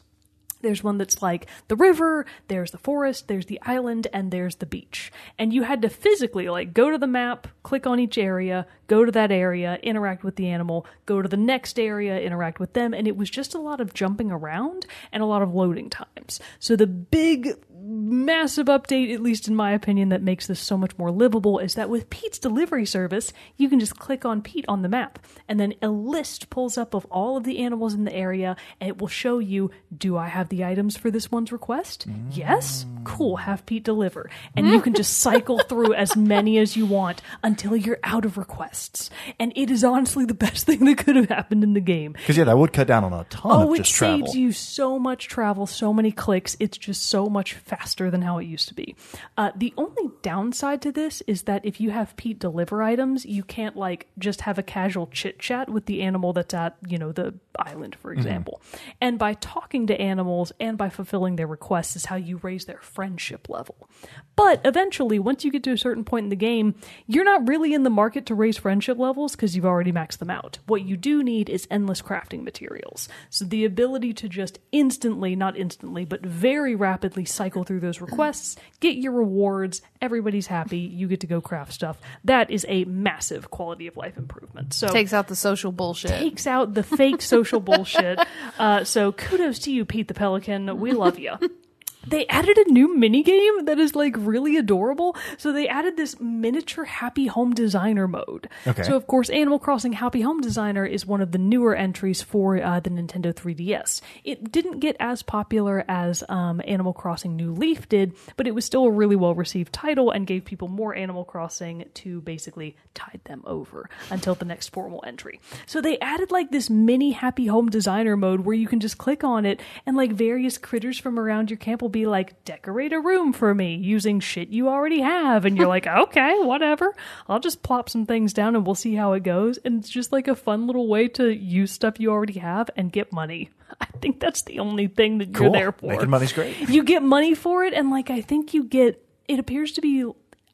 There's 0.64 0.84
one 0.84 0.98
that's 0.98 1.22
like 1.22 1.48
the 1.68 1.76
river, 1.76 2.26
there's 2.48 2.72
the 2.72 2.78
forest, 2.78 3.28
there's 3.28 3.46
the 3.48 3.60
island, 3.64 4.08
and 4.14 4.32
there's 4.32 4.56
the 4.56 4.66
beach. 4.66 5.12
And 5.38 5.54
you 5.54 5.64
had 5.64 5.82
to 5.84 5.90
physically 5.90 6.50
like 6.50 6.74
go 6.74 6.90
to 6.90 6.98
the 6.98 7.06
map, 7.06 7.48
click 7.64 7.86
on 7.86 8.00
each 8.00 8.18
area, 8.18 8.66
go 8.88 9.04
to 9.04 9.12
that 9.12 9.32
area, 9.32 9.78
interact 9.84 10.24
with 10.24 10.38
the 10.38 10.48
animal, 10.48 10.88
go 11.06 11.22
to 11.22 11.28
the 11.28 11.38
next 11.38 11.78
area, 11.78 12.20
interact 12.20 12.60
with 12.60 12.74
them, 12.74 12.94
and 12.94 13.08
it 13.08 13.18
was 13.18 13.30
just 13.30 13.54
a 13.54 13.60
lot 13.60 13.82
of 13.82 13.94
jumping 13.94 14.32
around 14.32 14.86
and 15.12 15.22
a 15.22 15.28
lot 15.28 15.42
of 15.42 15.54
loading 15.54 15.90
times. 15.90 16.40
So 16.60 16.76
the 16.76 16.88
big 16.88 17.50
massive 17.84 18.68
update, 18.68 19.14
at 19.14 19.22
least 19.22 19.48
in 19.48 19.56
my 19.56 19.72
opinion, 19.72 20.10
that 20.10 20.22
makes 20.22 20.48
this 20.48 20.60
so 20.60 20.78
much 20.78 20.98
more 20.98 21.12
livable 21.12 21.60
is 21.60 21.76
that 21.76 21.90
with 21.90 22.10
Pete's 22.10 22.40
delivery 22.40 22.86
service, 22.86 23.34
you 23.58 23.68
can 23.70 23.80
just 23.80 24.00
click 24.00 24.24
on 24.24 24.42
Pete 24.42 24.66
on 24.68 24.82
the 24.82 24.90
map, 24.90 25.20
and 25.50 25.60
then 25.60 25.74
a 25.82 25.90
list 25.90 26.50
pulls 26.50 26.78
up 26.78 26.94
of 26.94 27.06
all 27.06 27.36
of 27.36 27.44
the 27.44 27.60
animals 27.60 27.94
in 27.94 28.06
the 28.06 28.14
area, 28.14 28.56
and 28.80 28.90
it 28.90 29.00
will 29.00 29.08
show 29.08 29.40
you 29.40 29.70
do 29.96 30.16
I 30.18 30.28
have 30.28 30.50
the 30.50 30.64
items 30.64 30.96
for 30.96 31.12
this 31.12 31.30
one's 31.32 31.52
request? 31.52 32.08
Yes? 32.32 32.86
Cool, 33.04 33.36
have 33.36 33.66
Pete 33.66 33.84
deliver. 33.84 34.30
And 34.56 34.70
you 34.70 34.80
can 34.80 34.94
just 34.94 35.18
cycle 35.18 35.60
through 35.70 35.94
as 35.94 36.16
many 36.16 36.58
as 36.60 36.78
you 36.78 36.86
want 36.86 37.22
until 37.44 37.76
you're 37.76 38.00
out 38.04 38.24
of 38.24 38.38
requests. 38.38 39.10
And 39.40 39.52
it 39.56 39.70
is 39.70 39.84
honestly 39.84 40.26
the 40.26 40.34
best 40.34 40.66
thing 40.66 40.86
that 40.86 41.00
could 41.00 41.18
have 41.18 41.30
happened 41.30 41.64
in 41.64 41.74
the 41.74 41.82
game. 41.82 42.14
Because 42.14 42.38
yeah, 42.38 42.46
that 42.46 42.58
would 42.58 42.72
cut 42.72 42.88
down 42.88 43.04
on 43.04 43.12
a 43.12 43.26
ton 43.26 43.52
Oh, 43.52 43.74
of 43.74 43.80
it 43.80 43.86
saves 43.86 44.36
you 44.36 44.52
so 44.54 44.98
much 44.98 45.28
travel, 45.28 45.68
so 45.68 45.94
many 45.94 46.12
clicks. 46.12 46.56
It's 46.60 46.78
just 46.78 47.08
so 47.08 47.28
much 47.28 47.54
faster 47.54 47.73
than 48.12 48.22
how 48.22 48.38
it 48.38 48.46
used 48.46 48.68
to 48.68 48.74
be. 48.74 48.96
Uh, 49.38 49.52
the 49.56 49.74
only 49.78 50.12
downside 50.22 50.82
to 50.82 50.92
this 50.92 51.22
is 51.28 51.44
that 51.44 51.66
if 51.66 51.80
you 51.80 51.92
have 51.92 52.16
Pete 52.16 52.40
deliver 52.40 52.82
items, 52.84 53.26
you 53.26 53.44
can't 53.44 53.76
like 53.76 54.08
just 54.20 54.42
have 54.42 54.58
a 54.58 54.64
casual 54.64 55.08
chit 55.08 55.40
chat 55.40 55.70
with 55.70 55.86
the 55.86 56.02
animal 56.02 56.34
that's 56.34 56.54
at 56.54 56.78
you 56.88 56.98
know 56.98 57.12
the 57.12 57.34
island, 57.58 57.94
Mm-hmm. 57.94 58.02
for 58.02 58.14
example. 58.14 58.62
And 59.02 59.20
by 59.20 59.34
talking 59.36 59.88
to 59.88 60.00
animals 60.00 60.52
and 60.60 60.78
by 60.78 60.90
fulfilling 60.90 61.36
their 61.36 61.48
requests 61.48 61.96
is 61.96 62.06
how 62.06 62.16
you 62.16 62.38
raise 62.38 62.66
their 62.66 62.80
friendship 62.82 63.50
level. 63.50 63.90
But 64.36 64.62
eventually, 64.66 65.20
once 65.20 65.44
you 65.46 65.52
get 65.52 65.64
to 65.64 65.72
a 65.72 65.78
certain 65.78 66.04
point 66.04 66.26
in 66.26 66.30
the 66.30 66.36
game, 66.36 66.76
you're 67.06 67.24
not 67.24 67.48
really 67.48 67.74
in 67.74 67.84
the 67.84 67.90
market 67.90 68.26
to 68.28 68.36
raise 68.36 68.58
friendship 68.58 68.98
levels 68.98 69.36
because 69.36 69.56
you've 69.56 69.66
already 69.66 69.92
maxed 69.92 70.18
them 70.18 70.30
out. 70.30 70.60
What 70.66 70.84
you 70.84 70.98
do 70.98 71.24
need 71.24 71.50
is 71.50 71.68
endless 71.70 72.02
crafting 72.02 72.44
materials. 72.44 73.08
So 73.30 73.46
the 73.46 73.66
ability 73.66 74.14
to 74.14 74.30
just 74.30 74.60
instantly, 74.72 75.36
not 75.36 75.58
instantly, 75.58 76.06
but 76.06 76.22
very 76.26 76.76
rapidly 76.76 77.26
cycle 77.26 77.63
through 77.64 77.80
those 77.80 78.02
requests, 78.02 78.56
get 78.80 78.96
your 78.98 79.12
rewards, 79.14 79.82
everybody's 80.02 80.48
happy, 80.48 80.80
you 80.80 81.08
get 81.08 81.20
to 81.22 81.28
go 81.28 81.42
craft 81.42 81.74
stuff. 81.74 81.98
That 82.24 82.50
is 82.50 82.66
a 82.70 82.86
massive 82.86 83.50
quality 83.50 83.88
of 83.88 83.98
life 83.98 84.18
improvement. 84.18 84.74
So 84.74 84.88
Takes 84.88 85.14
out 85.14 85.28
the 85.28 85.36
social 85.36 85.72
bullshit. 85.72 86.12
takes 86.12 86.48
out 86.48 86.74
the 86.74 86.84
fake 86.84 87.22
social 87.22 87.60
bullshit. 87.60 88.20
Uh, 88.60 88.84
so 88.84 89.12
kudos 89.12 89.60
to 89.60 89.72
you, 89.72 89.84
Pete 89.84 90.08
the 90.08 90.14
Pelican. 90.14 90.80
We 90.80 90.92
love 90.92 91.18
you. 91.18 91.34
They 92.08 92.28
added 92.28 92.58
a 92.58 92.72
new 92.72 92.96
mini 92.96 93.24
game 93.24 93.66
that 93.66 93.80
is 93.80 93.96
like 93.96 94.16
really 94.18 94.58
adorable. 94.58 95.16
So 95.38 95.52
they 95.52 95.68
added 95.68 95.98
this 95.98 96.20
miniature 96.20 96.86
happy 96.86 97.28
home 97.28 97.54
designer 97.54 98.08
mode. 98.08 98.50
Okay. 98.68 98.84
So 98.84 98.96
of 98.96 99.08
course, 99.08 99.30
Animal 99.30 99.60
Crossing 99.60 99.94
Happy 99.94 100.22
Home 100.22 100.42
Designer 100.42 100.86
is 100.86 101.06
one 101.06 101.22
of 101.22 101.32
the 101.32 101.38
newer 101.38 101.76
entries 101.76 102.22
for 102.22 102.62
uh, 102.62 102.80
the 102.80 102.90
Nintendo 102.90 103.34
3DS. 103.34 104.02
It 104.24 104.52
didn't 104.52 104.80
get 104.80 104.96
as 105.00 105.24
popular 105.24 105.86
as 105.88 106.24
um, 106.30 106.62
Animal 106.66 106.94
Crossing 106.94 107.36
New 107.36 107.54
Leaf 107.54 107.88
did, 107.88 108.14
but 108.36 108.48
it 108.48 108.56
was 108.56 108.66
still 108.66 108.86
a 108.86 108.92
really 108.92 109.16
well 109.16 109.36
received 109.36 109.74
title 109.74 110.12
and 110.12 110.28
gave 110.28 110.46
people 110.46 110.68
more 110.68 110.96
Animal 110.96 111.24
Crossing 111.24 111.86
to 111.96 112.22
basically 112.22 112.76
tide 112.94 113.22
them 113.26 113.44
over 113.46 113.90
until 114.10 114.36
the 114.36 114.46
next 114.46 114.70
formal 114.70 115.04
entry. 115.06 115.40
So 115.66 115.82
they 115.82 116.00
added 116.00 116.32
like 116.32 116.52
this 116.52 116.70
mini 116.70 117.12
Happy 117.12 117.48
Home 117.48 117.70
Designer 117.70 118.18
mode 118.18 118.42
where 118.42 118.56
you 118.56 118.68
can 118.68 118.80
just 118.80 118.98
click 118.98 119.24
on 119.24 119.46
it 119.46 119.62
and 119.86 119.96
like 119.96 120.12
various 120.12 120.58
critters 120.58 121.00
from 121.00 121.18
around 121.18 121.50
your 121.50 121.58
camp 121.58 121.82
will 121.82 121.93
be 121.94 122.06
like, 122.06 122.44
decorate 122.44 122.92
a 122.92 123.00
room 123.00 123.32
for 123.32 123.56
me 123.56 123.76
using 123.76 124.20
shit 124.20 124.50
you 124.50 124.68
already 124.68 125.00
have. 125.00 125.46
And 125.46 125.58
you're 125.58 125.68
like, 125.68 125.88
okay, 126.04 126.36
whatever. 126.44 126.94
I'll 127.30 127.40
just 127.40 127.64
plop 127.64 127.88
some 127.90 128.06
things 128.06 128.34
down 128.34 128.58
and 128.58 128.66
we'll 128.66 128.76
see 128.76 128.96
how 128.96 129.14
it 129.14 129.24
goes. 129.24 129.58
And 129.64 129.80
it's 129.80 129.90
just 129.90 130.12
like 130.12 130.28
a 130.28 130.36
fun 130.36 130.68
little 130.68 130.88
way 130.90 131.08
to 131.10 131.30
use 131.34 131.72
stuff 131.72 132.00
you 132.00 132.12
already 132.12 132.40
have 132.40 132.70
and 132.76 132.92
get 132.92 133.14
money. 133.14 133.50
I 133.82 133.86
think 134.02 134.20
that's 134.20 134.42
the 134.42 134.60
only 134.60 134.88
thing 134.88 135.20
that 135.20 135.34
Cool. 135.34 135.46
you're 135.46 135.54
there 135.54 135.72
for. 135.72 135.88
Making 135.94 136.10
money's 136.10 136.34
great. 136.34 136.70
You 136.70 136.84
get 136.84 137.02
money 137.02 137.34
for 137.36 137.64
it. 137.64 137.74
And 137.74 137.90
like, 137.90 138.10
I 138.10 138.20
think 138.22 138.54
you 138.54 138.66
get, 138.66 139.04
it 139.30 139.40
appears 139.40 139.72
to 139.74 139.82
be, 139.82 140.04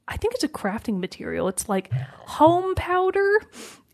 I 0.07 0.17
think 0.17 0.35
it's 0.35 0.43
a 0.43 0.47
crafting 0.49 0.99
material. 0.99 1.47
It's 1.47 1.67
like 1.67 1.91
home 1.93 2.75
powder. 2.75 3.29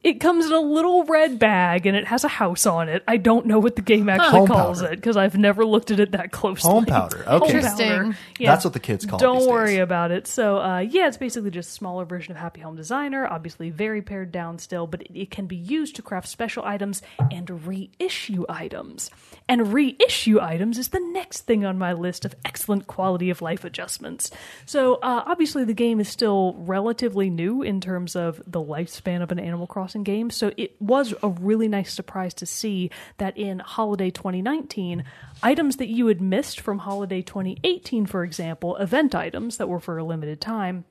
It 0.06 0.20
comes 0.20 0.46
in 0.46 0.52
a 0.54 0.60
little 0.60 1.04
red 1.06 1.40
bag 1.40 1.88
and 1.88 1.98
it 1.98 2.06
has 2.06 2.24
a 2.24 2.28
house 2.28 2.68
on 2.68 2.90
it. 2.90 3.04
I 3.08 3.18
don't 3.18 3.48
know 3.48 3.58
what 3.58 3.76
the 3.76 3.82
game 3.82 4.08
actually 4.08 4.38
Home 4.38 4.48
calls 4.48 4.80
powder. 4.82 4.94
it 4.94 4.98
because 4.98 5.18
I've 5.18 5.36
never 5.36 5.66
looked 5.66 5.90
at 5.90 6.00
it 6.00 6.12
that 6.12 6.32
closely. 6.32 6.70
Home 6.70 6.86
powder. 6.86 7.22
Okay. 7.22 7.30
Home 7.32 7.44
Interesting. 7.44 7.90
powder. 7.90 8.18
That's 8.40 8.64
what 8.64 8.74
the 8.74 8.80
kids 8.80 9.04
call 9.08 9.18
it 9.18 9.22
Don't 9.24 9.40
these 9.40 9.48
worry 9.48 9.68
days. 9.78 9.80
about 9.80 10.12
it. 10.12 10.28
So, 10.28 10.60
uh, 10.60 10.78
yeah, 10.80 11.08
it's 11.08 11.18
basically 11.18 11.50
just 11.50 11.70
a 11.70 11.72
smaller 11.74 12.06
version 12.06 12.34
of 12.34 12.38
Happy 12.38 12.62
Home 12.62 12.76
Designer. 12.76 13.26
Obviously, 13.28 13.72
very 13.72 14.04
pared 14.04 14.32
down 14.32 14.60
still, 14.60 14.86
but 14.86 15.02
it, 15.02 15.12
it 15.16 15.32
can 15.32 15.48
be 15.48 15.56
used 15.56 15.96
to 15.96 16.04
craft 16.04 16.28
special 16.28 16.64
items 16.64 17.02
and 17.32 17.66
reissue 17.66 18.46
items. 18.48 19.10
And 19.48 19.72
reissue 19.74 20.40
items 20.42 20.80
is 20.80 20.88
the 20.88 21.00
next 21.00 21.42
thing 21.42 21.66
on 21.66 21.78
my 21.78 21.94
list 21.94 22.26
of 22.26 22.36
excellent 22.44 22.88
quality 22.88 23.30
of 23.30 23.44
life 23.44 23.64
adjustments. 23.64 24.32
So, 24.66 24.96
uh, 24.96 25.24
obviously, 25.26 25.64
the 25.64 25.74
game 25.74 26.00
is 26.00 26.10
still 26.10 26.56
relatively 26.58 27.30
new 27.30 27.62
in 27.62 27.80
terms 27.80 28.16
of 28.16 28.42
the 28.48 28.60
lifespan 28.60 29.22
of 29.22 29.32
an 29.32 29.40
Animal 29.40 29.68
Crossing 29.68 30.04
game. 30.04 30.32
So, 30.32 30.52
it 30.58 30.80
was 30.82 31.14
a 31.22 31.30
really 31.30 31.68
nice 31.68 31.94
surprise 31.94 32.34
to 32.36 32.48
see 32.48 32.90
that 33.18 33.38
in 33.38 33.60
Holiday 33.60 34.10
2019, 34.10 35.04
items 35.44 35.78
that 35.78 35.90
you 35.90 36.08
had 36.08 36.22
missed 36.22 36.60
from 36.60 36.80
Holiday 36.80 37.22
2018, 37.22 38.08
for 38.08 38.24
example, 38.24 38.76
event 38.78 39.14
items 39.14 39.58
that 39.58 39.70
were 39.70 39.80
for 39.80 40.00
a 40.00 40.04
limited 40.04 40.42
time, 40.42 40.86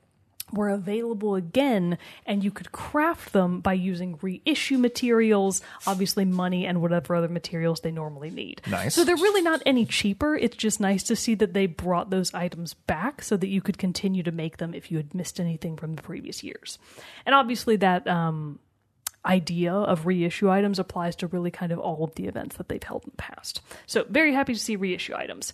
were 0.53 0.69
available 0.69 1.35
again, 1.35 1.97
and 2.25 2.43
you 2.43 2.51
could 2.51 2.71
craft 2.71 3.33
them 3.33 3.59
by 3.61 3.73
using 3.73 4.17
reissue 4.21 4.77
materials, 4.77 5.61
obviously 5.87 6.25
money, 6.25 6.65
and 6.65 6.81
whatever 6.81 7.15
other 7.15 7.27
materials 7.27 7.81
they 7.81 7.91
normally 7.91 8.29
need. 8.29 8.61
Nice. 8.67 8.95
So 8.95 9.03
they're 9.03 9.15
really 9.15 9.41
not 9.41 9.61
any 9.65 9.85
cheaper. 9.85 10.35
It's 10.35 10.55
just 10.55 10.79
nice 10.79 11.03
to 11.03 11.15
see 11.15 11.35
that 11.35 11.53
they 11.53 11.65
brought 11.65 12.09
those 12.09 12.33
items 12.33 12.73
back 12.73 13.21
so 13.21 13.37
that 13.37 13.47
you 13.47 13.61
could 13.61 13.77
continue 13.77 14.23
to 14.23 14.31
make 14.31 14.57
them 14.57 14.73
if 14.73 14.91
you 14.91 14.97
had 14.97 15.13
missed 15.13 15.39
anything 15.39 15.77
from 15.77 15.95
the 15.95 16.01
previous 16.01 16.43
years. 16.43 16.77
And 17.25 17.33
obviously, 17.33 17.75
that 17.77 18.07
um, 18.07 18.59
idea 19.25 19.73
of 19.73 20.05
reissue 20.05 20.49
items 20.49 20.79
applies 20.79 21.15
to 21.17 21.27
really 21.27 21.51
kind 21.51 21.71
of 21.71 21.79
all 21.79 22.03
of 22.03 22.15
the 22.15 22.27
events 22.27 22.57
that 22.57 22.69
they've 22.69 22.83
held 22.83 23.03
in 23.03 23.11
the 23.11 23.21
past. 23.21 23.61
So, 23.87 24.05
very 24.09 24.33
happy 24.33 24.53
to 24.53 24.59
see 24.59 24.75
reissue 24.75 25.15
items. 25.15 25.53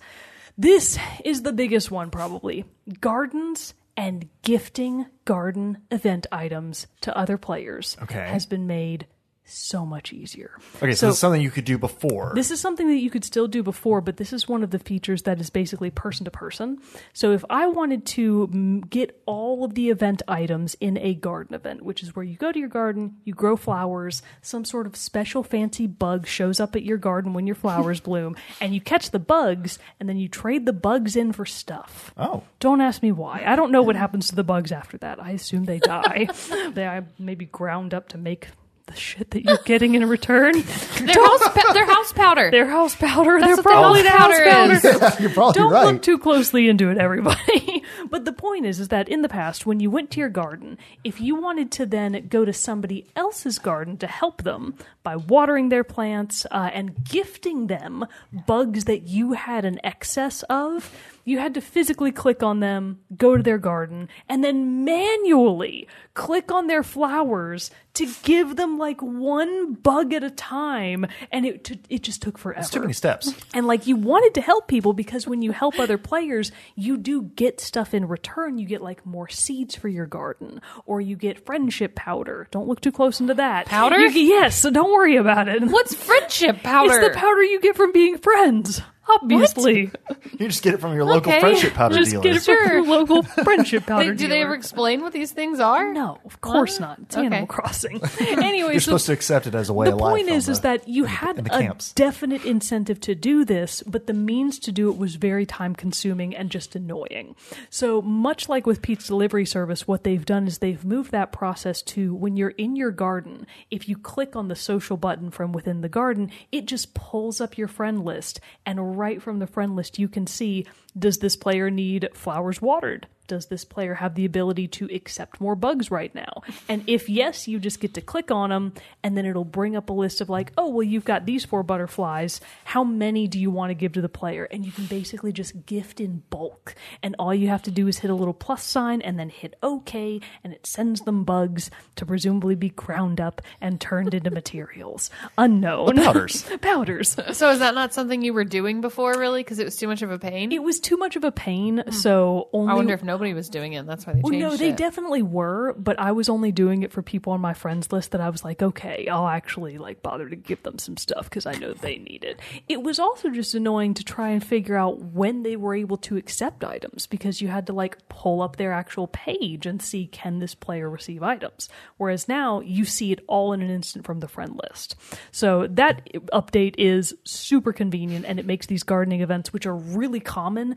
This 0.58 1.00
is 1.24 1.44
the 1.44 1.54
biggest 1.54 1.90
one, 1.90 2.12
probably. 2.12 2.66
Gardens 3.00 3.74
and 4.02 4.28
gifting 4.42 5.06
garden 5.26 5.78
event 5.92 6.26
items 6.32 6.88
to 7.02 7.16
other 7.16 7.38
players 7.38 7.96
Okay. 8.02 8.28
has 8.28 8.46
been 8.48 8.66
made 8.66 9.06
so 9.54 9.86
much 9.86 10.14
easier. 10.14 10.58
Okay, 10.78 10.94
so, 10.94 11.10
it's 11.10 11.20
something 11.20 11.42
you 11.42 11.52
could 11.52 11.66
do 11.66 11.78
before. 11.78 12.32
This 12.36 12.52
is 12.52 12.60
something 12.60 12.88
that 12.88 12.98
you 12.98 13.10
could 13.10 13.26
still 13.26 13.48
do 13.48 13.64
before, 13.64 14.02
but 14.02 14.18
this 14.18 14.34
is 14.34 14.48
one 14.48 14.64
of 14.64 14.72
the 14.72 14.80
features 14.80 15.24
that 15.24 15.40
is 15.40 15.50
basically 15.50 15.92
person 15.92 16.26
to 16.26 16.32
person. 16.32 16.80
So 17.14 17.32
if 17.32 17.44
I 17.50 17.68
wanted 17.68 18.06
to 18.08 18.82
get 18.90 19.22
all 19.26 19.64
of 19.64 19.76
the 19.76 19.90
event 19.90 20.22
items 20.28 20.76
in 20.80 20.98
a 20.98 21.14
garden 21.14 21.56
event, 21.56 21.84
which 21.84 22.04
is 22.04 22.16
where 22.16 22.24
you 22.24 22.36
go 22.36 22.52
to 22.52 22.60
your 22.60 22.70
garden, 22.70 23.18
you 23.24 23.34
grow 23.34 23.56
flowers, 23.56 24.22
some 24.42 24.66
sort 24.66 24.88
of 24.88 24.96
special 24.96 25.44
fancy 25.44 25.88
bug 25.88 26.28
shows 26.28 26.60
up 26.60 26.76
at 26.76 26.84
your 26.84 26.98
garden 26.98 27.34
when 27.34 27.48
your 27.48 27.56
flowers 27.56 28.00
bloom, 28.02 28.36
and 28.60 28.74
you 28.74 28.82
catch 28.82 29.12
the 29.12 29.20
bugs, 29.20 29.80
and 30.00 30.08
then 30.08 30.18
you 30.18 30.28
trade 30.28 30.66
the 30.66 30.74
bugs 30.74 31.16
in 31.16 31.32
for 31.32 31.46
stuff. 31.46 32.14
oh. 32.18 32.44
Don't 32.60 32.82
ask 32.82 33.02
me 33.02 33.12
why. 33.12 33.44
I 33.46 33.56
don't 33.56 33.72
know 33.72 33.82
what 33.82 33.96
happens 34.06 34.28
to 34.28 34.36
the 34.36 34.44
bugs 34.44 34.72
after 34.72 34.98
that. 35.00 35.22
I 35.22 35.32
assume 35.32 35.66
they 35.66 35.80
die. 35.80 36.28
they 36.74 36.86
are 36.86 37.06
maybe 37.18 37.46
ground 37.46 37.94
up 37.94 38.10
to 38.10 38.18
make 38.18 38.50
the 38.92 38.98
shit 39.00 39.32
that 39.32 39.44
you're 39.44 39.58
getting 39.66 39.96
in 39.96 40.08
return. 40.08 40.54
Their 41.02 41.14
house, 41.26 41.42
pa- 41.50 41.74
their 41.74 41.86
house 41.86 42.14
powder. 42.14 42.52
Their 42.52 42.68
house 42.68 42.96
powder. 42.96 43.40
That's 43.40 43.48
They're 43.48 43.56
what 43.56 43.64
the 43.64 43.64
probably 43.64 44.04
house 44.04 44.04
the 44.04 44.18
house 44.18 44.82
powder 44.82 44.90
powder. 44.90 45.06
is. 45.14 45.20
You're 45.20 45.30
probably 45.32 45.54
Don't 45.60 45.72
right. 45.72 45.86
look 45.94 46.02
too 46.02 46.18
closely 46.20 46.68
into 46.70 46.90
it, 46.90 46.98
everybody. 46.98 47.84
but 48.10 48.26
the 48.26 48.34
point 48.34 48.66
is, 48.66 48.80
is 48.80 48.90
that 48.90 49.10
in 49.10 49.22
the 49.22 49.30
past, 49.30 49.66
when 49.66 49.80
you 49.80 49.90
went 49.90 50.12
to 50.12 50.20
your 50.20 50.30
garden, 50.30 50.78
if 51.04 51.20
you 51.22 51.36
wanted 51.36 51.72
to 51.74 51.86
then 51.86 52.28
go 52.30 52.46
to 52.46 52.54
somebody 52.54 53.08
else's 53.16 53.58
garden 53.60 53.98
to 53.98 54.08
help 54.08 54.44
them 54.44 54.76
by 55.04 55.16
watering 55.16 55.70
their 55.70 55.84
plants 55.84 56.46
uh, 56.52 56.70
and 56.74 57.04
gifting 57.06 57.68
them 57.68 58.06
bugs 58.46 58.86
that 58.86 59.08
you 59.08 59.34
had 59.34 59.66
an 59.66 59.80
excess 59.84 60.44
of, 60.44 60.94
you 61.26 61.40
had 61.40 61.54
to 61.54 61.62
physically 61.62 62.12
click 62.12 62.42
on 62.44 62.60
them, 62.60 63.00
go 63.18 63.38
to 63.38 63.44
their 63.44 63.58
garden, 63.58 64.10
and 64.30 64.44
then 64.44 64.84
manually 64.86 65.88
click 66.14 66.52
on 66.52 66.68
their 66.68 66.84
flowers 66.84 67.72
to 67.94 68.08
give 68.24 68.56
them 68.56 68.78
like 68.78 69.02
one 69.02 69.74
bug 69.74 70.14
at 70.14 70.24
a 70.24 70.30
time, 70.30 71.06
and 71.32 71.46
it 71.46 71.64
t- 71.66 71.80
it 71.90 72.04
just 72.04 72.22
took 72.22 72.38
forever. 72.38 72.60
It's 72.62 72.70
too 72.70 72.80
many 72.80 72.94
steps. 72.94 73.34
And 73.54 73.68
like 73.68 73.86
you 73.88 73.96
wanted 73.98 74.34
to 74.36 74.42
help 74.42 74.68
people 74.68 74.94
because 74.94 75.28
when 75.28 75.42
you 75.42 75.52
help 75.52 75.78
other 75.80 75.98
players, 75.98 76.52
you 76.76 76.98
do 76.98 77.24
get 77.24 77.60
stuff 77.60 77.94
in 77.94 78.08
return. 78.08 78.58
You 78.58 78.66
get 78.66 78.82
like 78.82 79.06
more 79.06 79.28
seeds 79.28 79.76
for 79.76 79.90
your 79.90 80.06
garden, 80.06 80.62
or 80.86 81.02
you 81.02 81.16
get 81.16 81.46
friendship 81.46 81.96
powder. 81.96 82.48
Don't 82.52 82.68
look 82.68 82.82
too 82.82 82.92
close 82.94 83.20
into 83.20 83.34
that. 83.36 83.66
Powder? 83.68 84.00
You- 84.00 84.10
yes, 84.22 84.56
so 84.58 84.70
don't 84.70 84.92
worry 84.92 85.18
about 85.18 85.48
it. 85.50 85.62
What's 85.64 85.94
friendship 85.94 86.64
powder? 86.64 86.94
It's 87.00 87.14
the 87.14 87.20
powder 87.20 87.44
you 87.44 87.60
get 87.60 87.76
from 87.76 87.92
being 87.92 88.18
friends. 88.18 88.82
Obviously, 89.10 89.92
You 90.38 90.48
just 90.48 90.64
get 90.64 90.74
it 90.76 90.80
from 90.80 90.94
your 90.94 91.04
local 91.06 91.32
Okay. 91.32 91.40
friendship 91.40 91.74
powder 91.74 91.96
just 91.96 92.12
dealer. 92.12 92.24
get 92.24 92.36
it 92.38 92.42
from 92.44 92.56
your 92.56 92.86
local 92.86 93.24
friendship 93.24 93.86
powder. 93.86 94.06
They- 94.12 94.16
do 94.16 94.28
they 94.28 94.36
dealer. 94.36 94.46
ever 94.46 94.56
explain 94.56 95.02
what 95.02 95.12
these 95.12 95.32
things 95.32 95.60
are? 95.60 95.92
No, 95.92 96.20
of 96.24 96.40
course 96.42 96.80
not. 96.80 97.00
It's 97.00 97.18
Okay. 97.18 97.26
Animal 97.26 97.48
Crossing. 97.48 98.00
anyway, 98.20 98.72
You're 98.74 98.80
so 98.80 98.92
supposed 98.92 99.06
to 99.08 99.14
accept 99.14 99.48
it 99.48 99.56
as 99.56 99.70
a 99.70 99.74
way 99.74 99.88
the 99.88 99.94
of 99.94 100.00
life. 100.02 100.14
The 100.14 100.24
point 100.24 100.30
is, 100.30 100.48
on 100.48 100.52
is 100.54 100.60
the- 100.60 100.68
that 100.70 100.88
you 100.88 101.04
in 101.04 101.10
the- 101.10 101.16
had 101.16 101.38
in 101.40 101.44
the 101.46 101.56
a 101.56 101.60
camps. 101.62 101.94
definite 101.94 102.46
incentive 102.46 103.00
to 103.02 103.16
do 103.16 103.44
this, 103.44 103.84
but 103.84 104.08
the 104.08 104.14
means 104.14 104.60
to 104.60 104.72
do 104.72 104.90
it 104.90 104.98
was 104.98 105.16
very 105.16 105.46
time 105.46 105.76
consuming 105.76 106.36
and 106.36 106.50
just 106.50 106.76
annoying. 106.76 107.36
So 107.70 108.02
much 108.02 108.48
like 108.50 108.66
with 108.66 108.82
Pete's 108.82 109.08
delivery 109.08 109.46
service, 109.46 109.88
what 109.88 110.04
they've 110.04 110.26
done 110.26 110.48
is 110.48 110.60
they've 110.60 110.86
moved 110.86 111.12
that 111.12 111.32
process 111.32 111.82
to 111.84 112.14
when 112.14 112.38
you're 112.38 112.50
in 112.50 112.76
your 112.76 112.92
garden, 112.92 113.46
if 113.72 113.90
you 113.90 113.98
click 113.98 114.36
on 114.36 114.48
the 114.48 114.56
social 114.56 114.96
button 114.98 115.32
from 115.32 115.52
within 115.52 115.82
the 115.82 115.90
garden, 115.90 116.32
it 116.52 116.66
just 116.66 116.94
pulls 116.94 117.42
up 117.42 117.58
your 117.58 117.68
friend 117.68 118.06
list, 118.06 118.40
and 118.66 118.91
right 118.92 119.22
from 119.22 119.40
the 119.40 119.48
friend 119.48 119.76
list, 119.76 120.00
you 120.00 120.08
can 120.08 120.28
see 120.28 120.66
does 120.98 121.20
this 121.20 121.36
player 121.36 121.70
need 121.70 122.10
flowers 122.14 122.62
watered? 122.62 123.08
Does 123.32 123.46
this 123.46 123.64
player 123.64 123.94
have 123.94 124.16
the 124.16 124.26
ability 124.26 124.68
to 124.68 124.94
accept 124.94 125.40
more 125.40 125.56
bugs 125.56 125.90
right 125.90 126.14
now? 126.14 126.44
And 126.68 126.84
if 126.86 127.08
yes, 127.08 127.48
you 127.48 127.60
just 127.60 127.80
get 127.80 127.94
to 127.94 128.02
click 128.02 128.30
on 128.30 128.50
them, 128.50 128.74
and 129.04 129.16
then 129.18 129.26
it'll 129.26 129.46
bring 129.46 129.78
up 129.78 129.90
a 129.90 129.94
list 129.94 130.20
of 130.20 130.30
like, 130.30 130.52
oh, 130.58 130.68
well, 130.68 130.84
you've 130.84 131.06
got 131.06 131.26
these 131.26 131.46
four 131.46 131.64
butterflies. 131.64 132.42
How 132.66 132.84
many 132.84 133.30
do 133.30 133.40
you 133.40 133.50
want 133.50 133.70
to 133.70 133.74
give 133.74 133.94
to 133.94 134.02
the 134.02 134.10
player? 134.10 134.50
And 134.52 134.66
you 134.66 134.72
can 134.74 134.86
basically 134.86 135.32
just 135.32 135.66
gift 135.66 136.02
in 136.02 136.24
bulk. 136.30 136.76
And 137.02 137.16
all 137.18 137.34
you 137.34 137.48
have 137.48 137.62
to 137.62 137.72
do 137.72 137.88
is 137.88 138.00
hit 138.00 138.12
a 138.12 138.16
little 138.16 138.34
plus 138.34 138.66
sign 138.66 139.02
and 139.02 139.18
then 139.18 139.30
hit 139.30 139.56
OK, 139.64 140.20
and 140.44 140.52
it 140.52 140.68
sends 140.68 141.00
them 141.02 141.24
bugs 141.24 141.72
to 141.96 142.06
presumably 142.06 142.56
be 142.56 142.68
ground 142.68 143.22
up 143.22 143.42
and 143.62 143.80
turned 143.80 144.14
into 144.14 144.30
materials. 144.42 145.10
Unknown. 145.38 145.96
powders. 145.96 146.44
powders. 146.62 147.16
So 147.32 147.50
is 147.52 147.60
that 147.60 147.76
not 147.76 147.94
something 147.94 148.22
you 148.22 148.34
were 148.34 148.44
doing 148.44 148.82
before, 148.82 149.18
really? 149.18 149.40
Because 149.42 149.60
it 149.60 149.64
was 149.64 149.78
too 149.78 149.88
much 149.88 150.02
of 150.02 150.12
a 150.12 150.20
pain? 150.20 150.52
It 150.52 150.64
was 150.64 150.82
too 150.82 150.98
much 150.98 151.16
of 151.16 151.24
a 151.24 151.32
pain, 151.32 151.84
so 151.92 152.50
only. 152.52 152.66
Hmm. 152.66 152.72
I 152.72 152.74
wonder 152.74 152.94
if 152.94 153.04
nobody 153.04 153.21
was 153.34 153.50
doing 153.50 153.74
it. 153.74 153.86
That's 153.86 154.06
why 154.06 154.14
they 154.14 154.22
Well, 154.22 154.34
no, 154.34 154.58
they 154.58 154.70
it. 154.70 154.78
definitely 154.78 155.22
were, 155.22 155.74
but 155.74 156.00
I 156.00 156.12
was 156.12 156.30
only 156.30 156.52
doing 156.52 156.84
it 156.84 156.92
for 156.92 157.02
people 157.02 157.34
on 157.34 157.42
my 157.42 157.54
friends 157.54 157.92
list 157.92 158.12
that 158.12 158.22
I 158.22 158.30
was 158.30 158.44
like, 158.44 158.62
okay, 158.62 159.08
I'll 159.08 159.28
actually 159.28 159.78
like 159.78 160.02
bother 160.02 160.28
to 160.28 160.36
give 160.36 160.64
them 160.64 160.78
some 160.80 160.98
stuff 160.98 161.26
because 161.26 161.46
I 161.46 161.54
know 161.54 161.74
they 161.74 161.98
need 161.98 162.24
it. 162.24 162.40
It 162.68 162.84
was 162.84 163.00
also 163.00 163.30
just 163.30 163.54
annoying 163.54 163.94
to 163.96 164.04
try 164.04 164.30
and 164.30 164.44
figure 164.44 164.76
out 164.76 165.00
when 165.00 165.44
they 165.44 165.56
were 165.56 165.76
able 165.76 165.98
to 165.98 166.18
accept 166.18 166.64
items 166.64 167.08
because 167.08 167.42
you 167.42 167.48
had 167.48 167.68
to 167.68 167.74
like 167.74 167.98
pull 168.10 168.42
up 168.42 168.56
their 168.58 168.74
actual 168.74 169.08
page 169.08 169.66
and 169.66 169.82
see 169.82 170.08
can 170.08 170.40
this 170.40 170.56
player 170.56 170.90
receive 170.90 171.24
items. 171.24 171.70
Whereas 171.98 172.28
now 172.28 172.60
you 172.62 172.86
see 172.86 173.12
it 173.12 173.24
all 173.28 173.54
in 173.54 173.62
an 173.62 173.70
instant 173.70 174.06
from 174.06 174.20
the 174.20 174.28
friend 174.28 174.60
list. 174.70 174.96
So 175.32 175.68
that 175.68 176.10
update 176.34 176.76
is 176.78 177.14
super 177.24 177.74
convenient 177.74 178.26
and 178.26 178.40
it 178.40 178.46
makes 178.46 178.66
these 178.66 178.84
gardening 178.84 179.22
events, 179.22 179.54
which 179.54 179.66
are 179.66 179.76
really 179.76 180.20
common, 180.20 180.76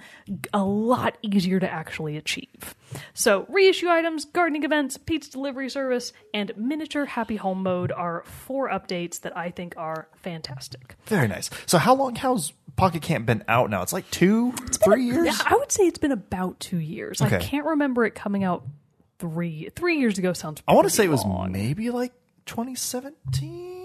a 0.53 0.65
lot 0.65 1.17
easier 1.23 1.61
to 1.61 1.71
actually 1.71 2.17
achieve. 2.25 2.75
So, 3.13 3.45
reissue 3.49 3.89
items, 3.89 4.25
gardening 4.25 4.65
events, 4.65 4.97
Pete's 4.97 5.29
delivery 5.29 5.69
service, 5.69 6.13
and 6.33 6.53
miniature 6.57 7.05
happy 7.05 7.37
home 7.37 7.63
mode 7.63 7.93
are 7.93 8.23
four 8.25 8.71
updates 8.71 9.21
that 9.23 9.37
I 9.37 9.51
think 9.51 9.75
are 9.77 10.09
fantastic. 10.17 10.95
Very 11.07 11.29
nice. 11.29 11.51
So 11.67 11.79
how 11.79 11.95
long 11.95 12.15
has 12.17 12.53
Pocket 12.77 13.03
Camp 13.03 13.27
been 13.27 13.45
out 13.47 13.69
now? 13.69 13.83
It's 13.83 13.93
like 13.93 14.11
two, 14.11 14.55
it's 14.63 14.79
three 14.79 15.05
years. 15.05 15.27
Yeah, 15.27 15.37
I 15.45 15.57
would 15.57 15.71
say 15.71 15.85
it's 15.87 15.99
been 15.99 16.13
about 16.13 16.61
two 16.61 16.79
years. 16.79 17.21
I 17.21 17.39
can't 17.39 17.67
remember 17.67 18.05
it 18.05 18.15
coming 18.15 18.43
out 18.45 18.65
three 19.19 19.71
three 19.75 19.99
years 19.99 20.19
ago. 20.19 20.33
Sounds. 20.33 20.63
I 20.67 20.73
want 20.75 20.87
to 20.89 20.95
say 20.95 21.05
it 21.05 21.11
was 21.11 21.25
long. 21.25 21.53
maybe 21.53 21.91
like 21.91 22.13
2017. 22.47 23.84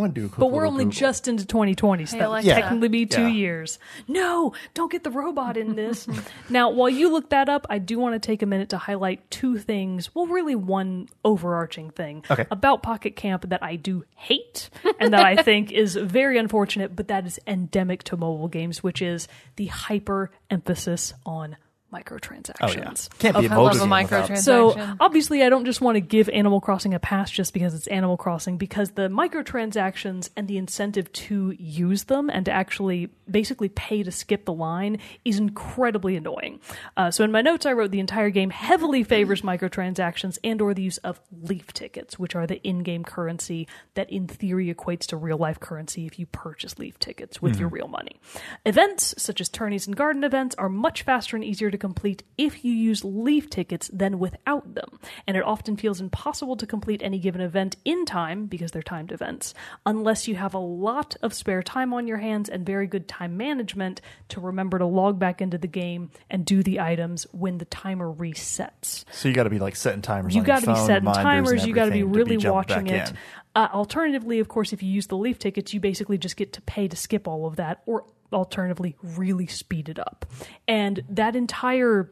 I'm 0.00 0.12
gonna 0.12 0.12
do. 0.14 0.26
A 0.26 0.28
quick 0.28 0.40
But 0.40 0.52
we're 0.52 0.66
only 0.66 0.84
Google. 0.84 0.98
just 1.00 1.28
into 1.28 1.46
2020, 1.46 2.06
so 2.06 2.12
Hey, 2.16 2.18
that 2.20 2.28
would 2.30 2.34
Alexa. 2.44 2.54
technically 2.54 2.88
be 2.88 3.06
two 3.06 3.22
Yeah. 3.22 3.28
years. 3.28 3.78
No, 4.08 4.52
don't 4.74 4.90
get 4.90 5.04
the 5.04 5.10
robot 5.10 5.56
in 5.56 5.76
this. 5.76 6.06
now, 6.50 6.70
while 6.70 6.88
you 6.90 7.10
look 7.10 7.30
that 7.30 7.48
up, 7.48 7.66
I 7.70 7.78
do 7.78 7.98
want 7.98 8.14
to 8.14 8.18
take 8.18 8.42
a 8.42 8.46
minute 8.46 8.68
to 8.70 8.78
highlight 8.78 9.30
two 9.30 9.58
things. 9.58 10.14
Well, 10.14 10.26
really, 10.26 10.54
one 10.54 11.08
overarching 11.24 11.90
thing 11.90 12.24
Okay. 12.30 12.46
about 12.50 12.82
Pocket 12.82 13.16
Camp 13.16 13.48
that 13.48 13.62
I 13.62 13.76
do 13.76 14.04
hate 14.16 14.70
and 14.98 15.12
that 15.12 15.24
I 15.24 15.36
think 15.42 15.70
is 15.72 15.94
very 15.96 16.38
unfortunate, 16.38 16.96
but 16.96 17.08
that 17.08 17.26
is 17.26 17.38
endemic 17.46 18.02
to 18.04 18.16
mobile 18.16 18.48
games, 18.48 18.82
which 18.82 19.00
is 19.02 19.28
the 19.56 19.66
hyper 19.66 20.30
emphasis 20.50 21.12
on 21.24 21.56
microtransactions. 21.92 22.54
Oh 22.60 22.68
yeah, 22.72 22.92
can't 23.18 23.36
be 23.38 23.46
a 23.46 23.50
I 23.50 23.54
mobile 23.54 23.68
a 23.68 23.72
game 23.72 23.90
without- 23.90 24.28
microtransaction. 24.28 24.38
So 24.38 24.94
obviously, 25.00 25.42
I 25.42 25.48
don't 25.48 25.64
just 25.64 25.80
want 25.80 25.96
to 25.96 26.00
give 26.00 26.28
Animal 26.28 26.60
Crossing 26.60 26.94
a 26.94 26.98
pass 26.98 27.30
just 27.30 27.52
because 27.52 27.74
it's 27.74 27.86
Animal 27.88 28.16
Crossing, 28.16 28.56
because 28.56 28.90
the 28.92 29.08
microtransactions 29.08 30.30
and 30.36 30.46
the 30.48 30.56
incentive 30.56 31.12
to 31.12 31.54
use 31.58 32.04
them 32.04 32.30
and 32.30 32.44
to 32.46 32.52
actually 32.52 33.08
basically 33.30 33.68
pay 33.68 34.02
to 34.02 34.10
skip 34.10 34.44
the 34.44 34.52
line 34.52 34.98
is 35.24 35.38
incredibly 35.38 36.16
annoying. 36.16 36.60
Uh, 36.96 37.10
so 37.10 37.24
in 37.24 37.30
my 37.32 37.42
notes, 37.42 37.66
I 37.66 37.72
wrote 37.72 37.90
the 37.90 38.00
entire 38.00 38.30
game 38.30 38.50
heavily 38.50 39.04
favors 39.04 39.42
microtransactions 39.42 40.38
and/or 40.42 40.74
the 40.74 40.82
use 40.82 40.98
of 40.98 41.20
leaf 41.42 41.72
tickets, 41.72 42.18
which 42.18 42.34
are 42.34 42.46
the 42.46 42.60
in-game 42.66 43.04
currency 43.04 43.68
that, 43.94 44.10
in 44.10 44.26
theory, 44.26 44.72
equates 44.72 45.06
to 45.06 45.16
real-life 45.16 45.60
currency 45.60 46.06
if 46.06 46.18
you 46.18 46.26
purchase 46.26 46.78
leaf 46.78 46.98
tickets 46.98 47.40
with 47.42 47.58
your 47.58 47.68
real 47.68 47.88
money. 47.88 48.20
Events 48.66 49.14
such 49.18 49.40
as 49.40 49.48
tourneys 49.48 49.86
and 49.86 49.96
garden 49.96 50.24
events 50.24 50.54
are 50.56 50.68
much 50.68 51.02
faster 51.02 51.36
and 51.36 51.44
easier 51.44 51.70
to 51.70 51.78
complete 51.80 52.22
if 52.38 52.64
you 52.64 52.72
use 52.72 53.04
leaf 53.04 53.50
tickets 53.50 53.90
than 53.92 54.18
without 54.18 54.74
them. 54.74 55.00
And 55.26 55.36
it 55.36 55.42
often 55.42 55.76
feels 55.76 56.00
impossible 56.00 56.56
to 56.56 56.66
complete 56.66 57.02
any 57.02 57.18
given 57.18 57.40
event 57.40 57.76
in 57.84 58.04
time 58.04 58.46
because 58.46 58.70
they're 58.70 58.82
timed 58.82 59.10
events, 59.10 59.54
unless 59.84 60.28
you 60.28 60.36
have 60.36 60.54
a 60.54 60.58
lot 60.58 61.16
of 61.22 61.34
spare 61.34 61.62
time 61.62 61.92
on 61.92 62.06
your 62.06 62.18
hands 62.18 62.48
and 62.48 62.64
very 62.64 62.86
good 62.86 63.08
time 63.08 63.36
management 63.36 64.00
to 64.28 64.40
remember 64.40 64.78
to 64.78 64.86
log 64.86 65.18
back 65.18 65.40
into 65.40 65.58
the 65.58 65.66
game 65.66 66.10
and 66.30 66.44
do 66.44 66.62
the 66.62 66.78
items 66.78 67.26
when 67.32 67.58
the 67.58 67.64
timer 67.64 68.12
resets. 68.12 69.04
So 69.10 69.28
you 69.28 69.34
got 69.34 69.44
to 69.44 69.50
be 69.50 69.58
like 69.58 69.76
setting 69.76 70.02
timers. 70.02 70.34
You 70.34 70.42
got 70.42 70.60
to 70.60 70.66
be 70.66 70.76
setting 70.76 71.12
timers. 71.12 71.66
You 71.66 71.74
got 71.74 71.86
to 71.86 71.90
be 71.90 72.04
really 72.04 72.36
watching 72.36 72.86
it. 72.86 73.10
in. 73.10 73.16
Uh, 73.54 73.68
alternatively, 73.72 74.38
of 74.38 74.48
course, 74.48 74.72
if 74.72 74.82
you 74.82 74.90
use 74.90 75.08
the 75.08 75.16
leaf 75.16 75.38
tickets, 75.38 75.74
you 75.74 75.80
basically 75.80 76.18
just 76.18 76.36
get 76.36 76.52
to 76.52 76.60
pay 76.62 76.86
to 76.86 76.96
skip 76.96 77.26
all 77.26 77.46
of 77.46 77.56
that, 77.56 77.82
or 77.86 78.04
alternatively, 78.32 78.96
really 79.02 79.46
speed 79.46 79.88
it 79.88 79.98
up. 79.98 80.24
And 80.68 81.02
that 81.08 81.34
entire 81.34 82.10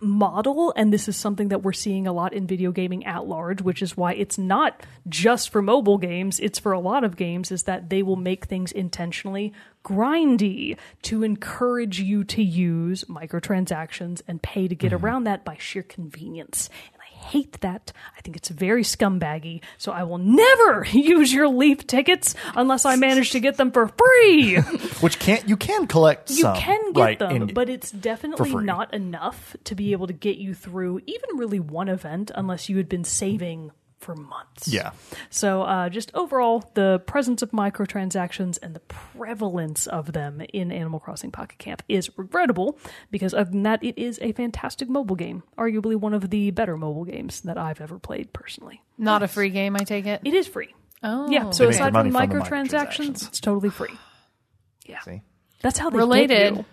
model 0.00 0.72
and 0.76 0.92
this 0.92 1.08
is 1.08 1.16
something 1.16 1.48
that 1.48 1.62
we're 1.62 1.72
seeing 1.72 2.06
a 2.06 2.12
lot 2.12 2.32
in 2.32 2.46
video 2.46 2.70
gaming 2.70 3.04
at 3.04 3.26
large 3.26 3.60
which 3.62 3.82
is 3.82 3.96
why 3.96 4.12
it's 4.14 4.38
not 4.38 4.84
just 5.08 5.50
for 5.50 5.60
mobile 5.60 5.98
games 5.98 6.38
it's 6.38 6.58
for 6.58 6.72
a 6.72 6.78
lot 6.78 7.02
of 7.02 7.16
games 7.16 7.50
is 7.50 7.64
that 7.64 7.90
they 7.90 8.02
will 8.02 8.16
make 8.16 8.44
things 8.44 8.70
intentionally 8.70 9.52
grindy 9.84 10.76
to 11.02 11.24
encourage 11.24 12.00
you 12.00 12.22
to 12.22 12.42
use 12.42 13.04
microtransactions 13.04 14.22
and 14.28 14.40
pay 14.40 14.68
to 14.68 14.74
get 14.74 14.92
around 14.92 15.24
that 15.24 15.44
by 15.44 15.56
sheer 15.58 15.82
convenience 15.82 16.70
hate 17.18 17.60
that. 17.60 17.92
I 18.16 18.20
think 18.20 18.36
it's 18.36 18.48
very 18.48 18.82
scumbaggy. 18.82 19.62
So 19.76 19.92
I 19.92 20.02
will 20.04 20.18
never 20.18 20.86
use 20.92 21.32
your 21.32 21.48
leaf 21.48 21.86
tickets 21.86 22.34
unless 22.54 22.84
I 22.84 22.96
manage 22.96 23.30
to 23.32 23.40
get 23.40 23.56
them 23.56 23.70
for 23.70 23.88
free. 23.88 24.56
Which 25.00 25.18
can't 25.18 25.48
you 25.48 25.56
can 25.56 25.86
collect 25.86 26.30
You 26.30 26.42
some, 26.42 26.56
can 26.56 26.92
get 26.92 27.00
right, 27.00 27.18
them, 27.18 27.48
but 27.48 27.68
it's 27.68 27.90
definitely 27.90 28.54
not 28.54 28.94
enough 28.94 29.56
to 29.64 29.74
be 29.74 29.92
able 29.92 30.06
to 30.06 30.12
get 30.12 30.38
you 30.38 30.54
through 30.54 31.00
even 31.06 31.36
really 31.36 31.60
one 31.60 31.88
event 31.88 32.30
unless 32.34 32.68
you 32.68 32.76
had 32.76 32.88
been 32.88 33.04
saving 33.04 33.72
for 33.98 34.14
months. 34.14 34.68
yeah. 34.68 34.92
So, 35.30 35.62
uh, 35.62 35.88
just 35.88 36.10
overall, 36.14 36.70
the 36.74 37.02
presence 37.06 37.42
of 37.42 37.50
microtransactions 37.50 38.58
and 38.62 38.74
the 38.74 38.80
prevalence 38.80 39.86
of 39.86 40.12
them 40.12 40.40
in 40.52 40.70
Animal 40.72 41.00
Crossing 41.00 41.30
Pocket 41.30 41.58
Camp 41.58 41.82
is 41.88 42.10
regrettable 42.16 42.78
because, 43.10 43.34
other 43.34 43.50
than 43.50 43.64
that, 43.64 43.82
it 43.82 43.98
is 43.98 44.18
a 44.22 44.32
fantastic 44.32 44.88
mobile 44.88 45.16
game. 45.16 45.42
Arguably 45.58 45.96
one 45.96 46.14
of 46.14 46.30
the 46.30 46.50
better 46.52 46.76
mobile 46.76 47.04
games 47.04 47.40
that 47.42 47.58
I've 47.58 47.80
ever 47.80 47.98
played 47.98 48.32
personally. 48.32 48.80
Not 48.96 49.22
a 49.22 49.28
free 49.28 49.50
game, 49.50 49.76
I 49.76 49.80
take 49.80 50.06
it. 50.06 50.20
It 50.24 50.34
is 50.34 50.46
free. 50.46 50.74
Oh, 51.02 51.30
Yeah, 51.30 51.50
so 51.50 51.68
aside 51.68 51.92
their 51.94 52.02
from 52.02 52.12
money 52.12 52.28
from 52.28 52.38
the 52.38 52.44
microtransactions, 52.44 52.70
microtransactions. 52.70 53.28
it's 53.28 53.40
totally 53.40 53.70
free. 53.70 53.94
Yeah. 54.86 55.00
See? 55.00 55.22
That's 55.60 55.78
how 55.78 55.90
they 55.90 55.98
related. 55.98 56.54
Get 56.54 56.56
you. 56.58 56.64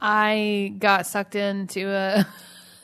I 0.00 0.74
got 0.78 1.06
sucked 1.06 1.34
into 1.34 1.88
a 1.88 2.26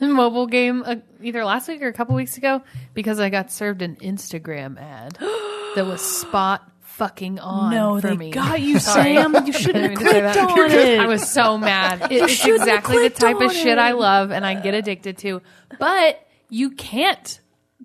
mobile 0.13 0.47
game 0.47 0.83
uh, 0.85 0.95
either 1.21 1.43
last 1.45 1.67
week 1.67 1.81
or 1.81 1.87
a 1.87 1.93
couple 1.93 2.15
weeks 2.15 2.37
ago 2.37 2.61
because 2.93 3.19
I 3.19 3.29
got 3.29 3.51
served 3.51 3.81
an 3.81 3.95
Instagram 3.97 4.79
ad 4.79 5.13
that 5.75 5.85
was 5.85 6.01
spot 6.01 6.67
fucking 6.81 7.39
on. 7.39 7.71
No, 7.71 7.99
for 7.99 8.09
they 8.09 8.17
me. 8.17 8.31
got 8.31 8.61
you, 8.61 8.79
Sorry. 8.79 9.15
Sam. 9.15 9.33
You 9.45 9.53
shouldn't 9.53 9.97
have 9.97 9.97
Didn't 9.97 9.97
mean 9.97 9.97
to 9.97 10.05
say 10.05 10.11
clicked 10.21 10.35
that. 10.35 10.49
on 10.51 10.71
it. 10.71 10.99
I 10.99 11.07
was 11.07 11.27
so 11.29 11.57
mad. 11.57 12.11
It, 12.11 12.21
it's 12.21 12.45
exactly 12.45 12.99
the 13.07 13.09
type 13.09 13.41
of 13.41 13.51
shit 13.51 13.77
I 13.77 13.93
love 13.93 14.31
and 14.31 14.45
I 14.45 14.59
get 14.61 14.73
addicted 14.75 15.17
to. 15.19 15.41
But 15.79 16.25
you 16.49 16.71
can't 16.71 17.39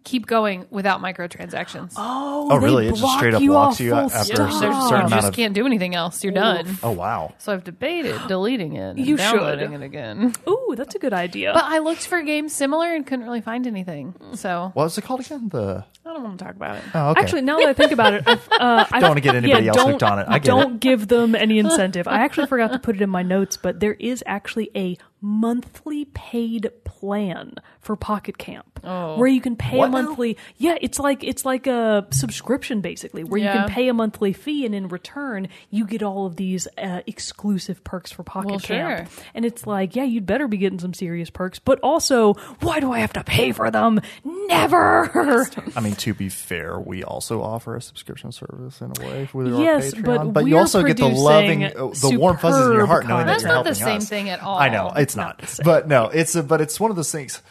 keep 0.07 0.25
going 0.27 0.65
without 0.71 1.01
microtransactions. 1.03 1.93
Oh, 1.97 2.49
Oh, 2.51 2.59
they 2.61 2.65
really? 2.65 2.87
It 2.89 2.95
just 2.95 3.15
straight 3.19 3.35
up 3.35 3.43
you 3.43 3.51
blocks 3.51 3.81
you 3.81 3.91
full 3.91 3.99
after 3.99 4.17
a 4.19 4.23
stop. 4.23 4.37
certain- 4.53 4.61
There's, 4.71 4.89
certain 4.89 5.05
you 5.11 5.15
just 5.17 5.29
of- 5.29 5.35
can't 5.35 5.53
do 5.55 5.67
anything 5.67 5.95
else. 5.95 6.23
You're 6.25 6.33
done. 6.33 6.79
Oh 6.83 6.93
wow. 6.93 7.35
So 7.39 7.53
I've 7.53 7.65
debated 7.65 8.19
deleting 8.29 8.75
it 8.77 8.97
and 8.97 8.99
You 8.99 9.17
should. 9.19 9.33
downloading 9.33 9.73
it 9.75 9.83
again. 9.83 10.33
Ooh, 10.49 10.75
that's 10.77 10.95
a 10.95 10.99
good 10.99 11.13
idea. 11.13 11.53
But 11.53 11.65
I 11.65 11.79
looked 11.81 12.07
for 12.07 12.23
games 12.23 12.53
similar 12.55 12.95
and 12.95 13.07
couldn't 13.07 13.25
really 13.25 13.41
find 13.41 13.67
anything. 13.67 14.15
So 14.35 14.71
What 14.75 14.85
was 14.85 14.97
it 14.97 15.03
called 15.03 15.21
again? 15.21 15.49
The 15.51 15.85
I 16.07 16.13
don't 16.13 16.23
want 16.23 16.39
to 16.39 16.45
talk 16.45 16.55
about 16.55 16.77
it. 16.77 16.83
oh 16.95 17.11
okay. 17.11 17.21
Actually, 17.21 17.43
now 17.43 17.59
that 17.59 17.69
I 17.69 17.73
think 17.73 17.91
about 17.93 18.15
it, 18.15 18.23
I've, 18.27 18.49
uh, 18.53 18.87
I 18.93 19.01
Don't 19.01 19.11
wanna 19.11 19.21
get 19.21 19.35
anybody 19.35 19.67
else 19.69 19.77
don't, 19.77 19.91
hooked 19.91 20.03
on 20.05 20.19
it. 20.21 20.27
I 20.29 20.35
get 20.39 20.45
don't 20.45 20.75
it. 20.75 20.81
give 20.81 21.09
them 21.09 21.35
any 21.35 21.59
incentive. 21.65 22.07
I 22.07 22.21
actually 22.21 22.47
forgot 22.47 22.73
to 22.73 22.79
put 22.79 22.95
it 22.97 23.03
in 23.03 23.11
my 23.11 23.23
notes, 23.23 23.57
but 23.57 23.81
there 23.81 23.95
is 23.95 24.23
actually 24.27 24.71
a 24.77 24.97
monthly 25.21 26.05
paid 26.05 26.71
plan 26.85 27.55
for 27.81 27.97
Pocket 27.97 28.39
Camp, 28.39 28.79
Oh. 28.85 29.17
where 29.19 29.27
you 29.27 29.41
can 29.41 29.57
pay 29.57 29.77
What 29.79 29.89
a 29.89 29.91
now? 29.93 30.03
monthly. 30.03 30.37
Yeah, 30.59 30.77
it's 30.81 30.99
like 31.01 31.25
it's 31.25 31.45
like 31.45 31.67
a 31.67 32.07
subscription 32.11 32.81
basically, 32.83 33.25
where 33.25 33.41
you 33.41 33.49
can 33.49 33.69
pay 33.69 33.89
a 33.89 33.95
monthly 33.95 34.33
fee, 34.33 34.65
and 34.65 34.75
in 34.75 34.87
return, 34.89 35.49
you 35.71 35.87
get 35.87 36.03
all 36.03 36.27
of 36.27 36.37
these 36.37 36.69
uh, 36.79 37.01
exclusive 37.07 37.83
perks 37.83 38.13
for 38.13 38.23
Pocket 38.23 38.51
Well, 38.51 38.61
Camp. 38.61 39.09
sure. 39.11 39.23
And 39.35 39.45
it's 39.45 39.67
like, 39.67 39.97
yeah, 39.97 40.05
you'd 40.05 40.27
better 40.27 40.47
be 40.47 40.59
getting 40.59 40.79
some 40.79 40.95
serious 40.95 41.31
perks, 41.31 41.59
but 41.59 41.81
also, 41.81 42.35
why 42.61 42.79
do 42.79 42.93
I 42.93 43.01
have 43.01 43.13
to 43.15 43.25
pay 43.25 43.51
for 43.53 43.71
them? 43.71 44.01
Never. 44.25 45.49
I 45.75 45.81
mean, 45.81 45.96
to 45.99 46.15
be 46.15 46.29
fair, 46.29 46.79
we 46.79 47.03
also 47.05 47.43
offer 47.43 47.77
a 47.77 47.81
subscription 47.83 48.33
service 48.33 48.81
in 48.81 48.93
a 48.99 49.07
way 49.07 49.29
with 49.33 49.53
our 49.55 49.63
Yes, 49.63 49.95
Patreon, 49.95 50.33
but 50.33 50.47
you 50.47 50.55
we're 50.55 50.61
also 50.61 50.83
get 50.83 50.97
the 50.97 51.07
loving, 51.09 51.65
uh, 51.65 51.71
the 51.71 52.17
warm 52.19 52.37
fuzzies 52.39 52.67
in 52.67 52.73
your 52.73 52.87
heart 52.87 53.07
knowing 53.07 53.27
that 53.27 53.33
That's 53.33 53.43
you're 53.43 53.49
not 53.49 53.55
helping 53.67 53.71
the 53.73 53.75
same 53.79 53.97
us. 53.99 54.09
thing 54.09 54.29
at 54.29 54.41
all. 54.43 54.59
I 54.59 54.69
know 54.69 54.93
it's 54.97 55.17
not, 55.17 55.41
Not 55.43 55.59
but 55.65 55.89
no, 55.89 56.07
it's 56.09 56.35
a, 56.35 56.43
but 56.43 56.61
it's 56.61 56.79
one 56.79 56.91
of 56.91 56.97
those 56.97 57.13
things. 57.13 57.43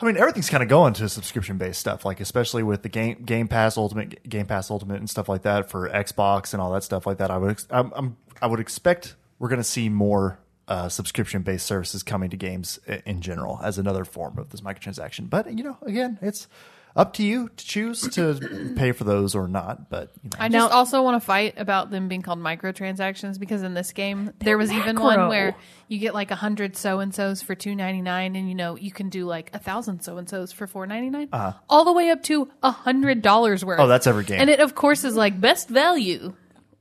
I 0.00 0.06
mean, 0.06 0.16
everything's 0.16 0.50
kind 0.50 0.62
of 0.62 0.68
going 0.68 0.92
to 0.94 1.08
subscription 1.08 1.56
based 1.56 1.80
stuff, 1.80 2.04
like 2.04 2.20
especially 2.20 2.62
with 2.62 2.82
the 2.82 2.88
game 2.88 3.22
Game 3.24 3.46
Pass 3.48 3.76
Ultimate, 3.76 4.28
Game 4.28 4.46
Pass 4.46 4.70
Ultimate, 4.70 4.98
and 4.98 5.08
stuff 5.08 5.28
like 5.28 5.42
that 5.42 5.70
for 5.70 5.88
Xbox 5.88 6.52
and 6.52 6.60
all 6.60 6.72
that 6.72 6.82
stuff 6.82 7.06
like 7.06 7.18
that. 7.18 7.30
I 7.30 7.38
would 7.38 7.52
ex- 7.52 7.66
I'm, 7.70 7.92
I'm, 7.94 8.16
I 8.42 8.46
would 8.48 8.60
expect 8.60 9.14
we're 9.38 9.48
going 9.48 9.60
to 9.60 9.64
see 9.64 9.88
more 9.88 10.38
uh, 10.66 10.88
subscription 10.88 11.42
based 11.42 11.64
services 11.66 12.02
coming 12.02 12.30
to 12.30 12.36
games 12.36 12.80
in 13.06 13.20
general 13.20 13.60
as 13.62 13.78
another 13.78 14.04
form 14.04 14.38
of 14.38 14.50
this 14.50 14.62
microtransaction. 14.62 15.30
But 15.30 15.56
you 15.56 15.62
know, 15.62 15.78
again, 15.82 16.18
it's 16.20 16.48
up 16.96 17.14
to 17.14 17.24
you 17.24 17.48
to 17.48 17.64
choose 17.66 18.02
to 18.02 18.72
pay 18.76 18.92
for 18.92 19.02
those 19.04 19.34
or 19.34 19.48
not. 19.48 19.90
But 19.90 20.12
you 20.22 20.30
know, 20.30 20.36
I 20.38 20.48
just 20.48 20.72
also 20.72 21.02
want 21.02 21.20
to 21.20 21.26
fight 21.26 21.54
about 21.56 21.90
them 21.90 22.06
being 22.08 22.22
called 22.22 22.38
microtransactions 22.38 23.38
because 23.38 23.62
in 23.62 23.74
this 23.74 23.92
game 23.92 24.32
there 24.38 24.56
was 24.56 24.70
even 24.70 24.96
macro. 24.96 25.04
one 25.04 25.28
where 25.28 25.56
you 25.88 25.98
get 25.98 26.14
like 26.14 26.30
a 26.30 26.36
hundred 26.36 26.76
so 26.76 27.00
and 27.00 27.14
so's 27.14 27.42
for 27.42 27.54
two 27.54 27.74
ninety 27.74 28.00
nine, 28.00 28.36
and 28.36 28.48
you 28.48 28.54
know 28.54 28.76
you 28.76 28.92
can 28.92 29.08
do 29.08 29.26
like 29.26 29.50
a 29.52 29.58
thousand 29.58 30.02
so 30.02 30.18
and 30.18 30.28
so's 30.28 30.52
for 30.52 30.66
four 30.66 30.86
ninety 30.86 31.10
nine, 31.10 31.28
all 31.68 31.84
the 31.84 31.92
way 31.92 32.10
up 32.10 32.22
to 32.24 32.48
a 32.62 32.70
hundred 32.70 33.22
dollars 33.22 33.64
worth. 33.64 33.78
Uh-huh. 33.78 33.86
Oh, 33.86 33.88
that's 33.88 34.06
every 34.06 34.24
game. 34.24 34.40
and 34.40 34.48
it 34.50 34.60
of 34.60 34.74
course 34.74 35.04
is 35.04 35.16
like 35.16 35.40
best 35.40 35.68
value. 35.68 36.34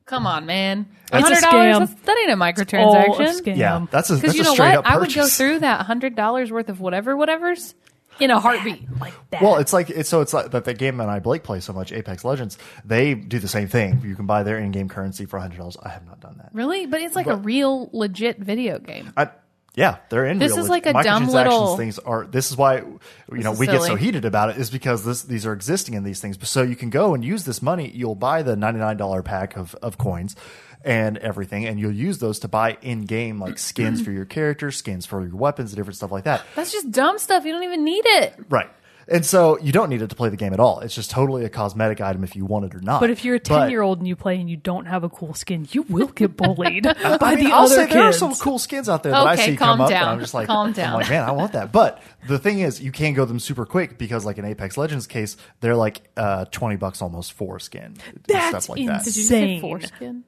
Come 0.05 0.27
on, 0.27 0.45
man, 0.45 0.85
It's 1.13 1.29
a 1.29 1.45
scam. 1.47 2.03
that 2.03 2.17
ain't 2.17 2.31
a 2.31 2.35
microtransaction. 2.35 3.07
All 3.09 3.21
a 3.21 3.25
scam. 3.29 3.55
yeah, 3.55 3.85
that's 3.89 4.09
a 4.09 4.15
Because 4.15 4.21
that's 4.21 4.35
you 4.35 4.41
a 4.41 4.45
know 4.45 4.53
straight 4.53 4.69
what, 4.75 4.79
up 4.79 4.91
I 4.91 4.97
would 4.97 5.13
go 5.13 5.25
through 5.27 5.59
that 5.59 5.85
hundred 5.85 6.15
dollars 6.15 6.51
worth 6.51 6.67
of 6.67 6.81
whatever, 6.81 7.15
whatever's 7.15 7.73
in 8.19 8.31
a 8.31 8.39
heartbeat. 8.39 8.83
like 8.99 9.13
that. 9.31 9.41
Well, 9.41 9.57
it's 9.57 9.73
like 9.73 9.89
it's 9.89 10.09
so 10.09 10.21
it's 10.21 10.33
like 10.33 10.51
that 10.51 10.65
the 10.65 10.73
game 10.73 10.97
that 10.97 11.09
I 11.09 11.19
Blake 11.19 11.43
play 11.43 11.59
so 11.59 11.73
much, 11.73 11.91
Apex 11.91 12.23
Legends. 12.23 12.57
They 12.85 13.15
do 13.15 13.39
the 13.39 13.47
same 13.47 13.67
thing. 13.67 14.01
You 14.05 14.15
can 14.15 14.25
buy 14.25 14.43
their 14.43 14.57
in-game 14.59 14.89
currency 14.89 15.25
for 15.25 15.39
hundred 15.39 15.57
dollars. 15.57 15.77
I 15.81 15.89
have 15.89 16.05
not 16.05 16.19
done 16.19 16.35
that. 16.37 16.49
Really, 16.53 16.85
but 16.85 17.01
it's 17.01 17.15
like 17.15 17.27
a 17.27 17.35
real 17.35 17.89
legit 17.93 18.37
video 18.39 18.79
game. 18.79 19.11
I, 19.17 19.29
yeah, 19.75 19.97
they're 20.09 20.25
in. 20.27 20.37
This 20.37 20.51
real 20.51 20.59
is 20.65 20.69
leg- 20.69 20.85
like 20.85 20.95
a 20.95 21.03
dumb 21.03 21.25
microtransactions 21.27 21.33
little- 21.33 21.77
Things 21.77 21.99
are. 21.99 22.25
This 22.27 22.51
is 22.51 22.57
why 22.57 22.77
you 22.77 22.97
know 23.29 23.53
is 23.53 23.59
we 23.59 23.65
get 23.65 23.81
so 23.81 23.95
heated 23.95 24.23
about 24.23 24.51
it 24.51 24.57
is 24.57 24.69
because 24.69 25.03
this 25.03 25.23
these 25.23 25.47
are 25.47 25.53
existing 25.53 25.95
in 25.95 26.03
these 26.03 26.19
things. 26.21 26.37
So 26.47 26.61
you 26.61 26.75
can 26.75 26.91
go 26.91 27.15
and 27.15 27.25
use 27.25 27.43
this 27.43 27.61
money. 27.61 27.89
You'll 27.89 28.13
buy 28.13 28.43
the 28.43 28.55
ninety 28.55 28.79
nine 28.79 28.97
dollar 28.97 29.23
pack 29.23 29.57
of 29.57 29.73
of 29.81 29.97
coins 29.97 30.35
and 30.83 31.17
everything, 31.17 31.65
and 31.65 31.79
you'll 31.79 31.91
use 31.93 32.19
those 32.19 32.39
to 32.39 32.47
buy 32.47 32.77
in 32.81 33.01
game 33.05 33.39
like 33.39 33.57
skins 33.59 34.01
for 34.01 34.11
your 34.11 34.25
characters, 34.25 34.77
skins 34.77 35.05
for 35.05 35.25
your 35.25 35.35
weapons, 35.35 35.71
and 35.71 35.77
different 35.77 35.97
stuff 35.97 36.11
like 36.11 36.25
that. 36.25 36.41
That's 36.55 36.71
just 36.71 36.91
dumb 36.91 37.17
stuff. 37.19 37.45
You 37.45 37.53
don't 37.53 37.63
even 37.63 37.83
need 37.83 38.05
it. 38.05 38.35
Right. 38.49 38.69
And 39.05 39.25
so 39.25 39.59
you 39.59 39.73
don't 39.73 39.89
need 39.89 40.01
it 40.01 40.09
to 40.11 40.15
play 40.15 40.29
the 40.29 40.37
game 40.37 40.53
at 40.53 40.61
all. 40.61 40.79
It's 40.79 40.95
just 40.95 41.11
totally 41.11 41.43
a 41.43 41.49
cosmetic 41.49 41.99
item 41.99 42.23
if 42.23 42.37
you 42.37 42.45
want 42.45 42.63
it 42.67 42.73
or 42.73 42.79
not. 42.79 43.01
But 43.01 43.09
if 43.09 43.25
you're 43.25 43.35
a 43.35 43.39
ten 43.39 43.69
year 43.69 43.81
old 43.81 43.97
and 43.97 44.07
you 44.07 44.15
play 44.15 44.39
and 44.39 44.49
you 44.49 44.55
don't 44.55 44.85
have 44.85 45.03
a 45.03 45.09
cool 45.09 45.33
skin, 45.33 45.67
you 45.71 45.81
will 45.89 46.07
get 46.07 46.37
bullied 46.37 46.83
by 47.03 47.17
I 47.19 47.35
mean, 47.35 47.43
the 47.43 47.51
I'll 47.51 47.63
other 47.65 47.75
say 47.75 47.81
kids. 47.83 47.93
there 47.95 48.03
are 48.03 48.13
some 48.13 48.33
cool 48.35 48.59
skins 48.59 48.87
out 48.87 49.03
there 49.03 49.11
that 49.11 49.27
I 49.27 49.33
Okay, 49.33 49.45
see 49.47 49.57
calm 49.57 49.79
come 49.79 49.81
up, 49.81 49.89
and 49.89 49.99
down. 49.99 50.07
I'm 50.07 50.19
just 50.21 50.33
like, 50.33 50.47
Calm 50.47 50.67
I'm 50.67 50.71
down. 50.73 50.93
like, 50.93 51.09
man, 51.09 51.23
I 51.27 51.31
want 51.33 51.51
that. 51.51 51.73
But 51.73 52.01
the 52.29 52.39
thing 52.39 52.59
is, 52.61 52.81
you 52.81 52.93
can't 52.93 53.13
go 53.13 53.25
them 53.25 53.41
super 53.41 53.65
quick 53.65 53.97
because, 53.97 54.23
like 54.23 54.37
in 54.37 54.45
Apex 54.45 54.77
Legends 54.77 55.05
case, 55.05 55.35
they're 55.59 55.75
like 55.75 56.09
uh, 56.15 56.45
twenty 56.45 56.77
bucks 56.77 57.01
almost 57.01 57.33
for 57.33 57.57
a 57.57 57.59
skin, 57.59 57.97
and 58.07 58.23
That's 58.29 58.47
stuff 58.65 58.69
like 58.69 58.87
that. 58.87 59.03
Did 59.03 59.17
you 59.17 59.21
say 59.23 59.41
Insane. 59.55 59.59
foreskin? 59.61 60.23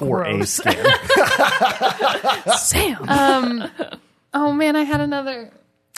No, 0.00 0.06
for 0.06 0.22
a 0.24 0.32
Gross. 0.34 0.50
skin. 0.50 0.84
Sam, 2.58 3.08
um, 3.08 3.70
Oh 4.34 4.52
man, 4.52 4.76
I 4.76 4.82
had 4.84 5.00
another. 5.00 5.50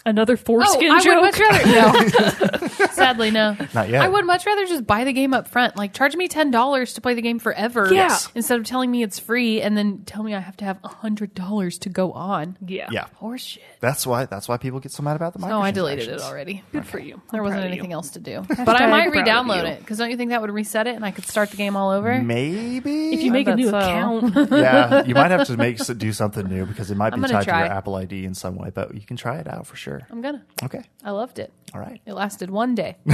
Another 0.07 0.35
Oh, 0.35 0.37
foreskin 0.37 0.91
I 0.91 1.01
joke. 1.01 1.15
would 1.15 1.23
much 1.23 1.39
rather. 1.41 1.65
No, 2.75 2.87
sadly, 2.93 3.31
no. 3.31 3.57
Not 3.75 3.89
yet. 3.89 4.03
I 4.03 4.09
would 4.09 4.25
much 4.27 4.47
rather 4.47 4.67
just 4.67 4.87
buy 4.87 5.05
the 5.05 5.13
game 5.13 5.35
up 5.35 5.49
front. 5.49 5.77
Like, 5.77 5.93
charge 5.93 6.15
me 6.17 6.29
ten 6.29 6.51
dollars 6.51 6.95
to 6.95 7.01
play 7.01 7.15
the 7.15 7.23
game 7.23 7.39
forever. 7.39 7.87
Yeah. 7.93 8.09
Yes. 8.09 8.29
Instead 8.35 8.61
of 8.61 8.67
telling 8.67 8.91
me 8.91 9.03
it's 9.03 9.19
free 9.19 9.61
and 9.63 9.77
then 9.77 10.03
tell 10.05 10.23
me 10.23 10.35
I 10.35 10.41
have 10.41 10.57
to 10.59 10.65
have 10.65 10.79
hundred 10.85 11.35
dollars 11.35 11.79
to 11.79 11.89
go 11.89 12.13
on. 12.13 12.57
yeah, 12.67 12.89
yeah, 12.91 13.07
Horse 13.15 13.43
shit. 13.43 13.63
that's 13.81 14.07
why. 14.07 14.27
That's 14.27 14.49
why 14.49 14.57
people 14.59 14.81
get 14.81 14.93
so 14.93 15.03
mad 15.03 15.17
about 15.17 15.33
the. 15.33 15.39
No, 15.47 15.61
I 15.61 15.71
deleted 15.71 16.09
it 16.09 16.21
already. 16.21 16.63
Good 16.73 16.87
for 16.87 16.99
you. 16.99 17.21
There 17.33 17.41
I'm 17.41 17.47
wasn't 17.47 17.65
anything 17.65 17.91
you. 17.91 17.97
else 17.97 18.11
to 18.11 18.21
do. 18.21 18.45
But 18.65 18.81
I 18.81 18.87
might 18.87 19.11
re-download 19.11 19.65
it 19.65 19.81
because 19.81 19.99
don't 19.99 20.11
you 20.11 20.17
think 20.17 20.31
that 20.31 20.41
would 20.41 20.51
reset 20.51 20.87
it 20.87 20.95
and 20.97 21.05
I 21.05 21.11
could 21.11 21.27
start 21.27 21.51
the 21.51 21.57
game 21.57 21.77
all 21.77 21.91
over? 21.91 22.21
Maybe 22.23 23.15
If 23.15 23.23
you 23.23 23.33
make 23.33 23.49
a 23.49 23.57
new 23.57 23.71
so. 23.71 23.79
account, 23.79 24.35
yeah, 24.51 25.05
you 25.05 25.15
might 25.15 25.31
have 25.31 25.47
to 25.49 25.57
make 25.57 25.79
do 25.97 26.13
something 26.13 26.47
new 26.49 26.67
because 26.67 26.91
it 26.91 26.97
might 26.97 27.11
be 27.15 27.21
tied 27.23 27.45
try. 27.45 27.61
to 27.63 27.67
your 27.67 27.75
Apple 27.77 27.95
ID 27.97 28.25
in 28.25 28.35
some 28.35 28.57
way. 28.57 28.71
But 28.75 28.95
you 28.95 29.01
can 29.03 29.17
try 29.17 29.39
it 29.39 29.47
out 29.49 29.67
for 29.67 29.77
sure. 29.77 29.94
I'm 30.11 30.21
gonna. 30.23 30.45
Okay, 30.63 30.83
I 31.03 31.11
loved 31.11 31.39
it. 31.39 31.53
all 31.75 31.81
right. 31.81 32.01
It 32.07 32.13
lasted 32.15 32.51
one 32.51 32.75
day. 32.75 32.97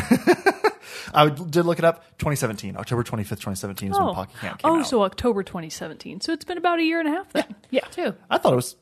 I 1.15 1.29
did 1.29 1.65
look 1.67 1.79
it 1.79 1.85
up. 1.85 2.05
2017, 2.19 2.77
October 2.77 3.03
25th, 3.03 3.29
2017 3.41 3.91
is 3.93 3.99
when 3.99 4.09
oh, 4.09 4.15
Pocket 4.15 4.37
Camp 4.39 4.59
came 4.63 4.71
oh, 4.71 4.79
out. 4.81 4.87
so 4.87 5.03
October 5.03 5.43
2017. 5.43 6.21
So 6.21 6.33
it's 6.33 6.45
been 6.45 6.59
about 6.59 6.79
a 6.79 6.83
year 6.85 7.01
and 7.01 7.09
a 7.09 7.13
half 7.13 7.33
then. 7.33 7.55
Yeah, 7.71 7.85
Too. 7.87 8.15
I 8.29 8.39
thought 8.39 8.53
it 8.53 8.57
was. 8.57 8.77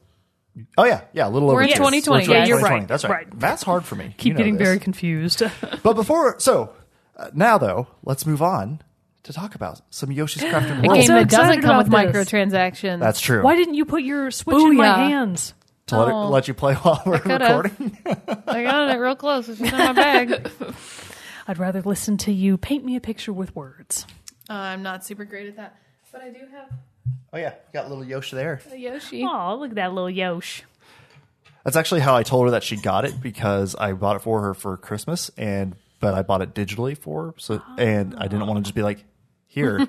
Oh 0.77 0.85
yeah, 0.85 1.03
yeah, 1.13 1.29
a 1.29 1.31
little 1.31 1.49
We're 1.49 1.55
over. 1.55 1.63
in 1.63 1.69
two 1.69 1.83
years. 1.83 2.05
2020, 2.05 2.29
We're 2.29 2.35
in 2.35 2.41
yeah, 2.41 2.47
you're 2.47 2.59
2020. 2.59 2.81
right, 2.81 2.89
That's 2.89 3.05
right. 3.05 3.11
right. 3.29 3.39
That's 3.41 3.63
hard 3.63 3.85
for 3.85 3.95
me. 3.95 4.15
Keep 4.17 4.25
You 4.27 4.33
know 4.35 4.39
getting 4.39 4.57
this. 4.57 4.67
very 4.67 4.79
confused. 4.81 5.43
But 5.83 5.95
before, 5.95 6.41
so 6.41 6.73
uh, 7.17 7.31
now 7.35 7.59
though, 7.59 7.87
let's 8.03 8.27
move 8.27 8.43
on 8.43 8.81
to 9.25 9.33
talk 9.33 9.55
about 9.55 9.81
some 9.91 10.11
Yoshi's 10.11 10.43
Crafted 10.51 10.79
A 10.83 10.87
World. 10.89 10.95
game 10.99 11.07
so 11.07 11.15
that 11.15 11.29
doesn't 11.31 11.61
come 11.63 11.77
with 11.79 11.87
about 11.89 12.13
this. 12.13 12.29
microtransactions. 12.29 12.99
That's 13.01 13.21
true. 13.21 13.43
Why 13.43 13.55
didn't 13.57 13.75
you 13.75 13.85
put 13.85 14.03
your 14.03 14.31
Switch 14.33 14.57
in 14.57 14.77
my 14.77 14.87
Booyah. 14.87 14.97
hands? 14.97 15.55
To 15.89 15.99
let, 15.99 16.09
it, 16.09 16.13
Oh. 16.15 16.29
let 16.29 16.49
you 16.49 16.55
play 16.55 16.75
while 16.83 17.03
we're 17.05 17.19
could've. 17.19 17.41
recording. 17.41 17.99
I 18.47 18.63
got 18.63 18.91
it 18.91 18.99
real 18.99 19.17
close. 19.17 19.49
It's 19.49 19.61
in 19.61 19.71
my 19.71 19.93
bag. 19.93 20.51
I'd 21.49 21.59
rather 21.59 21.81
listen 21.83 22.17
to 22.19 22.33
you 22.33 22.57
paint 22.59 22.85
me 22.85 22.97
a 22.97 23.01
picture 23.01 23.33
with 23.33 23.55
words. 23.57 24.07
Uh, 24.51 24.55
I'm 24.55 24.83
not 24.83 25.05
super 25.05 25.25
great 25.25 25.49
at 25.49 25.57
that, 25.57 25.77
but 26.13 26.23
I 26.23 26.31
do 26.31 26.41
have 26.53 26.69
Oh 27.33 27.37
yeah, 27.39 27.55
got 27.75 27.89
little 27.91 28.05
Yoshi 28.05 28.37
there. 28.37 28.61
a 28.73 28.77
Yoshi. 28.77 29.23
Oh, 29.25 29.57
look 29.61 29.71
at 29.71 29.75
that 29.77 29.93
little 29.93 30.09
Yosh. 30.11 30.63
That's 31.65 31.77
actually 31.77 32.01
how 32.01 32.17
I 32.17 32.23
told 32.23 32.47
her 32.47 32.51
that 32.53 32.63
she 32.63 32.77
got 32.77 33.05
it 33.05 33.21
because 33.21 33.75
I 33.75 33.93
bought 33.93 34.17
it 34.17 34.23
for 34.23 34.41
her 34.41 34.55
for 34.55 34.77
Christmas, 34.79 35.31
and 35.37 35.75
but 36.01 36.15
I 36.15 36.23
bought 36.23 36.41
it 36.41 36.55
digitally 36.55 36.97
for 36.97 37.27
her, 37.27 37.35
so 37.37 37.61
and 37.77 38.15
I 38.17 38.29
didn't 38.29 38.47
want 38.47 38.59
to 38.59 38.63
just 38.63 38.75
be 38.75 38.83
like 38.83 39.05
here, 39.47 39.87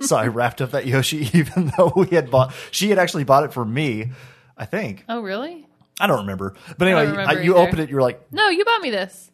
so 0.00 0.16
I 0.16 0.26
wrapped 0.28 0.60
up 0.62 0.72
that 0.72 0.86
Yoshi, 0.86 1.28
even 1.34 1.72
though 1.76 1.92
we 1.96 2.06
had 2.08 2.30
bought. 2.30 2.52
She 2.70 2.90
had 2.90 2.98
actually 2.98 3.24
bought 3.24 3.42
it 3.44 3.52
for 3.52 3.64
me, 3.64 4.10
I 4.56 4.64
think. 4.64 5.04
Oh, 5.08 5.20
really? 5.22 5.66
I 6.00 6.06
don't 6.06 6.20
remember, 6.20 6.54
but 6.78 6.88
anyway, 6.88 7.06
don't 7.06 7.18
I 7.18 7.40
you 7.40 7.56
either. 7.56 7.66
opened 7.66 7.80
it. 7.80 7.88
You 7.90 7.96
were 7.96 8.02
like, 8.02 8.30
No, 8.32 8.48
you 8.48 8.64
bought 8.64 8.80
me 8.82 8.90
this. 8.90 9.30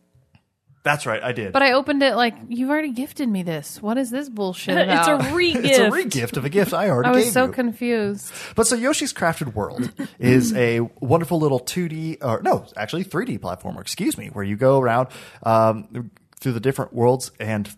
"That's 0.85 1.07
right, 1.07 1.23
I 1.23 1.31
did." 1.33 1.53
But 1.53 1.63
I 1.63 1.73
opened 1.73 2.03
it 2.03 2.15
like 2.17 2.35
you've 2.49 2.71
already 2.71 2.91
gifted 2.93 3.29
me 3.29 3.43
this. 3.45 3.81
What 3.81 3.99
is 3.99 4.11
this 4.11 4.29
bullshit 4.29 4.77
It's 4.77 5.07
about? 5.07 5.31
a 5.31 5.35
re 5.35 5.53
it's 5.53 5.79
a 5.79 5.83
gift. 5.83 5.93
re-gift 5.95 6.37
of 6.37 6.45
a 6.45 6.49
gift 6.49 6.73
I 6.75 6.91
already 6.91 7.09
I 7.09 7.13
was 7.13 7.25
gave 7.25 7.33
so 7.33 7.47
you. 7.47 7.53
confused. 7.53 8.33
But 8.57 8.67
so 8.67 8.75
Yoshi's 8.77 9.13
Crafted 9.13 9.55
World 9.55 9.93
is 10.19 10.53
a 10.55 10.81
wonderful 11.01 11.39
little 11.39 11.61
2D, 11.61 12.19
or 12.21 12.43
no, 12.43 12.67
actually 12.77 13.05
3D 13.05 13.39
platformer, 13.39 13.81
excuse 13.81 14.19
me, 14.19 14.29
where 14.29 14.45
you 14.45 14.57
go 14.57 14.81
around 14.81 15.09
um, 15.45 16.11
through 16.41 16.53
the 16.53 16.61
different 16.61 16.93
worlds 16.93 17.31
and 17.39 17.69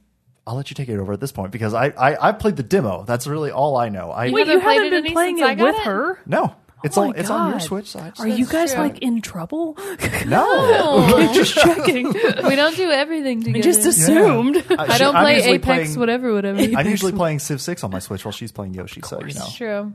I'll 0.47 0.57
let 0.57 0.71
you 0.71 0.75
take 0.75 0.89
it 0.91 0.99
over 0.99 1.13
at 1.15 1.21
this 1.21 1.33
point 1.33 1.53
because 1.53 1.73
I, 1.75 1.87
I, 1.89 2.29
I 2.29 2.33
played 2.33 2.57
the 2.57 2.63
demo. 2.63 3.05
That's 3.05 3.27
really 3.27 3.51
all 3.51 3.77
I 3.79 3.89
know. 3.89 4.11
I 4.11 4.31
Wait, 4.31 4.47
haven't 4.47 4.55
you 4.57 4.61
played 4.61 4.75
haven't 4.77 4.87
it 4.89 4.91
been 4.91 5.05
any 5.07 5.13
playing 5.15 5.37
since 5.39 5.49
I 5.49 5.53
it 5.53 5.57
got 5.57 5.65
with 5.67 5.77
it? 5.77 5.83
her? 5.85 6.19
No. 6.27 6.55
It's 6.85 6.97
Oh 6.99 7.05
on 7.05 7.17
it's 7.17 7.31
on 7.31 7.51
your 7.51 7.59
God. 7.59 7.63
Switch 7.67 7.87
side. 7.91 8.13
Are 8.19 8.29
you 8.29 8.47
guys 8.47 8.73
true. 8.75 8.83
like 8.83 8.99
in 8.99 9.21
trouble? 9.21 9.77
No. 10.27 11.31
Just 11.35 11.55
checking. 11.55 12.07
we 12.13 12.57
don't 12.57 12.77
do 12.77 12.91
everything 12.91 13.43
together. 13.43 13.63
Just 13.63 13.85
assumed. 13.87 14.57
I 14.71 14.97
don't 14.99 15.15
play 15.15 15.43
Apex, 15.43 15.97
whatever, 15.97 16.33
whatever. 16.33 16.59
I'm 16.61 16.87
usually 16.87 17.13
playing 17.13 17.41
Civ 17.41 17.61
6 17.61 17.85
on 17.85 17.91
my 17.91 17.99
Switch 17.99 18.25
while 18.25 18.33
she's 18.33 18.53
playing 18.53 18.75
Yoshi, 18.75 19.03
so 19.03 19.21
you 19.23 19.35
know. 19.35 19.47
True. 19.55 19.93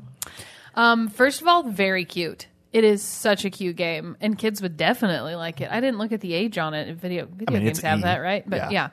Um, 0.76 1.08
first 1.10 1.42
of 1.42 1.48
all, 1.48 1.64
very 1.64 2.06
cute. 2.06 2.48
It 2.72 2.84
is 2.84 3.02
such 3.02 3.46
a 3.46 3.50
cute 3.50 3.76
game, 3.76 4.16
and 4.22 4.38
kids 4.38 4.62
would 4.62 4.78
definitely 4.78 5.34
like 5.36 5.60
it. 5.62 5.72
I 5.72 5.80
didn't 5.80 5.98
look 5.98 6.12
at 6.12 6.22
the 6.22 6.34
age 6.34 6.58
on 6.60 6.76
it. 6.76 6.96
Video 6.96 7.26
video 7.26 7.52
mean, 7.52 7.66
games 7.66 7.82
have 7.82 8.00
E. 8.00 8.02
that, 8.04 8.18
right? 8.18 8.48
But 8.48 8.58
Yeah. 8.58 8.70
yeah, 8.70 8.90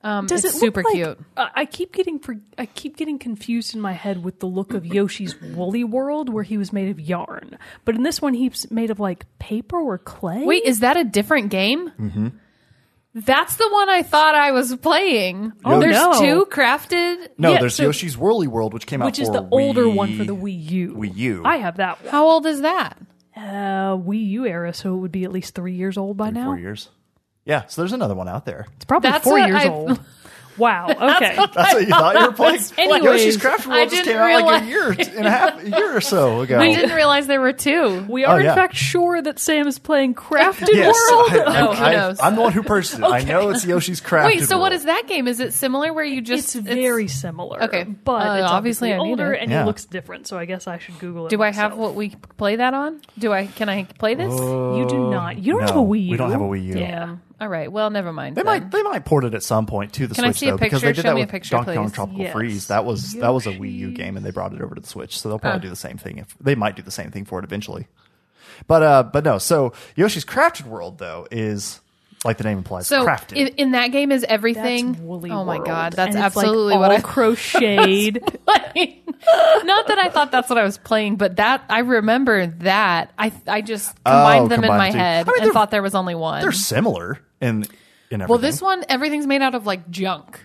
Um, 0.00 0.26
Does 0.26 0.44
it's 0.44 0.54
it 0.54 0.58
super 0.60 0.82
like, 0.84 0.94
cute. 0.94 1.18
I 1.36 1.50
I 1.56 1.64
keep 1.64 1.92
getting 1.92 2.20
for, 2.20 2.36
I 2.56 2.66
keep 2.66 2.96
getting 2.96 3.18
confused 3.18 3.74
in 3.74 3.80
my 3.80 3.92
head 3.92 4.22
with 4.22 4.38
the 4.38 4.46
look 4.46 4.72
of 4.72 4.86
Yoshi's 4.86 5.34
Woolly 5.40 5.82
World, 5.82 6.28
where 6.32 6.44
he 6.44 6.56
was 6.56 6.72
made 6.72 6.88
of 6.90 7.00
yarn, 7.00 7.58
but 7.84 7.96
in 7.96 8.04
this 8.04 8.22
one 8.22 8.32
he's 8.34 8.70
made 8.70 8.90
of 8.92 9.00
like 9.00 9.26
paper 9.40 9.76
or 9.76 9.98
clay. 9.98 10.44
Wait, 10.44 10.62
is 10.64 10.80
that 10.80 10.96
a 10.96 11.02
different 11.02 11.50
game? 11.50 11.90
Mm-hmm. 11.98 12.28
That's 13.14 13.56
the 13.56 13.68
one 13.72 13.88
I 13.88 14.02
thought 14.02 14.36
I 14.36 14.52
was 14.52 14.76
playing. 14.76 15.52
Oh, 15.64 15.80
There's 15.80 15.96
no. 15.96 16.20
two 16.20 16.46
crafted. 16.46 17.30
No, 17.36 17.52
Yeah, 17.52 17.58
there's 17.60 17.74
so- 17.74 17.84
Yoshi's 17.84 18.16
Woolly 18.16 18.46
World, 18.46 18.74
which 18.74 18.86
came 18.86 19.02
out 19.02 19.06
which 19.06 19.18
is 19.18 19.26
for 19.28 19.32
the 19.40 19.48
older 19.50 19.88
one 19.88 20.16
for 20.16 20.22
the 20.24 20.36
Wii 20.36 20.70
U. 20.70 20.94
Wii 20.94 21.16
U. 21.16 21.42
I 21.44 21.56
have 21.56 21.78
that 21.78 22.00
one. 22.02 22.12
How 22.12 22.26
old 22.26 22.46
is 22.46 22.60
that? 22.60 22.96
Uh, 23.36 23.96
Wii 23.96 24.28
U 24.30 24.46
era, 24.46 24.72
so 24.72 24.94
it 24.94 24.98
would 24.98 25.12
be 25.12 25.24
at 25.24 25.32
least 25.32 25.54
three 25.56 25.74
years 25.74 25.96
old 25.96 26.16
by 26.16 26.30
now. 26.30 26.44
Four 26.44 26.58
years. 26.58 26.88
Yeah, 27.48 27.66
so 27.66 27.80
there's 27.82 27.92
another 27.92 28.14
one 28.14 28.28
out 28.28 28.44
there. 28.44 28.66
It's 28.76 28.84
probably 28.84 29.10
That's 29.10 29.24
four 29.24 29.38
what 29.40 29.48
years 29.48 29.60
I've- 29.62 29.68
old. 29.70 30.00
Wow. 30.58 30.88
Okay. 30.90 31.36
That's 31.36 31.54
what 31.74 31.82
you 31.82 31.86
thought 31.86 32.16
you 32.18 32.26
were 32.26 32.32
playing. 32.32 32.60
Anyways, 32.76 33.04
Yoshi's 33.04 33.36
Crafted 33.36 33.66
I 33.70 33.76
World 33.78 33.90
just 33.90 34.04
didn't 34.04 34.06
came 34.06 34.16
out 34.16 34.44
like 34.44 34.62
a 34.62 34.66
realize- 34.66 34.98
year 34.98 35.16
and 35.18 35.26
a 35.28 35.30
half, 35.30 35.62
a 35.62 35.68
year 35.70 35.96
or 35.96 36.00
so 36.00 36.40
ago. 36.40 36.58
I 36.58 36.74
didn't 36.74 36.96
realize 36.96 37.28
there 37.28 37.40
were 37.40 37.52
two. 37.52 38.04
We 38.08 38.24
are 38.24 38.34
Oh, 38.34 38.38
yeah. 38.42 38.48
in 38.50 38.54
fact 38.56 38.74
sure 38.74 39.22
that 39.22 39.38
Sam 39.38 39.68
is 39.68 39.78
playing 39.78 40.16
Crafted 40.16 40.66
Yes, 40.72 40.96
World. 41.12 41.30
I, 41.30 41.60
No, 41.60 41.72
who 41.74 41.92
knows? 41.92 42.18
am 42.20 42.34
the 42.34 42.40
one 42.42 42.52
who 42.52 42.64
purchased 42.64 42.98
it. 42.98 43.04
I 43.04 43.20
know 43.22 43.50
it's 43.50 43.64
Yoshi's 43.64 44.00
Crafted. 44.00 44.26
Wait, 44.26 44.42
so 44.48 44.56
what 44.58 44.72
World. 44.72 44.80
is 44.80 44.84
that 44.86 45.04
game? 45.06 45.28
Is 45.28 45.38
it 45.38 45.52
similar 45.52 45.92
where 45.92 46.04
you 46.04 46.20
just 46.22 46.56
it's 46.56 46.66
very 46.66 47.06
similar. 47.06 47.62
Okay. 47.62 47.84
But 47.84 48.10
Uh, 48.26 48.34
it's 48.42 48.50
obviously 48.50 48.90
obviously 48.90 48.92
I 48.94 48.96
need 48.96 49.10
older 49.10 49.34
it. 49.34 49.42
and 49.42 49.52
Yeah. 49.52 49.62
it 49.62 49.66
looks 49.66 49.84
different. 49.84 50.26
So 50.26 50.36
I 50.36 50.44
guess 50.44 50.66
I 50.66 50.78
should 50.78 50.98
Google 50.98 51.26
it. 51.26 51.30
Do 51.30 51.40
I 51.40 51.52
have 51.52 51.70
myself. 51.70 51.78
what 51.78 51.94
we 51.94 52.16
play 52.36 52.56
that 52.56 52.74
on? 52.74 53.00
Do 53.16 53.32
I? 53.32 53.46
Can 53.46 53.68
I 53.68 53.84
play 53.84 54.16
this? 54.16 54.32
You 54.34 54.86
do 54.90 55.08
not. 55.08 55.38
You 55.38 55.52
don't 55.52 55.60
No, 55.60 55.66
have 55.68 55.76
a 55.76 55.78
Wii 55.78 56.04
U. 56.06 56.10
we 56.10 56.16
don't 56.16 56.32
have 56.32 56.40
a 56.40 56.44
Wii 56.44 56.64
U. 56.64 56.74
Damn. 56.74 57.22
All 57.40 57.48
right. 57.48 57.70
Well, 57.70 57.90
never 57.90 58.12
mind. 58.12 58.36
They 58.36 58.42
then. 58.42 58.46
might 58.46 58.70
they 58.70 58.82
might 58.82 59.04
port 59.04 59.24
it 59.24 59.34
at 59.34 59.42
some 59.42 59.66
point 59.66 59.92
to 59.94 60.06
the 60.06 60.14
Can 60.14 60.24
I 60.24 60.28
Switch 60.28 60.38
see 60.38 60.48
a 60.48 60.50
though 60.52 60.56
because 60.58 60.82
they 60.82 60.88
picture? 60.88 61.02
did 61.02 61.08
Show 61.08 61.08
that 61.10 61.14
me 61.14 61.20
a 61.20 61.24
with 61.24 61.30
picture, 61.30 61.56
Donkey 61.56 61.74
Kong 61.74 61.84
please. 61.86 61.92
Tropical 61.94 62.20
Yes. 62.22 62.32
Freeze. 62.32 62.66
That 62.68 62.84
was 62.84 63.12
that 63.14 63.28
was 63.32 63.46
a 63.46 63.52
Wii 63.52 63.72
U 63.76 63.90
game 63.92 64.16
and 64.16 64.26
they 64.26 64.30
brought 64.32 64.52
it 64.54 64.60
over 64.60 64.74
to 64.74 64.80
the 64.80 64.88
Switch. 64.88 65.18
So 65.20 65.28
they'll 65.28 65.38
probably 65.38 65.60
do 65.60 65.68
the 65.70 65.76
same 65.76 65.98
thing 65.98 66.18
if 66.18 66.36
they 66.40 66.54
might 66.54 66.74
do 66.76 66.82
the 66.82 66.90
same 66.90 67.10
thing 67.10 67.24
for 67.24 67.38
it 67.38 67.44
eventually. 67.44 67.86
But 68.66 68.82
uh 68.82 69.02
but 69.04 69.24
no, 69.24 69.38
so 69.38 69.72
Yoshi's 69.96 70.24
Crafted 70.24 70.66
World 70.66 70.98
though 70.98 71.26
is 71.30 71.80
like 72.24 72.36
the 72.38 72.44
name 72.44 72.58
implies 72.58 72.86
So 72.86 73.04
crafted. 73.06 73.36
in, 73.36 73.46
in 73.48 73.70
that 73.72 73.88
game 73.88 74.10
is 74.12 74.24
everything. 74.28 74.92
That's 74.92 75.02
Woolly 75.04 75.30
oh 75.30 75.44
my 75.44 75.56
World. 75.56 75.66
god, 75.66 75.92
that's 75.94 76.14
And 76.16 76.24
it's, 76.24 76.36
like, 76.36 76.44
absolutely 76.46 76.74
all 76.74 76.80
what 76.80 76.90
I 76.90 77.00
crocheted. 77.02 78.22
playing. 78.46 79.02
Not 79.64 79.86
that 79.88 79.98
I 79.98 80.08
thought 80.10 80.30
that's 80.32 80.48
what 80.48 80.58
I 80.58 80.64
was 80.64 80.78
playing, 80.78 81.16
but 81.16 81.36
that 81.36 81.64
I 81.68 81.80
remember 81.80 82.46
that. 82.46 83.12
I 83.18 83.32
I 83.46 83.60
just 83.60 83.90
oh, 84.06 84.10
combined 84.10 84.44
Oh, 84.46 84.48
them 84.48 84.64
in 84.64 84.68
combined 84.70 84.78
my 84.78 84.90
two. 84.90 84.98
head 84.98 85.28
I 85.28 85.30
mean, 85.32 85.36
and 85.38 85.46
they're- 85.46 85.52
thought 85.52 85.70
there 85.70 85.82
was 85.82 85.94
only 85.94 86.14
one. 86.14 86.42
They're 86.42 86.52
similar 86.52 87.20
in 87.40 87.64
in 88.10 88.20
everything. 88.22 88.28
Well, 88.28 88.38
this 88.38 88.60
one 88.62 88.84
everything's 88.88 89.26
made 89.26 89.42
out 89.42 89.54
of 89.54 89.66
like 89.66 89.88
junk. 89.90 90.44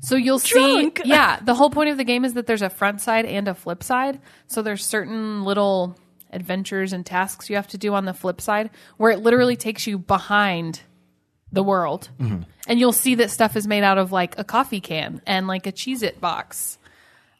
So 0.00 0.16
you'll 0.16 0.38
Junk? 0.38 0.98
see 1.02 1.08
Yeah, 1.08 1.40
the 1.40 1.54
whole 1.54 1.70
point 1.70 1.88
of 1.90 1.96
the 1.96 2.04
game 2.04 2.26
is 2.26 2.34
that 2.34 2.46
there's 2.46 2.60
a 2.60 2.68
front 2.68 3.00
side 3.00 3.24
and 3.24 3.48
a 3.48 3.54
flip 3.54 3.82
side. 3.82 4.20
So 4.48 4.60
there's 4.60 4.84
certain 4.84 5.44
little 5.44 5.96
adventures 6.30 6.92
and 6.92 7.06
tasks 7.06 7.48
you 7.48 7.56
have 7.56 7.68
to 7.68 7.78
do 7.78 7.94
on 7.94 8.04
the 8.04 8.12
flip 8.12 8.40
side 8.40 8.68
where 8.98 9.10
it 9.10 9.20
literally 9.20 9.56
takes 9.56 9.86
you 9.86 9.96
behind 9.98 10.82
the 11.54 11.62
world. 11.62 12.10
Mm-hmm. 12.20 12.42
And 12.66 12.80
you'll 12.80 12.92
see 12.92 13.16
that 13.16 13.30
stuff 13.30 13.56
is 13.56 13.66
made 13.66 13.82
out 13.82 13.98
of 13.98 14.12
like 14.12 14.38
a 14.38 14.44
coffee 14.44 14.80
can 14.80 15.22
and 15.26 15.46
like 15.46 15.66
a 15.66 15.72
Cheez 15.72 16.02
It 16.02 16.20
box. 16.20 16.78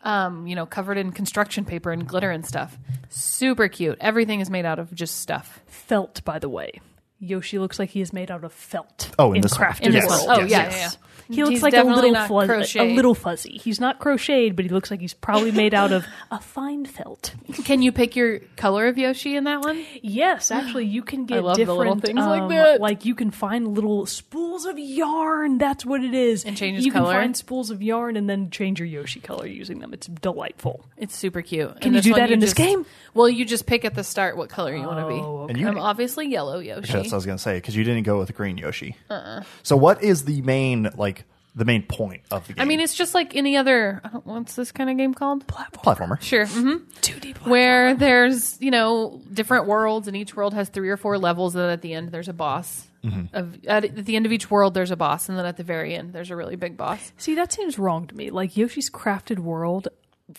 Um, 0.02 0.46
you 0.46 0.54
know, 0.54 0.66
covered 0.66 0.98
in 0.98 1.12
construction 1.12 1.64
paper 1.64 1.90
and 1.90 2.06
glitter 2.06 2.30
and 2.30 2.44
stuff. 2.44 2.78
Super 3.08 3.68
cute. 3.68 3.96
Everything 4.02 4.40
is 4.40 4.50
made 4.50 4.66
out 4.66 4.78
of 4.78 4.94
just 4.94 5.18
stuff. 5.20 5.62
felt, 5.66 6.22
by 6.24 6.38
the 6.38 6.48
way. 6.48 6.80
Yoshi 7.24 7.58
looks 7.58 7.78
like 7.78 7.90
he 7.90 8.00
is 8.00 8.12
made 8.12 8.30
out 8.30 8.44
of 8.44 8.52
felt. 8.52 9.10
Oh, 9.18 9.32
in 9.32 9.40
this 9.40 9.58
one. 9.58 9.68
crafted 9.68 9.86
In 9.86 9.92
this 9.92 10.06
world. 10.06 10.26
one. 10.26 10.36
Oh, 10.38 10.40
Yes. 10.42 10.50
yeah, 10.50 10.62
Yes. 10.64 10.72
yeah, 10.72 10.80
yeah. 10.80 10.90
He 11.26 11.42
looks 11.42 11.52
He's 11.54 11.62
like 11.62 11.72
a 11.72 11.82
little 11.82 12.12
not 12.12 12.28
fuzzy, 12.28 12.78
a 12.78 12.82
little 12.94 13.14
fuzzy. 13.14 13.56
He's 13.56 13.80
not 13.80 13.98
crocheted, 13.98 14.56
but 14.56 14.66
he 14.66 14.68
looks 14.68 14.90
like 14.90 15.00
he's 15.00 15.14
probably 15.14 15.52
made 15.62 15.72
out 15.72 15.90
of 15.90 16.04
a 16.30 16.38
fine 16.38 16.84
felt. 16.84 17.34
Can 17.64 17.80
you 17.80 17.92
pick 17.92 18.14
your 18.14 18.40
color 18.58 18.88
of 18.88 18.98
Yoshi 18.98 19.34
in 19.34 19.44
that 19.44 19.62
one? 19.62 19.82
Yes, 20.02 20.50
actually, 20.50 20.84
you 20.84 21.02
can 21.02 21.24
get 21.26 21.42
love 21.42 21.56
different 21.56 21.78
little 21.78 21.98
things 21.98 22.18
like 22.18 22.42
um, 22.42 22.48
that. 22.50 22.78
Like 22.82 23.06
you 23.06 23.14
can 23.14 23.30
find 23.30 23.68
little 23.74 24.04
spools 24.04 24.66
of 24.66 24.78
yarn. 24.78 25.56
That's 25.56 25.86
what 25.86 26.04
it 26.04 26.12
is. 26.12 26.44
And 26.44 26.58
change 26.58 26.76
his 26.76 26.84
You 26.84 26.92
color? 26.92 27.14
can 27.14 27.22
find 27.22 27.36
spools 27.38 27.70
of 27.70 27.82
yarn 27.82 28.18
and 28.18 28.28
then 28.28 28.50
change 28.50 28.78
your 28.78 28.86
Yoshi 28.88 29.20
color 29.20 29.46
using 29.46 29.78
them. 29.78 29.94
It's 29.94 30.08
delightful. 30.08 30.84
It's 30.98 31.16
super 31.16 31.40
cute. 31.40 31.80
Can 31.80 31.94
you 31.94 32.02
do 32.02 32.12
that 32.14 32.32
in 32.32 32.38
this 32.40 32.52
game? 32.52 32.84
Well, 33.14 33.30
you 33.30 33.46
just 33.46 33.64
pick 33.64 33.86
at 33.86 33.94
the 33.94 34.04
start 34.04 34.36
what 34.36 34.50
color 34.50 34.76
you 34.76 34.82
want 34.82 34.98
to 35.00 35.08
be. 35.08 35.14
Oh, 35.14 35.46
And 35.48 35.56
you- 35.58 35.68
I'm 35.68 35.78
obviously 35.78 36.26
yellow 36.28 36.58
Yoshi. 36.58 37.08
Okay, 37.14 37.16
that's 37.16 37.16
what 37.16 37.16
I 37.16 37.16
was 37.16 37.26
gonna 37.26 37.38
say 37.38 37.56
because 37.58 37.76
you 37.76 37.84
didn't 37.84 38.02
go 38.04 38.18
with 38.18 38.34
green 38.34 38.58
Yoshi. 38.58 38.96
Uh-uh. 39.10 39.42
So 39.62 39.76
what 39.76 40.02
is 40.02 40.24
the 40.24 40.40
main 40.42 40.90
like 40.96 41.24
the 41.56 41.64
main 41.64 41.82
point 41.84 42.22
of 42.32 42.46
the 42.46 42.54
game? 42.54 42.62
I 42.62 42.64
mean, 42.64 42.80
it's 42.80 42.94
just 42.94 43.14
like 43.14 43.36
any 43.36 43.56
other. 43.56 44.00
I 44.04 44.08
don't- 44.08 44.26
What's 44.26 44.56
this 44.56 44.72
kind 44.72 44.90
of 44.90 44.96
game 44.96 45.14
called? 45.14 45.46
platformer. 45.46 46.20
Sure. 46.20 46.46
hmm 46.46 46.76
2D 47.02 47.46
Where 47.46 47.94
there's 47.94 48.60
you 48.60 48.70
know 48.70 49.20
different 49.32 49.66
worlds, 49.66 50.08
and 50.08 50.16
each 50.16 50.34
world 50.34 50.54
has 50.54 50.68
three 50.68 50.88
or 50.88 50.96
four 50.96 51.18
levels, 51.18 51.54
and 51.54 51.62
then 51.64 51.70
at 51.70 51.82
the 51.82 51.92
end 51.94 52.10
there's 52.10 52.28
a 52.28 52.32
boss. 52.32 52.86
Mm-hmm. 53.04 53.36
Of 53.36 53.64
at, 53.66 53.84
at 53.84 54.06
the 54.06 54.16
end 54.16 54.24
of 54.26 54.32
each 54.32 54.50
world 54.50 54.72
there's 54.74 54.90
a 54.90 54.96
boss, 54.96 55.28
and 55.28 55.38
then 55.38 55.44
at 55.46 55.56
the 55.58 55.62
very 55.62 55.94
end 55.94 56.12
there's 56.14 56.30
a 56.30 56.36
really 56.36 56.56
big 56.56 56.76
boss. 56.76 57.12
See, 57.18 57.34
that 57.34 57.52
seems 57.52 57.78
wrong 57.78 58.06
to 58.08 58.16
me. 58.16 58.30
Like 58.30 58.56
Yoshi's 58.56 58.90
Crafted 58.90 59.38
World 59.38 59.88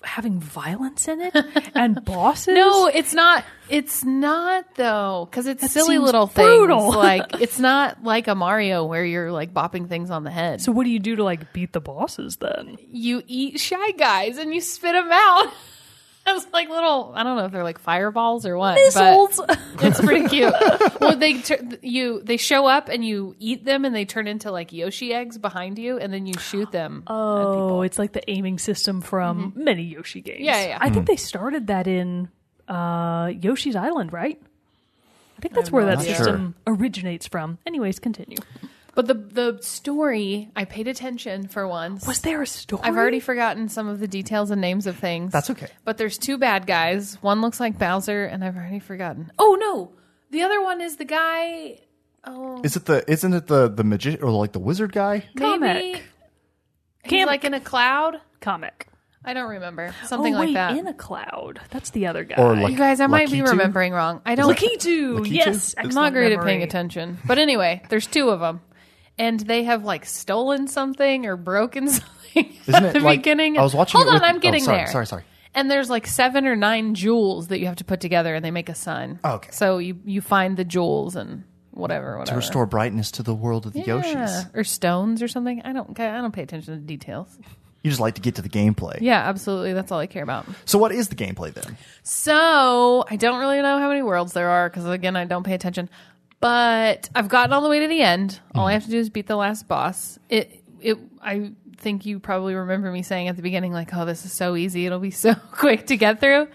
having 0.04 0.39
violence 0.39 1.08
in 1.08 1.21
it 1.21 1.36
and 1.76 2.04
bosses. 2.06 2.54
No, 2.56 2.88
it's 2.88 3.13
not. 3.13 3.43
It's 3.69 4.04
not 4.04 4.65
though, 4.76 5.28
because 5.30 5.48
it's 5.48 5.62
That 5.62 5.69
silly 5.69 5.98
little 6.00 6.28
brutal. 6.28 6.91
things. 6.91 6.95
Like 7.06 7.41
it's 7.41 7.60
not 7.60 8.04
like 8.04 8.28
a 8.28 8.36
Mario 8.36 8.84
where 8.86 9.06
you're 9.06 9.32
like 9.32 9.54
bopping 9.54 9.88
things 9.88 10.10
on 10.10 10.24
the 10.24 10.32
head. 10.32 10.62
So 10.62 10.71
what 10.71 10.86
do 10.86 10.89
you 10.89 11.00
do 11.00 11.15
to 11.17 11.24
like 11.24 11.54
beat 11.54 11.71
the 11.74 11.82
bosses 11.82 12.38
then? 12.38 12.78
you 12.91 13.21
eat 13.28 13.60
shy 13.60 13.91
guys 13.91 14.38
and 14.38 14.54
you 14.54 14.62
spit 14.62 14.93
them 14.93 15.10
out. 15.12 15.54
It's 16.36 16.52
like 16.52 16.70
little. 16.70 17.14
I 17.16 17.24
don't 17.24 17.38
know 17.38 17.46
if 17.46 17.52
they're 17.52 17.64
like 17.64 17.80
fireballs 17.80 18.46
or 18.46 18.58
what. 18.58 18.76
Missiles. 18.76 19.40
But 19.76 19.84
it's 19.84 20.00
pretty 20.02 20.28
cute. 20.30 20.54
well, 21.02 21.18
they 21.18 21.42
tur- 21.42 21.60
you 21.82 22.22
they 22.24 22.38
show 22.38 22.66
up 22.66 22.88
and 22.90 23.04
you 23.06 23.36
eat 23.40 23.66
them 23.66 23.84
and 23.86 23.94
they 23.94 24.06
turn 24.06 24.26
into 24.28 24.52
like 24.52 24.72
Yoshi 24.72 25.14
eggs 25.14 25.38
behind 25.38 25.78
you 25.78 25.98
and 25.98 26.12
then 26.14 26.26
you 26.26 26.34
shoot 26.40 26.72
them. 26.72 27.04
Oh, 27.08 27.38
people. 27.38 27.82
it's 27.84 28.00
like 28.00 28.14
the 28.14 28.28
aiming 28.32 28.58
system 28.60 29.02
from 29.02 29.52
many 29.56 29.84
Yoshi 29.84 30.22
games. 30.22 30.40
Yeah, 30.40 30.62
yeah, 30.62 30.68
yeah. 30.70 30.78
I 30.80 30.90
think 30.90 31.08
they 31.08 31.18
started 31.18 31.68
that 31.68 31.88
in 31.88 32.30
uh, 32.70 33.32
Yoshi's 33.40 33.76
Island, 33.76 34.14
right? 34.14 34.42
I 35.38 35.42
think 35.42 35.54
that's 35.54 35.72
where 35.72 35.86
that 35.86 36.00
idea. 36.00 36.16
system 36.16 36.56
originates 36.66 37.28
from. 37.28 37.58
Anyways, 37.68 38.00
continue. 38.00 38.38
But 38.96 39.08
the 39.08 39.14
the 39.14 39.58
story, 39.62 40.50
I 40.56 40.64
paid 40.66 40.88
attention 40.88 41.48
for 41.50 41.68
once. 41.68 42.08
Was 42.08 42.22
there 42.22 42.42
a 42.42 42.48
story? 42.48 42.82
I've 42.84 42.96
already 42.96 43.20
forgotten 43.20 43.68
some 43.70 43.88
of 43.88 44.00
the 44.00 44.08
details 44.08 44.52
and 44.52 44.62
names 44.62 44.88
of 44.88 44.98
things. 44.98 45.32
That's 45.34 45.50
okay. 45.50 45.68
But 45.84 45.98
there's 45.98 46.18
two 46.18 46.38
bad 46.38 46.66
guys. 46.66 47.16
One 47.22 47.42
looks 47.42 47.60
like 47.60 47.78
Bowser, 47.78 48.24
and 48.26 48.44
I've 48.44 48.56
already 48.56 48.80
forgotten. 48.80 49.32
Oh 49.38 49.58
no, 49.60 49.92
the 50.32 50.42
other 50.44 50.62
one 50.62 50.80
is 50.82 50.96
the 50.96 51.06
guy. 51.06 51.80
Oh, 52.24 52.62
Is 52.64 52.76
it 52.76 52.86
the 52.86 53.04
isn't 53.12 53.34
it 53.34 53.48
the 53.48 53.68
the 53.70 53.84
magician 53.84 54.24
or 54.24 54.32
like 54.32 54.54
the 54.54 54.60
wizard 54.60 54.92
guy? 54.94 55.26
maybe 55.36 55.46
Kamek. 55.60 56.00
he's 57.04 57.24
Kamek. 57.24 57.26
like 57.28 57.44
in 57.44 57.54
a 57.54 57.60
cloud. 57.60 58.20
comic. 58.40 58.88
I 59.28 59.34
don't 59.34 59.50
remember 59.50 59.94
something 60.06 60.36
oh, 60.36 60.40
like 60.40 60.54
that. 60.54 60.78
in 60.78 60.86
a 60.88 60.94
cloud. 60.94 61.60
That's 61.72 61.90
the 61.90 62.08
other 62.08 62.24
guy. 62.24 62.36
Or 62.42 62.56
like 62.56 62.72
you 62.72 62.78
guys, 62.78 63.00
I 63.02 63.08
might 63.08 63.30
be 63.32 63.40
Lakitu? 63.40 63.50
remembering 63.50 63.92
wrong. 63.94 64.22
I 64.26 64.36
don't. 64.36 64.56
Lakitu. 64.56 65.20
Lakitu? 65.20 65.32
Yes, 65.32 65.76
I'm 65.78 65.82
I'm 65.82 65.86
excellent 65.88 65.94
not 65.96 66.14
great 66.14 66.32
at 66.32 66.38
memory. 66.38 66.46
paying 66.52 66.64
attention. 66.64 67.18
But 67.28 67.40
anyway, 67.40 67.82
there's 67.90 68.06
two 68.08 68.30
of 68.30 68.40
them, 68.40 68.62
and 69.17 69.39
they 69.39 69.63
have 69.63 69.84
like 69.84 70.06
stolen 70.06 70.67
something 70.67 71.25
or 71.25 71.38
broken 71.38 71.88
something 71.89 72.56
Isn't 72.67 72.86
at 72.86 72.93
the 72.93 72.99
like- 72.99 73.19
beginning. 73.19 73.58
I 73.58 73.63
was 73.63 73.73
watching 73.73 73.97
Hold 73.99 74.10
on, 74.10 74.13
with- 74.15 74.23
I'm 74.23 74.36
oh, 74.38 74.39
getting 74.39 74.63
sorry, 74.63 74.78
there. 74.80 74.88
sorry, 74.88 75.08
sorry. 75.08 75.23
And 75.54 75.71
there's 75.71 75.89
like 75.89 76.06
seven 76.06 76.47
or 76.47 76.56
nine 76.58 76.95
jewels 76.95 77.47
that 77.47 77.60
you 77.60 77.67
have 77.67 77.78
to 77.78 77.86
put 77.86 78.01
together, 78.01 78.36
and 78.36 78.43
they 78.43 78.51
make 78.51 78.67
a 78.67 78.75
sun. 78.75 79.19
Oh, 79.23 79.36
okay. 79.36 79.51
So 79.51 79.78
you 79.78 79.97
you 80.04 80.19
find 80.21 80.58
the 80.58 80.65
jewels 80.65 81.15
and 81.15 81.45
whatever, 81.71 82.17
whatever. 82.17 82.32
To 82.32 82.36
restore 82.45 82.65
brightness 82.65 83.12
to 83.12 83.23
the 83.23 83.34
world 83.34 83.65
of 83.65 83.71
the 83.71 83.80
yeah. 83.80 84.01
Yoshis. 84.01 84.54
or 84.54 84.65
stones 84.65 85.21
or 85.23 85.30
something. 85.30 85.62
I 85.63 85.71
don't. 85.71 85.97
I 85.97 86.19
don't 86.19 86.34
pay 86.34 86.41
attention 86.43 86.73
to 86.73 86.80
the 86.82 86.86
details. 86.86 87.38
You 87.84 87.91
just 87.91 88.01
like 88.01 88.15
to 88.15 88.21
get 88.21 88.36
to 88.36 88.41
the 88.41 88.49
gameplay. 88.49 88.97
Yeah, 88.99 89.19
absolutely. 89.30 89.73
That's 89.73 89.91
all 89.91 89.99
I 89.99 90.08
care 90.08 90.23
about. 90.23 90.45
So 90.65 90.78
what 90.80 90.91
is 90.91 91.08
the 91.08 91.15
gameplay 91.15 91.54
then? 91.54 91.78
So 92.04 93.06
I 93.10 93.15
don't 93.15 93.39
really 93.39 93.62
know 93.62 93.78
how 93.78 93.88
many 93.89 94.01
worlds 94.01 94.34
there 94.34 94.49
are 94.49 94.69
because 94.69 94.86
again, 94.88 95.15
I 95.15 95.25
don't 95.25 95.43
pay 95.43 95.54
attention. 95.54 95.89
But 96.46 97.10
I've 97.16 97.28
gotten 97.28 97.54
all 97.54 97.62
the 97.62 97.70
way 97.70 97.80
to 97.80 97.88
the 97.88 98.02
end. 98.02 98.40
All 98.54 98.68
I 98.68 98.74
have 98.74 98.84
to 98.86 98.92
do 98.92 99.00
is 99.00 99.10
beat 99.10 99.26
the 99.26 99.36
last 99.36 99.68
boss. 99.68 100.20
It 100.30 100.64
it 100.80 100.98
I 101.20 101.54
think 101.78 102.06
you 102.06 102.20
probably 102.20 102.54
remember 102.54 102.92
me 102.92 103.02
saying 103.02 103.30
at 103.30 103.36
the 103.36 103.42
beginning 103.42 103.74
like, 103.74 103.90
"Oh, 103.96 104.06
this 104.06 104.26
is 104.26 104.32
so 104.32 104.56
easy. 104.56 104.86
It'll 104.86 105.00
be 105.00 105.10
so 105.26 105.34
quick 105.34 105.88
to 105.88 105.98
get 105.98 106.20
through." 106.20 106.48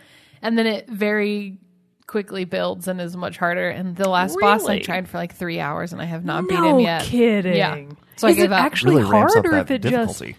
And 0.42 0.56
then 0.56 0.68
it 0.68 0.88
very 0.88 1.58
quickly 2.06 2.44
builds 2.44 2.86
and 2.86 3.00
is 3.00 3.16
much 3.16 3.36
harder. 3.36 3.68
And 3.68 3.96
the 3.96 4.08
last 4.08 4.38
boss 4.40 4.62
I 4.62 4.74
Really? 4.74 4.80
tried 4.84 5.08
for 5.08 5.18
like 5.18 5.34
3 5.34 5.58
hours 5.60 5.92
and 5.92 6.00
I 6.00 6.04
have 6.04 6.24
not 6.24 6.46
beat 6.48 6.54
No 6.54 6.76
him 6.76 6.80
yet. 6.80 7.02
kidding. 7.02 7.56
Yeah. 7.56 7.82
So 8.16 8.28
I 8.28 8.30
is 8.30 8.36
gave 8.36 8.44
it 8.46 8.52
up. 8.52 8.60
actually 8.62 8.96
Really 8.96 9.10
ramps 9.10 9.34
hard, 9.34 9.46
up 9.46 9.52
or 9.52 9.56
that 9.56 9.60
if 9.62 9.70
it 9.72 9.82
just 9.82 10.18
difficulty. 10.20 10.36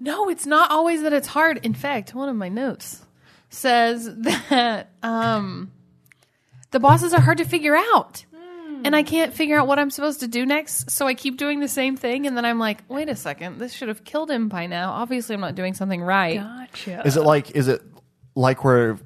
No, 0.00 0.28
it's 0.30 0.46
not 0.46 0.70
always 0.70 1.02
that 1.02 1.12
it's 1.12 1.28
hard. 1.28 1.60
In 1.62 1.74
fact, 1.74 2.14
one 2.14 2.28
of 2.30 2.36
my 2.36 2.48
notes 2.48 3.04
says 3.50 4.10
that 4.50 4.88
um, 5.02 5.70
the 6.70 6.80
bosses 6.80 7.12
are 7.14 7.20
hard 7.20 7.38
to 7.38 7.44
figure 7.44 7.76
out. 7.76 8.24
And 8.84 8.94
I 8.94 9.02
can't 9.02 9.32
figure 9.32 9.58
out 9.58 9.66
what 9.66 9.78
I'm 9.78 9.90
supposed 9.90 10.20
to 10.20 10.28
do 10.28 10.44
next. 10.44 10.90
So 10.90 11.06
I 11.06 11.14
keep 11.14 11.36
doing 11.38 11.60
the 11.60 11.68
same 11.68 11.96
thing. 11.96 12.26
And 12.26 12.36
then 12.36 12.44
I'm 12.44 12.58
like, 12.58 12.82
wait 12.88 13.08
a 13.08 13.16
second, 13.16 13.58
this 13.58 13.72
should 13.72 13.88
have 13.88 14.04
killed 14.04 14.30
him 14.30 14.48
by 14.48 14.66
now. 14.66 14.92
Obviously, 14.92 15.34
I'm 15.34 15.40
not 15.40 15.54
doing 15.54 15.74
something 15.74 16.02
right. 16.02 16.38
Gotcha. 16.40 17.02
Is 17.06 17.16
it 17.16 17.22
like 17.22 17.52
is 17.52 17.68
it 17.68 17.82
like 18.34 18.62
where 18.64 18.98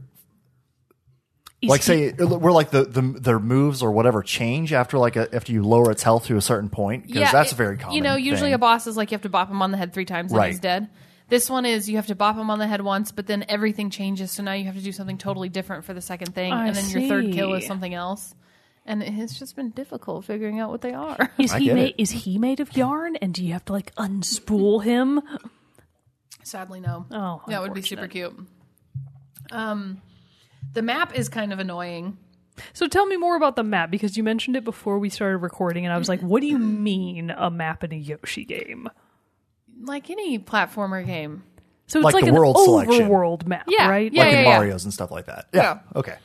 Is 1.61 1.71
like 1.71 1.81
he- 1.81 1.85
say 1.87 2.11
where 2.13 2.53
like 2.53 2.71
the, 2.71 2.85
the 2.85 3.03
their 3.03 3.39
moves 3.39 3.83
or 3.83 3.91
whatever 3.91 4.23
change 4.23 4.73
after 4.73 4.99
like 4.99 5.17
a, 5.17 5.33
after 5.35 5.53
you 5.53 5.63
lower 5.65 5.91
its 5.91 6.03
health 6.03 6.27
to 6.27 6.37
a 6.37 6.41
certain 6.43 6.69
point 6.71 7.07
because 7.07 7.31
that's 7.33 7.53
it- 7.53 7.57
very 7.57 7.77
common. 7.77 7.95
You 7.97 8.03
know, 8.03 8.17
usually 8.17 8.49
thing. 8.51 8.55
a 8.55 8.59
boss 8.59 8.87
is 8.87 8.97
like 8.97 9.11
you 9.11 9.15
have 9.17 9.23
to 9.23 9.29
bop 9.29 9.51
him 9.51 9.61
on 9.63 9.71
the 9.71 9.77
head 9.77 9.93
three 9.93 10.05
times 10.05 10.31
and 10.33 10.39
Right. 10.39 10.51
he's 10.51 10.61
dead. 10.61 10.89
This 11.29 11.51
one 11.51 11.67
is 11.67 11.91
you 11.91 11.97
have 11.97 12.07
to 12.07 12.15
bop 12.15 12.37
him 12.37 12.49
on 12.49 12.59
the 12.59 12.67
head 12.67 12.81
once, 12.81 13.13
but 13.13 13.27
then 13.27 13.45
everything 13.51 13.91
changes. 13.91 14.31
So 14.33 14.43
now 14.43 14.53
you 14.55 14.65
have 14.65 14.77
to 14.77 14.81
do 14.81 14.93
something 14.93 15.19
totally 15.19 15.51
different 15.51 15.85
for 15.85 15.93
the 15.93 16.01
second 16.01 16.35
thing, 16.35 16.53
I 16.53 16.69
and 16.69 16.75
then 16.77 16.89
your 16.89 17.07
third 17.09 17.33
kill 17.35 17.53
is 17.55 17.65
see. 17.65 17.69
something 17.69 17.93
else. 17.93 18.35
And 18.89 19.03
it's 19.05 19.39
just 19.39 19.55
been 19.55 19.71
difficult 19.71 20.25
figuring 20.25 20.59
out 20.59 20.71
what 20.71 20.81
they 20.81 20.93
are. 20.95 21.31
Is 21.39 21.53
I 21.53 21.59
he 21.61 21.73
made? 21.73 21.89
it. 21.91 21.95
Is 22.03 22.11
he 22.11 22.39
made 22.39 22.59
of 22.59 22.77
yarn? 22.77 23.15
And 23.17 23.33
do 23.33 23.45
you 23.45 23.53
have 23.53 23.65
to 23.67 23.73
like 23.73 23.95
unspool 23.95 24.83
him? 24.83 25.21
Sadly, 26.43 26.81
no. 26.81 27.07
Oh, 27.13 27.43
that 27.49 27.63
would 27.63 27.75
be 27.75 27.83
super 27.83 28.09
cute. 28.09 28.35
Um, 29.51 30.01
the 30.73 30.83
map 30.83 31.17
is 31.17 31.29
kind 31.29 31.53
of 31.53 31.59
annoying. 31.59 32.19
So 32.73 32.89
tell 32.89 33.07
me 33.07 33.17
more 33.17 33.37
about 33.37 33.55
the 33.57 33.63
map 33.63 33.91
because 33.91 34.17
you 34.17 34.25
mentioned 34.25 34.57
it 34.57 34.65
before 34.65 34.99
we 34.99 35.11
started 35.11 35.39
recording, 35.39 35.85
and 35.87 35.93
I 35.93 35.99
was 35.99 36.09
like, 36.09 36.21
"What 36.21 36.41
do 36.41 36.47
you 36.49 36.59
mean 36.89 37.31
a 37.31 37.51
map 37.51 37.85
in 37.85 37.93
a 37.93 37.97
Yoshi 37.97 38.45
game?" 38.45 38.89
Like 39.81 40.11
any 40.11 40.39
platformer 40.41 41.05
game. 41.07 41.45
So 41.87 42.01
it's 42.01 42.05
Like 42.05 42.15
like, 42.15 42.25
the 42.25 42.31
an 42.31 42.35
world 42.37 42.59
selection. 42.59 43.09
overworld 43.09 43.47
map, 43.47 43.65
Yeah, 43.69 43.89
right? 43.89 44.13
yeah, 44.13 44.23
like 44.25 44.33
yeah, 44.33 44.39
in 44.41 44.45
yeah. 44.45 44.57
Mario's 44.59 44.85
and 44.85 44.93
stuff 44.93 45.11
like 45.11 45.27
that. 45.27 45.47
Yeah. 45.55 45.63
Yeah. 45.63 45.79
Okay. 45.97 46.17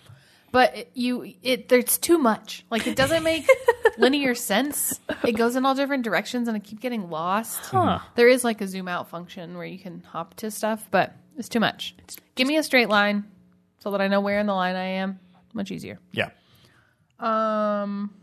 But 0.53 0.95
you, 0.95 1.33
it 1.41 1.67
there's 1.67 1.97
too 1.97 2.19
much. 2.19 2.63
Like 2.69 2.85
it 2.85 2.95
doesn't 2.95 3.23
make 3.23 3.49
linear 3.97 4.35
sense. 4.35 4.99
It 5.25 5.31
goes 5.31 5.55
in 5.55 5.65
all 5.65 5.73
different 5.73 6.03
directions, 6.03 6.47
and 6.47 6.55
I 6.55 6.59
keep 6.59 6.79
getting 6.79 7.09
lost. 7.09 7.60
Huh. 7.60 7.97
There 8.13 8.27
is 8.27 8.43
like 8.43 8.62
a 8.62 8.67
zoom 8.67 8.87
out 8.87 9.10
function 9.10 9.58
where 9.58 9.65
you 9.65 9.79
can 9.79 10.04
hop 10.04 10.35
to 10.35 10.51
stuff, 10.51 10.87
but 10.91 11.15
it's 11.39 11.49
too 11.49 11.60
much. 11.60 11.95
Give 12.35 12.47
me 12.47 12.58
a 12.58 12.62
straight 12.62 12.87
line 12.87 13.23
so 13.79 13.89
that 13.89 13.99
I 13.99 14.08
know 14.08 14.21
where 14.21 14.39
in 14.39 14.45
the 14.45 14.54
line 14.54 14.75
I 14.75 14.85
am. 14.85 15.19
Much 15.54 15.71
easier. 15.71 15.97
Yeah. 16.12 16.29
Um. 17.17 18.13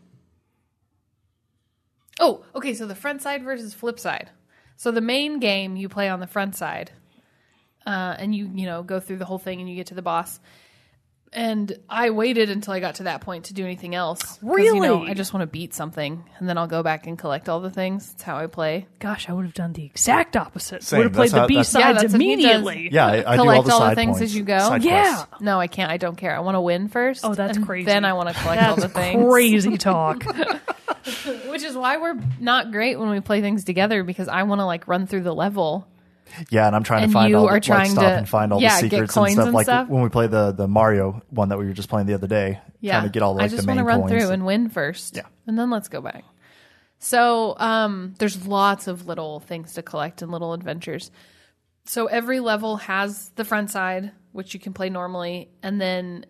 Oh, 2.21 2.45
okay. 2.55 2.75
So 2.75 2.87
the 2.87 2.95
front 2.95 3.23
side 3.23 3.43
versus 3.43 3.75
flip 3.75 3.99
side. 3.99 4.31
So 4.77 4.93
the 4.93 5.01
main 5.01 5.41
game 5.41 5.75
you 5.75 5.89
play 5.89 6.09
on 6.09 6.21
the 6.21 6.29
front 6.29 6.55
side, 6.55 6.93
uh, 7.85 8.15
and 8.21 8.33
you 8.33 8.49
you 8.55 8.67
know 8.67 8.85
go 8.85 9.01
through 9.01 9.17
the 9.17 9.25
whole 9.25 9.41
thing 9.41 9.59
and 9.59 9.69
you 9.69 9.75
get 9.75 9.89
to 9.89 9.95
the 9.95 10.03
boss. 10.03 10.39
And 11.33 11.73
I 11.89 12.11
waited 12.11 12.51
until 12.51 12.73
I 12.75 12.81
got 12.81 12.97
to 12.97 13.05
that 13.05 13.21
point 13.21 13.45
to 13.45 13.55
do 13.55 13.65
anything 13.65 13.95
else. 13.95 14.21
'Cause, 14.21 14.39
You 14.43 14.49
know, 14.81 14.99
Really? 14.99 15.11
I 15.11 15.15
just 15.15 15.33
want 15.33 15.43
to 15.43 15.47
beat 15.47 15.73
something, 15.75 16.25
and 16.39 16.49
then 16.49 16.59
I'll 16.59 16.67
go 16.67 16.83
back 16.83 17.07
and 17.07 17.17
collect 17.17 17.49
all 17.49 17.61
the 17.61 17.71
things. 17.71 18.09
That's 18.11 18.25
how 18.25 18.37
I 18.39 18.49
play. 18.49 18.89
Gosh, 18.99 19.29
I 19.29 19.33
would 19.33 19.45
have 19.45 19.55
done 19.55 19.73
the 19.73 19.85
exact 19.85 20.37
opposite. 20.37 20.83
Same. 20.83 20.99
Would 20.99 21.05
have 21.05 21.13
played 21.13 21.27
That's 21.31 21.33
how- 21.39 21.43
the 21.43 21.47
B 21.47 21.55
that's- 21.55 21.73
Yeah, 21.75 21.81
sides 21.83 22.03
that's 22.03 22.13
what 22.15 22.21
he 22.21 22.35
does. 22.35 22.45
immediately. 22.63 22.89
Yeah. 22.93 23.07
I, 23.07 23.11
I 23.11 23.15
do 23.15 23.27
all 23.29 23.37
Collect 23.37 23.67
the 23.67 23.73
all 23.75 23.79
the 23.81 23.87
side 23.87 23.95
things 23.95 24.11
points, 24.19 24.23
as 24.23 24.35
you 24.37 24.43
go? 24.43 24.59
side 24.59 24.83
Yeah. 24.83 25.03
quests. 25.25 25.27
No, 25.41 25.61
I 25.61 25.69
can't. 25.69 25.93
I 25.93 25.99
don't 25.99 26.17
care. 26.17 26.35
I 26.37 26.41
want 26.41 26.57
to 26.57 26.61
win 26.61 26.89
first. 26.89 27.25
Oh, 27.25 27.33
that's 27.33 27.57
and 27.59 27.65
crazy. 27.65 27.87
Then 27.87 28.05
I 28.05 28.13
want 28.15 28.29
to 28.31 28.35
collect 28.35 28.63
all 28.65 28.75
the 28.77 28.89
things. 28.89 29.25
crazy 29.31 29.79
talk. 29.79 30.25
Which 31.49 31.63
is 31.63 31.77
why 31.77 31.97
we're 31.99 32.17
not 32.41 32.73
great 32.73 32.99
when 32.99 33.09
we 33.09 33.21
play 33.21 33.41
things 33.41 33.63
together 33.65 34.03
because 34.03 34.27
I 34.29 34.43
want 34.43 34.61
to 34.61 34.65
like 34.65 34.89
run 34.89 35.07
through 35.07 35.23
the 35.23 35.35
level. 35.35 35.87
Yeah, 36.51 36.67
and 36.67 36.77
I'm 36.77 36.83
trying 36.85 37.03
And 37.05 37.13
to 37.13 37.15
find 37.15 37.31
you 37.31 37.37
all 37.39 37.49
are 37.49 37.59
the, 37.61 37.71
like, 37.71 37.91
stop 37.91 38.05
to- 38.05 38.11
and 38.17 38.29
find 38.29 38.53
all 38.53 38.61
yeah, 38.61 38.77
the 38.81 38.89
secrets 38.89 39.17
and 39.17 39.31
stuff. 39.33 39.45
and 39.47 39.55
like 39.55 39.67
stuff. 39.67 39.89
when 39.89 40.03
we 40.03 40.09
play 40.09 40.27
the 40.27 40.53
the 40.53 40.69
Mario 40.69 41.23
one 41.31 41.49
that 41.51 41.59
we 41.59 41.67
were 41.67 41.73
just 41.73 41.89
playing 41.89 42.07
the 42.07 42.15
other 42.15 42.27
day. 42.27 42.61
Yeah, 42.81 42.95
Trying 42.99 43.05
to 43.05 43.13
get 43.13 43.23
all 43.23 43.35
like 43.35 43.45
I 43.45 43.49
just 43.49 43.63
the 43.63 43.67
main 43.67 43.77
want 43.77 43.87
to 43.87 43.89
run 43.89 44.01
coins. 44.09 44.11
through 44.23 44.31
and 44.33 44.47
win 44.47 44.69
first. 44.71 45.17
Yeah. 45.17 45.23
and 45.47 45.59
then 45.59 45.71
let's 45.71 45.89
go 45.89 46.01
back. 46.01 46.25
So 46.99 47.57
um, 47.59 48.15
there's 48.19 48.47
lots 48.47 48.87
of 48.87 49.07
little 49.07 49.41
things 49.41 49.73
to 49.75 49.83
collect 49.83 50.23
and 50.23 50.31
little 50.31 50.53
adventures. 50.53 51.11
So 51.87 52.07
every 52.07 52.41
level 52.41 52.77
has 52.77 53.31
the 53.37 53.45
front 53.45 53.71
side, 53.71 54.13
which 54.33 54.53
you 54.55 54.61
can 54.61 54.73
play 54.75 54.91
normally, 54.91 55.49
and 55.63 55.81
then 55.81 56.27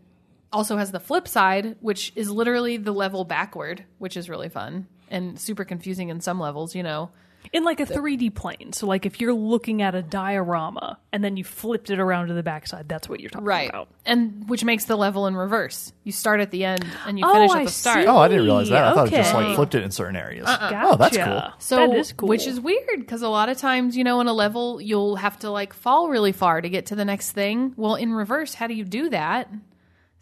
also 0.53 0.77
has 0.77 0.93
the 0.93 1.01
flip 1.01 1.27
side, 1.29 1.77
which 1.81 2.13
is 2.17 2.31
literally 2.31 2.77
the 2.77 2.93
level 2.93 3.25
backward, 3.25 3.85
which 3.99 4.17
is 4.17 4.29
really 4.31 4.49
fun 4.49 4.87
and 5.09 5.39
super 5.41 5.65
confusing 5.65 6.09
in 6.09 6.21
some 6.21 6.39
levels. 6.39 6.75
You 6.75 6.85
know, 6.85 7.11
in 7.53 7.65
like 7.65 7.81
a 7.81 7.87
3D 7.87 8.35
plane. 8.35 8.73
So 8.73 8.87
like 8.87 9.07
if 9.07 9.21
you're 9.21 9.33
looking 9.33 9.83
at 9.83 9.95
a 9.95 10.03
diorama 10.03 10.99
and 11.13 11.25
then 11.25 11.37
you 11.37 11.45
flipped 11.45 11.91
it 11.91 11.99
around 11.99 12.29
to 12.29 12.35
the 12.35 12.43
backside, 12.43 12.89
that's 12.89 13.09
what 13.09 13.21
you're 13.21 13.31
talking 13.31 13.47
about. 13.69 13.89
And 14.07 14.49
which 14.49 14.63
makes 14.65 14.85
the 14.85 14.97
level 14.97 15.27
in 15.27 15.35
reverse. 15.37 15.93
You 16.05 16.13
start 16.13 16.41
at 16.41 16.51
the 16.51 16.65
end 16.65 16.87
and 17.07 17.19
you 17.19 17.25
Oh, 17.27 17.33
finish 17.33 17.51
at 17.51 17.57
I 17.57 17.65
the 17.65 17.71
start. 17.71 18.03
see. 18.05 18.07
Oh, 18.07 18.19
I 18.19 18.29
didn't 18.29 18.45
realize 18.45 18.69
that. 18.69 18.85
I 18.85 18.95
thought 18.95 19.09
it 19.09 19.13
just 19.17 19.35
like 19.35 19.55
flipped 19.57 19.75
it 19.75 19.83
in 19.83 19.91
certain 19.91 20.17
areas. 20.17 20.47
Uh-uh. 20.47 20.83
Oh, 20.85 20.97
that's 20.97 21.17
cool. 21.17 21.43
So, 21.59 21.77
that 21.77 21.97
is 21.97 22.13
cool. 22.13 22.29
which 22.29 22.47
is 22.47 22.61
weird 22.61 23.01
because 23.01 23.23
a 23.23 23.29
lot 23.29 23.49
of 23.49 23.57
times, 23.59 23.97
you 23.97 24.05
know, 24.05 24.21
in 24.21 24.27
a 24.29 24.33
level, 24.33 24.81
you'll 24.81 25.17
have 25.17 25.39
to 25.41 25.51
like 25.51 25.73
fall 25.73 26.09
really 26.09 26.33
far 26.33 26.61
to 26.61 26.69
get 26.69 26.87
to 26.87 26.95
the 26.95 27.05
next 27.05 27.33
thing. 27.33 27.75
Well, 27.77 27.95
in 27.97 28.13
reverse, 28.13 28.55
how 28.55 28.67
do 28.67 28.75
you 28.75 28.85
do 28.85 29.11
that? 29.11 29.49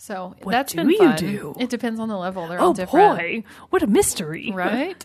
So 0.00 0.34
What 0.44 0.52
that's 0.52 0.72
do 0.72 0.78
been 0.78 0.90
you 0.90 0.98
fun. 0.98 1.16
do? 1.16 1.54
It 1.58 1.70
depends 1.70 1.98
on 1.98 2.08
the 2.08 2.16
level. 2.16 2.46
They're 2.46 2.60
all 2.60 2.70
oh 2.70 2.74
different, 2.74 3.18
boy, 3.18 3.44
what 3.70 3.82
a 3.82 3.86
mystery! 3.88 4.52
right? 4.54 5.04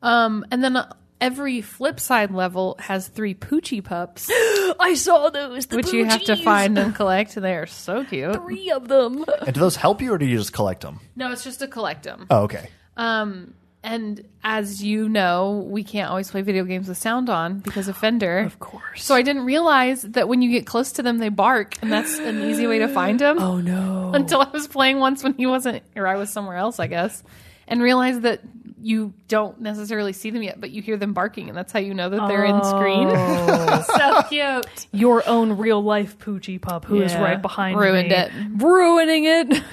um, 0.00 0.44
and 0.50 0.62
then 0.62 0.76
uh, 0.76 0.92
every 1.22 1.60
flip 1.62 1.98
side 2.00 2.30
level 2.30 2.76
has 2.78 3.08
three 3.08 3.34
Poochy 3.34 3.82
pups, 3.82 4.28
I 4.80 4.94
saw 4.94 5.30
those, 5.30 5.66
the 5.66 5.76
which 5.76 5.92
you 5.92 6.04
have 6.04 6.22
to 6.24 6.32
Poochies. 6.34 6.44
find 6.44 6.78
and 6.78 6.94
collect. 6.94 7.34
They 7.34 7.54
are 7.54 7.66
so 7.66 8.04
cute. 8.04 8.34
three 8.34 8.70
of 8.70 8.88
them. 8.88 9.24
And 9.46 9.54
do 9.54 9.60
those 9.60 9.76
help 9.76 10.02
you, 10.02 10.12
or 10.12 10.18
do 10.18 10.26
you 10.26 10.36
just 10.38 10.52
collect 10.52 10.82
them? 10.82 11.00
No, 11.16 11.32
it's 11.32 11.44
just 11.44 11.60
to 11.60 11.68
collect 11.68 12.02
them. 12.04 12.26
Oh, 12.30 12.42
okay. 12.42 12.68
Um, 12.96 13.54
and 13.84 14.24
as 14.44 14.82
you 14.82 15.08
know, 15.08 15.66
we 15.68 15.82
can't 15.82 16.08
always 16.08 16.30
play 16.30 16.42
video 16.42 16.64
games 16.64 16.86
with 16.88 16.98
sound 16.98 17.28
on 17.28 17.58
because 17.58 17.88
of 17.88 17.96
Fender. 17.96 18.38
Of 18.38 18.60
course. 18.60 19.02
So 19.02 19.14
I 19.16 19.22
didn't 19.22 19.44
realize 19.44 20.02
that 20.02 20.28
when 20.28 20.40
you 20.42 20.50
get 20.50 20.66
close 20.66 20.92
to 20.92 21.02
them, 21.02 21.18
they 21.18 21.30
bark, 21.30 21.74
and 21.82 21.90
that's 21.90 22.18
an 22.18 22.42
easy 22.42 22.66
way 22.68 22.78
to 22.78 22.86
find 22.88 23.18
them. 23.18 23.38
oh 23.40 23.60
no. 23.60 24.12
Until 24.14 24.40
I 24.40 24.48
was 24.50 24.68
playing 24.68 24.98
once 25.00 25.24
when 25.24 25.34
he 25.34 25.46
wasn't, 25.46 25.82
or 25.96 26.06
I 26.06 26.14
was 26.16 26.30
somewhere 26.30 26.56
else, 26.56 26.78
I 26.78 26.86
guess, 26.86 27.24
and 27.66 27.82
realized 27.82 28.22
that 28.22 28.40
you 28.82 29.14
don't 29.28 29.60
necessarily 29.60 30.12
see 30.12 30.30
them 30.30 30.42
yet, 30.42 30.60
but 30.60 30.70
you 30.70 30.82
hear 30.82 30.96
them 30.96 31.12
barking, 31.12 31.48
and 31.48 31.56
that's 31.56 31.72
how 31.72 31.78
you 31.78 31.94
know 31.94 32.08
that 32.08 32.28
they're 32.28 32.44
in 32.44 32.62
screen. 32.64 33.08
Oh. 33.10 33.84
so 33.96 34.28
cute. 34.28 34.86
Your 34.92 35.26
own 35.28 35.56
real 35.56 35.82
life 35.82 36.18
Poochy 36.18 36.60
pup 36.60 36.84
who 36.84 37.00
is 37.00 37.12
Yeah. 37.12 37.22
right 37.22 37.40
behind 37.40 37.78
Ruined 37.78 38.08
me. 38.08 38.14
it. 38.14 38.32
Ruining 38.56 39.24
it. 39.24 39.62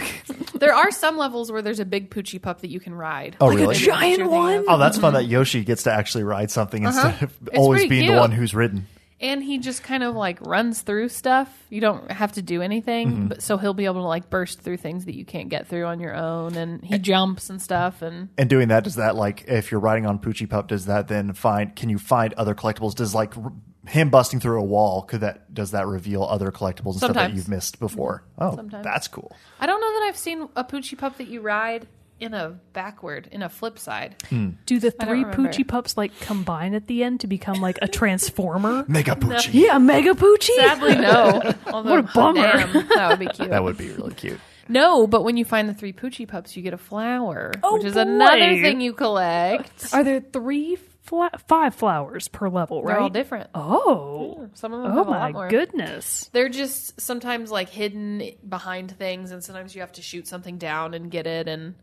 There 0.60 0.76
are 0.76 0.92
some 0.92 1.18
levels 1.18 1.54
where 1.54 1.62
there's 1.62 1.80
a 1.80 1.86
big 1.86 2.10
Poochy 2.10 2.42
pup 2.42 2.60
that 2.62 2.70
you 2.70 2.82
can 2.82 2.94
ride. 2.94 3.38
Oh, 3.40 3.48
like 3.48 3.60
really? 3.60 3.76
a 3.78 3.80
giant 3.80 4.30
one. 4.30 4.66
Oh, 4.68 4.78
that's 4.78 4.98
fun 4.98 5.14
that 5.14 5.24
Yoshi 5.26 5.64
gets 5.64 5.84
to 5.84 5.94
actually 5.94 6.26
ride 6.26 6.52
something 6.52 6.86
uh-huh. 6.86 7.08
instead 7.08 7.24
of 7.24 7.50
always 7.56 7.80
pretty 7.80 7.90
being 7.90 8.04
cute. 8.04 8.16
the 8.16 8.20
one 8.20 8.34
who's 8.34 8.54
ridden. 8.54 8.86
And 9.22 9.44
he 9.44 9.58
just 9.58 9.84
kind 9.84 10.04
of 10.04 10.16
like 10.16 10.40
runs 10.42 10.82
through 10.82 11.10
stuff. 11.10 11.50
You 11.70 11.82
don't 11.82 12.10
have 12.10 12.32
to 12.34 12.42
do 12.42 12.62
anything, 12.62 13.08
mm-hmm. 13.10 13.28
but 13.28 13.42
so 13.42 13.58
he'll 13.58 13.74
be 13.74 13.86
able 13.86 14.02
to 14.02 14.08
like 14.08 14.30
burst 14.30 14.62
through 14.62 14.78
things 14.78 15.06
that 15.06 15.16
you 15.16 15.26
can't 15.26 15.50
get 15.50 15.68
through 15.68 15.86
on 15.86 16.00
your 16.00 16.16
own, 16.16 16.56
and 16.56 16.84
he 16.84 16.98
jumps 16.98 17.50
and 17.50 17.62
stuff. 17.62 18.02
And 18.02 18.30
And 18.38 18.50
doing 18.50 18.70
that, 18.70 18.84
does 18.86 18.96
that 18.96 19.16
like 19.16 19.46
if 19.48 19.72
you're 19.72 19.82
riding 19.82 20.06
on 20.06 20.20
Poochy 20.20 20.50
Pup, 20.50 20.68
does 20.68 20.86
that 20.86 21.08
then 21.10 21.34
find? 21.34 21.76
Can 21.76 21.90
you 21.90 21.98
find 21.98 22.34
other 22.34 22.56
collectibles? 22.56 22.96
Does 22.96 23.14
like 23.14 23.38
r- 23.38 23.52
him 23.88 24.10
busting 24.10 24.40
through 24.40 24.60
a 24.60 24.64
wall? 24.64 25.02
Could 25.02 25.22
that 25.22 25.54
does 25.54 25.72
that 25.72 25.88
reveal 25.88 26.24
other 26.24 26.52
collectibles 26.52 26.94
and 26.94 26.98
stuff 27.00 27.14
that 27.16 27.34
you've 27.34 27.50
missed 27.50 27.80
before? 27.80 28.24
Oh, 28.38 28.56
Sometimes. 28.56 28.84
that's 28.84 29.08
cool. 29.08 29.36
I 29.60 29.66
don't 29.66 29.82
know 29.82 30.00
that 30.00 30.06
I've 30.08 30.18
seen 30.18 30.48
a 30.56 30.64
Poochy 30.64 30.98
pup 30.98 31.18
that 31.18 31.28
you 31.28 31.42
ride 31.42 31.88
in 32.20 32.34
a 32.34 32.60
backward 32.74 33.28
in 33.32 33.42
a 33.42 33.50
flip 33.50 33.80
side. 33.80 34.16
Hmm. 34.30 34.50
Do 34.66 34.80
the 34.80 34.92
three. 34.92 35.24
Poochy 35.24 35.68
pups 35.68 35.96
like 35.98 36.18
combine 36.22 36.74
at 36.74 36.88
the 36.88 37.04
end 37.04 37.22
to 37.22 37.28
become 37.28 37.62
like 37.62 37.80
a 37.82 37.88
transformer? 37.88 38.86
Mega 38.88 39.16
Poochie. 39.16 39.50
yeah, 39.54 39.78
Mega 39.78 40.12
Poochie. 40.14 40.56
Sadly, 40.56 40.96
no. 40.96 41.54
Although, 41.74 41.90
What 41.92 42.00
a 42.00 42.14
bummer. 42.14 42.42
damn, 42.42 42.88
that 42.90 43.10
would 43.10 43.20
be 43.20 43.28
cute. 43.34 43.50
That 43.50 43.64
would 43.64 43.78
be 43.78 43.90
really 43.92 44.14
cute. 44.14 44.40
no, 44.68 45.08
but 45.08 45.24
when 45.24 45.38
you 45.38 45.46
find 45.46 45.68
the 45.70 45.74
three 45.74 45.94
Poochy 45.94 46.28
pups, 46.28 46.56
you 46.58 46.64
get 46.64 46.74
a 46.74 46.78
flower, 46.78 47.52
Oh, 47.64 47.76
which 47.76 47.86
is 47.86 47.94
boy. 47.96 48.02
another 48.02 48.62
thing 48.62 48.82
you 48.82 48.94
collect. 48.94 49.94
Are 49.94 50.04
there 50.04 50.20
three, 50.22 50.78
fla- 51.04 51.32
five 51.48 51.74
flowers 51.76 52.28
per 52.28 52.50
level? 52.50 52.84
Right. 52.84 52.94
They're 52.94 53.02
all 53.02 53.10
different. 53.10 53.50
Oh. 53.56 54.50
Some 54.56 54.74
of 54.74 54.84
them 54.84 54.92
Oh 54.92 54.96
have 54.98 55.08
a 55.08 55.10
my 55.12 55.20
lot 55.26 55.34
more. 55.34 55.48
goodness. 55.48 56.30
They're 56.34 56.50
just 56.50 57.00
sometimes 57.02 57.50
like 57.52 57.70
hidden 57.70 58.32
behind 58.48 58.92
things, 58.98 59.32
and 59.32 59.44
sometimes 59.44 59.74
you 59.76 59.82
have 59.82 59.92
to 59.94 60.02
shoot 60.02 60.28
something 60.28 60.58
down 60.58 60.94
and 60.94 61.10
get 61.10 61.26
it. 61.28 61.48
And 61.48 61.76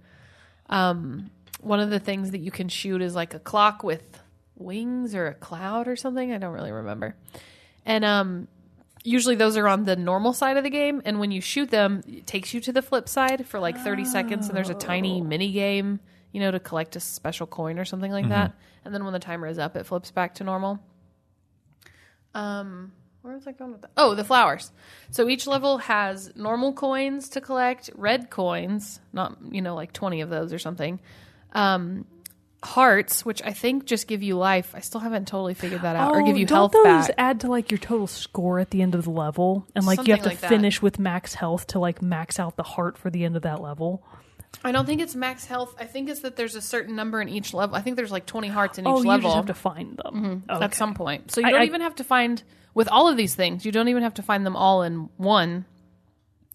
um, 0.69 1.31
one 1.61 1.81
of 1.81 1.91
the 1.91 1.99
things 1.99 2.31
that 2.31 2.41
you 2.41 2.51
can 2.51 2.69
shoot 2.69 3.03
is 3.03 3.14
like 3.14 3.35
a 3.35 3.39
clock 3.39 3.83
with 3.83 4.21
wings 4.57 5.14
or 5.14 5.27
a 5.27 5.35
cloud 5.35 5.89
or 5.89 5.97
something. 5.97 6.33
I 6.33 6.39
don't 6.39 6.53
really 6.53 6.73
remember. 6.73 7.17
And 7.85 8.05
um, 8.05 8.49
usually 9.05 9.37
those 9.37 9.57
are 9.57 9.69
on 9.69 9.85
the 9.85 9.97
normal 9.97 10.33
side 10.33 10.57
of 10.57 10.64
the 10.64 10.71
game, 10.71 11.03
and 11.05 11.21
when 11.21 11.31
you 11.31 11.41
shoot 11.41 11.71
them, 11.71 12.03
it 12.07 12.27
takes 12.27 12.53
you 12.53 12.61
to 12.61 12.73
the 12.73 12.83
flip 12.83 13.09
side 13.09 13.47
for 13.47 13.61
like 13.61 13.79
thirty 13.79 14.05
seconds, 14.05 14.49
and 14.49 14.57
there's 14.57 14.71
a 14.71 14.75
tiny 14.75 15.21
mini 15.21 15.53
game, 15.53 16.01
you 16.33 16.41
know, 16.41 16.51
to 16.51 16.59
collect 16.59 16.97
a 16.97 17.01
special 17.01 17.47
coin 17.47 17.79
or 17.79 17.85
something 17.85 18.12
like 18.12 18.29
that. 18.29 18.53
And 18.85 18.95
then 18.95 19.05
when 19.05 19.12
the 19.12 19.19
timer 19.19 19.47
is 19.47 19.59
up, 19.59 19.77
it 19.77 19.87
flips 19.87 20.11
back 20.11 20.35
to 20.37 20.45
normal. 20.45 20.81
Um, 22.35 22.93
where 23.27 23.35
was 23.35 23.47
I 23.47 23.53
going 23.53 23.72
with 23.72 23.83
that? 23.83 23.91
Oh, 23.97 24.14
the 24.14 24.24
flowers. 24.24 24.70
So 25.11 25.29
each 25.29 25.47
level 25.47 25.79
has 25.79 26.35
normal 26.37 26.72
coins 26.72 27.29
to 27.31 27.41
collect, 27.41 27.91
red 27.95 28.31
coins, 28.31 29.01
not 29.12 29.37
you 29.51 29.61
know 29.62 29.74
like 29.74 29.93
twenty 29.93 30.20
of 30.20 30.31
those 30.31 30.53
or 30.53 30.59
something. 30.59 31.01
Um, 31.53 32.07
hearts, 32.62 33.24
which 33.24 33.43
I 33.45 33.53
think 33.53 33.85
just 33.85 34.09
give 34.09 34.22
you 34.22 34.37
life. 34.37 34.74
I 34.74 34.81
still 34.81 35.01
haven't 35.01 35.29
totally 35.29 35.55
figured 35.55 35.83
that 35.83 35.97
out, 35.97 36.14
or 36.14 36.22
give 36.22 36.37
you 36.37 36.45
Oh, 36.47 36.49
don't 36.49 36.57
health 36.57 36.72
those 36.72 37.07
back. 37.09 37.14
add 37.18 37.41
to 37.41 37.49
like 37.49 37.70
your 37.70 37.79
total 37.79 38.07
score 38.07 38.59
at 38.59 38.70
the 38.70 38.83
end 38.83 38.95
of 38.95 39.05
the 39.05 39.11
level? 39.11 39.66
And 39.74 39.85
like 39.87 40.07
you 40.07 40.14
have 40.14 40.20
to 40.20 40.31
Something 40.31 40.31
like 40.31 40.41
that. 40.41 40.49
finish 40.49 40.83
with 40.83 40.99
max 40.99 41.35
health 41.35 41.66
to 41.68 41.79
like 41.79 42.03
max 42.03 42.39
out 42.41 42.57
the 42.57 42.62
heart 42.62 42.97
for 42.99 43.11
the 43.11 43.24
end 43.24 43.37
of 43.37 43.43
that 43.43 43.61
level. 43.61 44.03
I 44.64 44.72
don't 44.72 44.86
think 44.86 45.00
it's 45.00 45.14
max 45.14 45.44
health. 45.44 45.74
I 45.78 45.84
think 45.84 46.09
it's 46.09 46.20
that 46.20 46.36
there's 46.36 46.54
a 46.57 46.62
certain 46.62 46.96
number 46.96 47.20
in 47.20 47.28
each 47.28 47.54
level. 47.54 47.76
I 47.76 47.82
think 47.82 47.96
there's 47.96 48.11
like 48.11 48.26
twenty 48.26 48.48
hearts 48.48 48.78
in 48.78 48.84
each 48.84 48.88
oh, 48.90 48.98
each 48.98 49.04
you 49.04 49.09
level 49.09 49.30
just 49.30 49.36
have 49.36 49.46
to 49.46 49.54
find 49.54 49.96
them 49.96 50.14
mm-hmm. 50.14 50.50
Okay. 50.50 50.64
at 50.64 50.74
some 50.74 50.94
point. 50.94 51.30
So 51.30 51.40
you 51.40 51.46
I- 51.46 51.50
don't 51.52 51.61
I- 51.62 51.66
even 51.66 51.80
have 51.82 51.94
to 51.96 52.04
find 52.04 52.42
with 52.74 52.88
all 52.88 53.09
of 53.09 53.16
these 53.16 53.34
things. 53.34 53.64
You 53.64 53.72
don't 53.72 53.88
even 53.88 54.02
have 54.02 54.14
to 54.14 54.22
find 54.22 54.44
them 54.44 54.57
all 54.57 54.82
in 54.82 55.09
one. 55.16 55.64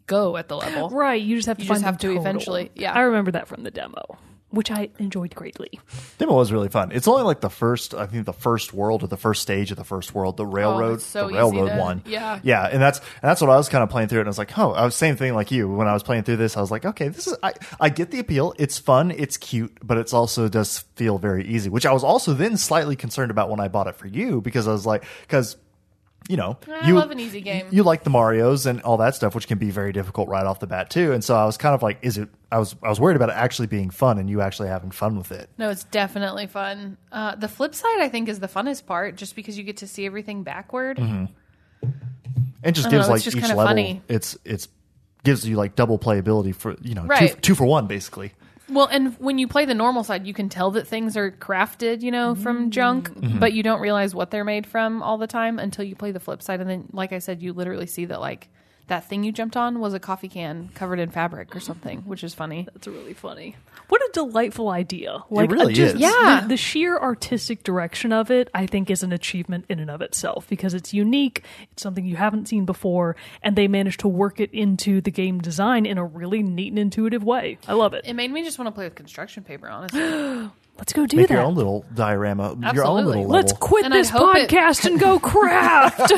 go 0.08 0.36
at 0.36 0.48
the 0.50 0.58
level. 0.58 0.90
Right, 0.90 1.22
you 1.22 1.36
just 1.38 1.48
have 1.48 1.58
to 1.58 1.64
You 1.64 1.68
find 1.70 1.78
just 1.78 1.86
have 1.86 1.98
them 1.98 2.02
to 2.02 2.08
total. 2.16 2.22
eventually- 2.22 2.72
yeah. 2.76 2.92
I 2.94 3.02
remember 3.02 3.32
that 3.32 3.48
from 3.48 3.64
the 3.64 3.72
demo, 3.72 4.18
which 4.52 4.70
I 4.72 4.90
enjoyed 5.00 5.34
greatly. 5.36 5.80
Demo 6.18 6.36
was 6.36 6.52
really 6.52 6.70
fun. 6.70 6.92
It's 6.92 7.08
only 7.08 7.24
like 7.24 7.42
the 7.42 7.50
first, 7.50 7.94
I 7.94 8.06
think, 8.06 8.26
the 8.26 8.34
first 8.34 8.74
world 8.74 9.04
or 9.04 9.08
the 9.08 9.18
first 9.18 9.42
stage 9.42 9.72
of 9.72 9.78
the 9.78 9.84
first 9.84 10.14
world, 10.14 10.38
the 10.38 10.46
railroad, 10.46 10.96
Oh, 10.96 10.98
so 10.98 11.28
the 11.28 11.34
railroad 11.34 11.70
to- 11.70 11.78
one. 11.78 12.02
yeah. 12.06 12.40
yeah, 12.44 12.68
and 12.72 12.82
that's 12.82 13.00
and 13.00 13.08
that's 13.24 13.42
what 13.42 13.50
I 13.50 13.58
was 13.58 13.70
kind 13.70 13.84
of 13.84 13.90
playing 13.90 14.10
through 14.10 14.20
it. 14.20 14.22
And 14.22 14.28
I 14.28 14.32
was 14.32 14.38
like, 14.38 14.58
oh, 14.58 14.72
I 14.74 14.86
was 14.86 14.96
same 14.96 15.16
thing 15.16 15.34
like 15.34 15.52
you 15.52 15.68
when 15.68 15.88
I 15.88 15.94
was 15.94 16.04
playing 16.04 16.24
through 16.24 16.38
this. 16.38 16.56
I 16.58 16.62
was 16.62 16.70
like, 16.72 16.86
okay, 16.86 17.08
this 17.08 17.28
is 17.28 17.36
I 17.42 17.54
I 17.80 17.90
get 17.90 18.12
the 18.12 18.20
appeal. 18.20 18.54
It's 18.60 18.78
fun, 18.78 19.12
it's 19.12 19.38
cute, 19.38 19.76
but 19.84 19.98
it's 19.98 20.14
also 20.14 20.48
does 20.48 20.80
feel 20.96 21.18
very 21.18 21.46
easy. 21.48 21.70
Which 21.70 21.86
I 21.86 21.94
was 21.94 22.04
also 22.04 22.34
then 22.34 22.58
slightly 22.58 22.96
concerned 22.96 23.32
about 23.32 23.50
when 23.50 23.60
I 23.60 23.68
bought 23.70 23.88
it 23.88 23.96
for 23.96 24.08
you 24.08 24.42
because 24.42 24.68
I 24.68 24.72
was 24.72 24.86
like, 24.86 25.04
because. 25.22 25.58
You 26.32 26.38
know, 26.38 26.58
I 26.66 26.88
you 26.88 26.96
love 26.96 27.12
an 27.12 27.20
easy 27.20 27.42
game. 27.42 27.68
You 27.72 27.84
like 27.84 28.06
the 28.06 28.10
Mario's 28.10 28.66
and 28.66 28.82
all 28.84 28.96
that 28.98 29.16
stuff, 29.16 29.36
which 29.36 29.48
can 29.50 29.58
be 29.58 29.70
very 29.70 29.92
difficult 29.92 30.30
right 30.30 30.46
off 30.46 30.62
the 30.62 30.66
bat 30.66 30.90
too. 30.90 31.12
And 31.12 31.22
so 31.22 31.36
I 31.36 31.44
was 31.44 31.58
kind 31.58 31.76
of 31.76 31.84
like, 31.84 32.00
is 32.04 32.18
it? 32.18 32.30
I 32.50 32.58
was 32.58 32.74
I 32.82 32.88
was 32.88 33.02
worried 33.02 33.18
about 33.18 33.28
it 33.28 33.36
actually 33.36 33.68
being 33.68 33.90
fun 33.90 34.18
and 34.18 34.30
you 34.30 34.40
actually 34.40 34.70
having 34.70 34.92
fun 34.92 35.18
with 35.18 35.34
it. 35.34 35.50
No, 35.58 35.70
it's 35.70 35.84
definitely 35.84 36.48
fun. 36.48 36.96
Uh, 37.12 37.36
the 37.36 37.50
flip 37.50 37.76
side, 37.76 38.00
I 38.00 38.08
think, 38.08 38.30
is 38.30 38.40
the 38.40 38.48
funnest 38.48 38.86
part, 38.86 39.18
just 39.18 39.36
because 39.36 39.58
you 39.58 39.66
get 39.66 39.78
to 39.78 39.88
see 39.88 40.06
everything 40.06 40.44
backward. 40.44 41.00
and 41.00 41.28
just 42.64 42.90
gives 42.90 43.08
know, 43.08 43.14
like 43.14 43.24
just 43.24 43.36
each 43.36 43.44
level 43.44 43.66
funny. 43.66 44.02
it's 44.08 44.38
it's 44.46 44.70
gives 45.26 45.46
you 45.46 45.58
like 45.58 45.76
double 45.76 46.00
playability 46.00 46.56
for 46.56 46.78
you 46.82 46.96
know 46.96 47.08
two, 47.20 47.28
two 47.42 47.56
for 47.56 47.66
one 47.66 47.88
basically 47.88 48.32
Well, 48.72 48.88
and 48.88 49.16
when 49.20 49.38
you 49.38 49.48
play 49.48 49.66
the 49.66 49.74
normal 49.74 50.04
side, 50.04 50.26
you 50.26 50.34
can 50.34 50.48
tell 50.50 50.72
that 50.72 50.88
things 50.88 51.18
are 51.18 51.30
crafted, 51.32 52.02
you 52.02 52.12
know, 52.12 52.36
from 52.36 52.72
junk, 52.72 53.10
Mm-hmm. 53.10 53.40
but 53.40 53.54
you 53.54 53.64
don't 53.64 53.82
realize 53.82 54.16
what 54.16 54.32
they're 54.32 54.46
made 54.46 54.66
from 54.66 55.04
all 55.04 55.18
the 55.18 55.28
time 55.28 55.60
until 55.60 55.84
you 55.84 55.96
play 55.96 56.12
the 56.12 56.20
flip 56.20 56.42
side. 56.42 56.62
And 56.62 56.70
then, 56.70 56.88
like 56.94 57.12
I 57.14 57.20
said, 57.20 57.42
you 57.42 57.54
literally 57.54 57.88
see 57.88 58.06
that, 58.06 58.22
like, 58.22 58.50
that 58.92 59.08
thing 59.08 59.24
you 59.24 59.32
jumped 59.32 59.56
on 59.56 59.80
was 59.80 59.94
a 59.94 60.00
coffee 60.00 60.28
can 60.28 60.70
covered 60.76 61.00
in 61.00 61.10
fabric 61.10 61.56
or 61.56 61.62
something, 61.62 62.02
which 62.02 62.24
is 62.26 62.34
funny. 62.34 62.68
That's 62.74 62.88
really 62.88 63.14
funny. 63.14 63.56
What 63.88 64.02
a 64.02 64.10
delightful 64.14 64.70
idea! 64.70 65.24
Like 65.30 65.50
really 65.50 65.74
uh, 65.74 65.76
just- 65.76 65.96
is. 65.96 66.02
Yeah. 66.02 66.40
the, 66.42 66.50
the 66.50 66.58
sheer 66.58 66.98
artistic 66.98 67.64
direction 67.64 68.12
of 68.12 68.30
it, 68.30 68.50
I 68.54 68.66
think, 68.68 68.90
is 68.90 69.02
an 69.02 69.14
achievement 69.14 69.64
in 69.70 69.80
and 69.80 69.90
of 69.90 70.02
itself 70.02 70.46
because 70.50 70.74
it's 70.74 70.94
unique. 70.94 71.44
It's 71.72 71.82
something 71.82 72.04
you 72.06 72.18
haven't 72.18 72.48
seen 72.50 72.66
before, 72.66 73.16
and 73.42 73.56
they 73.56 73.68
managed 73.70 74.02
to 74.02 74.10
work 74.10 74.40
it 74.42 74.52
into 74.54 75.00
the 75.02 75.12
game 75.12 75.40
design 75.40 75.86
in 75.86 75.98
a 75.98 76.06
really 76.06 76.44
neat 76.44 76.70
and 76.74 76.80
intuitive 76.80 77.24
way. 77.24 77.58
I 77.70 77.74
love 77.74 77.94
it. 77.94 78.04
It 78.06 78.14
made 78.14 78.30
me 78.32 78.44
just 78.44 78.60
want 78.60 78.68
to 78.68 78.72
play 78.74 78.86
with 78.86 78.96
construction 78.96 79.44
paper, 79.44 79.70
honestly. 79.70 80.02
Let's 80.78 80.94
go 80.94 81.06
do 81.06 81.16
make 81.18 81.28
that. 81.28 81.36
your 81.36 81.44
own 81.44 81.56
little 81.56 81.86
diorama 81.94 82.50
your 82.50 82.54
own 82.56 82.64
Absolutely. 82.66 83.04
little 83.06 83.22
level. 83.24 83.32
Let's 83.36 83.54
quit 83.54 83.86
And 83.86 83.94
this 83.94 84.10
hope 84.10 84.36
it- 84.36 84.50
podcast 84.50 84.86
and 84.86 85.00
go 85.00 85.20
craft. 85.20 86.12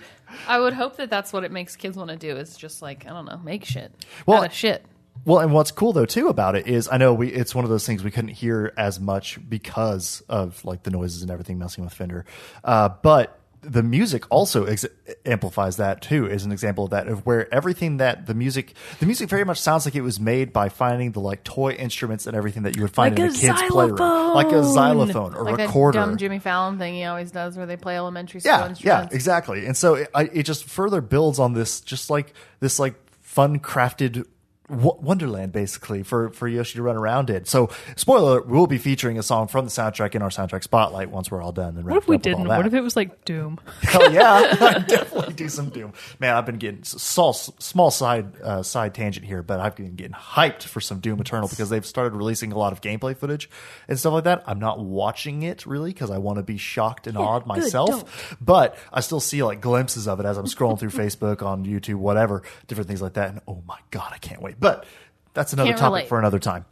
I 0.46 0.58
would 0.60 0.72
hope 0.74 0.96
that 0.96 1.10
that's 1.10 1.32
what 1.32 1.44
it 1.44 1.52
makes 1.52 1.76
kids 1.76 1.96
want 1.96 2.10
to 2.10 2.16
do 2.16 2.36
is 2.36 2.56
just 2.56 2.82
like, 2.82 3.06
I 3.06 3.10
don't 3.10 3.24
know, 3.26 3.38
make 3.44 3.64
shit. 3.64 3.92
Well, 4.26 4.38
out 4.42 4.46
of 4.46 4.52
shit. 4.52 4.84
well 5.24 5.38
and 5.38 5.52
what's 5.52 5.70
cool 5.70 5.92
though 5.92 6.04
too 6.06 6.28
about 6.28 6.56
it 6.56 6.66
is 6.66 6.88
i 6.90 6.96
know 6.96 7.14
we 7.14 7.28
it's 7.28 7.54
one 7.54 7.64
of 7.64 7.70
those 7.70 7.86
things 7.86 8.02
we 8.02 8.10
couldn't 8.10 8.30
hear 8.30 8.72
as 8.76 8.98
much 8.98 9.38
because 9.48 10.22
of 10.28 10.62
like 10.64 10.82
the 10.82 10.90
noises 10.90 11.22
and 11.22 11.30
everything 11.30 11.56
messing 11.58 11.84
with 11.84 11.92
fender 11.94 12.24
uh, 12.64 12.88
but 13.02 13.38
the 13.66 13.82
music 13.82 14.24
also 14.30 14.64
ex- 14.66 14.86
amplifies 15.26 15.76
that 15.78 16.00
too 16.02 16.26
is 16.26 16.44
an 16.44 16.52
example 16.52 16.84
of 16.84 16.90
that 16.90 17.08
of 17.08 17.24
where 17.26 17.52
everything 17.52 17.96
that 17.98 18.26
the 18.26 18.34
music 18.34 18.74
the 19.00 19.06
music 19.06 19.28
very 19.28 19.44
much 19.44 19.58
sounds 19.60 19.84
like 19.84 19.94
it 19.94 20.02
was 20.02 20.20
made 20.20 20.52
by 20.52 20.68
finding 20.68 21.12
the 21.12 21.20
like 21.20 21.42
toy 21.44 21.70
instruments 21.72 22.26
and 22.26 22.36
everything 22.36 22.62
that 22.64 22.76
you 22.76 22.82
would 22.82 22.90
find 22.92 23.18
Like 23.18 23.20
in 23.20 23.26
a 23.26 23.36
a 23.36 23.40
kid's 23.40 23.62
playroom 23.70 23.96
like 23.98 24.48
a 24.48 24.62
xylophone. 24.62 24.74
xylophone 24.74 25.34
or 25.34 25.44
Like 25.44 25.60
a 25.60 25.66
recorder 25.66 25.98
dumb 25.98 26.16
Jimmy 26.16 26.38
Fallon 26.38 26.78
thing 26.78 26.94
he 26.94 27.04
always 27.04 27.30
does 27.30 27.56
where 27.56 27.66
they 27.66 27.76
play 27.76 27.96
elementary 27.96 28.40
school 28.40 28.50
yeah 28.52 28.60
yeah 28.60 28.68
instruments. 28.68 29.14
exactly 29.14 29.66
and 29.66 29.76
so 29.76 29.94
it, 29.94 30.08
I, 30.14 30.22
it 30.32 30.42
just 30.44 30.64
further 30.64 31.00
builds 31.00 31.38
on 31.38 31.52
this 31.54 31.80
just 31.80 32.10
like 32.10 32.34
this 32.60 32.78
like 32.78 32.94
fun 33.22 33.58
crafted 33.58 34.26
wonderland 34.68 35.52
basically 35.52 36.02
for 36.02 36.30
for 36.30 36.48
yoshi 36.48 36.76
to 36.76 36.82
run 36.82 36.96
around 36.96 37.28
in 37.28 37.44
so 37.44 37.68
spoiler 37.96 38.40
we'll 38.42 38.66
be 38.66 38.78
featuring 38.78 39.18
a 39.18 39.22
song 39.22 39.46
from 39.46 39.64
the 39.64 39.70
soundtrack 39.70 40.14
in 40.14 40.22
our 40.22 40.30
soundtrack 40.30 40.62
spotlight 40.62 41.10
once 41.10 41.30
we're 41.30 41.42
all 41.42 41.52
done 41.52 41.76
and 41.76 41.84
what 41.94 42.02
if 42.02 42.08
we 42.08 42.18
didn't? 42.18 42.48
What 42.48 42.66
if 42.66 42.74
it 42.74 42.80
was 42.80 42.96
like 42.96 43.24
Doom? 43.24 43.60
Hell 43.82 44.12
yeah, 44.12 44.56
I'd 44.60 44.86
definitely 44.88 45.34
do 45.34 45.48
some 45.48 45.68
Doom. 45.68 45.92
Man, 46.18 46.34
I've 46.34 46.46
been 46.46 46.58
getting 46.58 46.82
small, 46.82 47.32
small 47.32 47.90
side 47.90 48.40
uh, 48.42 48.62
side 48.62 48.94
tangent 48.94 49.26
here, 49.26 49.42
but 49.42 49.60
I've 49.60 49.76
been 49.76 49.94
getting 49.94 50.12
hyped 50.12 50.64
for 50.64 50.80
some 50.80 51.00
Doom 51.00 51.20
Eternal 51.20 51.48
because 51.48 51.70
they've 51.70 51.86
started 51.86 52.16
releasing 52.16 52.52
a 52.52 52.58
lot 52.58 52.72
of 52.72 52.80
gameplay 52.80 53.16
footage 53.16 53.48
and 53.88 53.98
stuff 53.98 54.12
like 54.12 54.24
that. 54.24 54.42
I'm 54.46 54.58
not 54.58 54.80
watching 54.80 55.42
it 55.42 55.66
really 55.66 55.92
because 55.92 56.10
I 56.10 56.18
want 56.18 56.38
to 56.38 56.42
be 56.42 56.56
shocked 56.56 57.06
and 57.06 57.16
awed 57.16 57.44
good, 57.44 57.48
myself, 57.48 58.36
but 58.40 58.76
I 58.92 59.00
still 59.00 59.20
see 59.20 59.42
like 59.42 59.60
glimpses 59.60 60.08
of 60.08 60.20
it 60.20 60.26
as 60.26 60.36
I'm 60.36 60.46
scrolling 60.46 60.78
through 60.78 60.90
Facebook, 60.90 61.42
on 61.42 61.64
YouTube, 61.64 61.96
whatever, 61.96 62.42
different 62.66 62.88
things 62.88 63.02
like 63.02 63.14
that. 63.14 63.30
And 63.30 63.40
oh 63.46 63.62
my 63.66 63.78
god, 63.90 64.10
I 64.12 64.18
can't 64.18 64.42
wait. 64.42 64.53
But 64.58 64.86
that's 65.34 65.52
another 65.52 65.70
Can't 65.70 65.78
topic 65.78 65.92
relate. 65.94 66.08
for 66.08 66.18
another 66.18 66.38
time. 66.38 66.64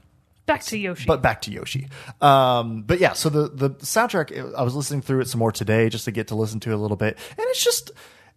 Back 0.46 0.62
to 0.64 0.78
Yoshi. 0.78 1.06
But 1.06 1.22
back 1.22 1.42
to 1.42 1.52
Yoshi. 1.52 1.88
Um, 2.20 2.82
but 2.82 2.98
yeah, 2.98 3.12
so 3.12 3.28
the 3.28 3.48
the 3.48 3.70
soundtrack, 3.70 4.54
I 4.54 4.62
was 4.62 4.74
listening 4.74 5.02
through 5.02 5.20
it 5.20 5.28
some 5.28 5.38
more 5.38 5.52
today 5.52 5.88
just 5.88 6.04
to 6.06 6.10
get 6.10 6.28
to 6.28 6.34
listen 6.34 6.58
to 6.60 6.70
it 6.70 6.74
a 6.74 6.76
little 6.76 6.96
bit, 6.96 7.16
and 7.30 7.46
it's 7.48 7.62
just 7.62 7.92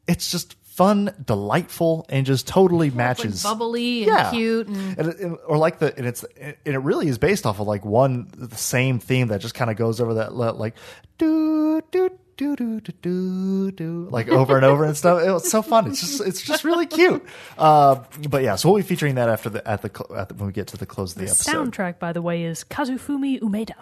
it's 0.08 0.32
just 0.32 0.56
fun, 0.76 1.14
delightful, 1.26 2.06
and 2.10 2.26
just 2.26 2.48
totally 2.48 2.90
matches 2.92 3.44
Like 3.46 3.54
bubbly 3.58 4.04
and 4.04 4.08
Yeah. 4.12 4.32
cute 4.32 4.68
and 4.68 4.98
and, 5.00 5.08
it- 5.10 5.40
or 5.48 5.58
like 5.58 5.80
the 5.80 5.96
and 5.98 6.06
it's 6.06 6.24
and 6.40 6.56
it 6.66 6.78
really 6.80 7.08
is 7.08 7.18
based 7.18 7.46
off 7.46 7.60
of 7.60 7.68
like 7.68 7.86
one 7.86 8.28
the 8.38 8.56
same 8.58 9.00
theme 9.00 9.30
that 9.30 9.40
just 9.42 9.54
kind 9.56 9.72
of 9.72 9.78
goes 9.78 10.02
over 10.02 10.16
that 10.16 10.34
like 10.36 10.76
do 11.18 11.82
do 11.92 12.10
do 12.38 12.56
do 12.58 12.82
do 12.82 12.92
do 13.02 13.72
do 13.72 14.08
like 14.12 14.28
over 14.28 14.58
and 14.58 14.66
over 14.66 14.84
and 14.84 14.98
stuff. 14.98 15.24
It 15.26 15.32
was 15.32 15.50
so 15.50 15.62
fun. 15.62 15.88
It's 15.88 16.02
just 16.02 16.20
it's 16.22 16.42
just 16.42 16.66
really 16.66 16.86
cute. 16.86 17.26
Uh, 17.58 18.04
but 18.30 18.44
yeah, 18.44 18.56
so 18.58 18.70
we'll 18.70 18.78
be 18.82 18.84
featuring 18.88 19.16
that 19.16 19.30
after 19.30 19.50
the 19.50 19.66
at 19.66 19.82
the, 19.82 20.06
at 20.16 20.28
the 20.28 20.36
when 20.36 20.48
we 20.48 20.52
get 20.54 20.68
to 20.68 20.78
the 20.78 20.86
close 20.86 21.14
of 21.14 21.20
the, 21.20 21.26
the 21.26 21.32
episode. 21.32 21.72
soundtrack, 21.72 21.98
by 22.00 22.12
the 22.12 22.22
way, 22.22 22.44
is 22.44 22.66
Kazufumi 22.66 23.40
Umeda. 23.40 23.76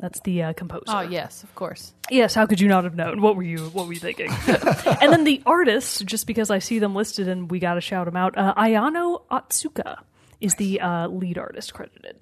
That's 0.00 0.20
the 0.20 0.42
uh, 0.42 0.52
composer. 0.54 0.84
Oh 0.88 1.00
yes, 1.00 1.42
of 1.42 1.54
course. 1.54 1.94
Yes, 2.10 2.34
how 2.34 2.46
could 2.46 2.60
you 2.60 2.68
not 2.68 2.84
have 2.84 2.94
known? 2.96 3.20
What 3.20 3.36
were 3.36 3.42
you 3.42 3.66
what 3.68 3.86
were 3.86 3.92
you 3.92 4.00
thinking? 4.00 4.30
and 5.00 5.12
then 5.12 5.24
the 5.24 5.42
artist, 5.46 6.04
just 6.06 6.26
because 6.26 6.50
I 6.50 6.58
see 6.58 6.78
them 6.78 6.94
listed 6.94 7.28
and 7.28 7.50
we 7.50 7.58
got 7.58 7.74
to 7.74 7.80
shout 7.80 8.06
them 8.06 8.16
out, 8.16 8.36
uh, 8.36 8.54
Ayano 8.54 9.22
Atsuka 9.30 9.98
is 10.40 10.54
the 10.56 10.80
uh, 10.80 11.08
lead 11.08 11.38
artist 11.38 11.72
credited. 11.74 12.20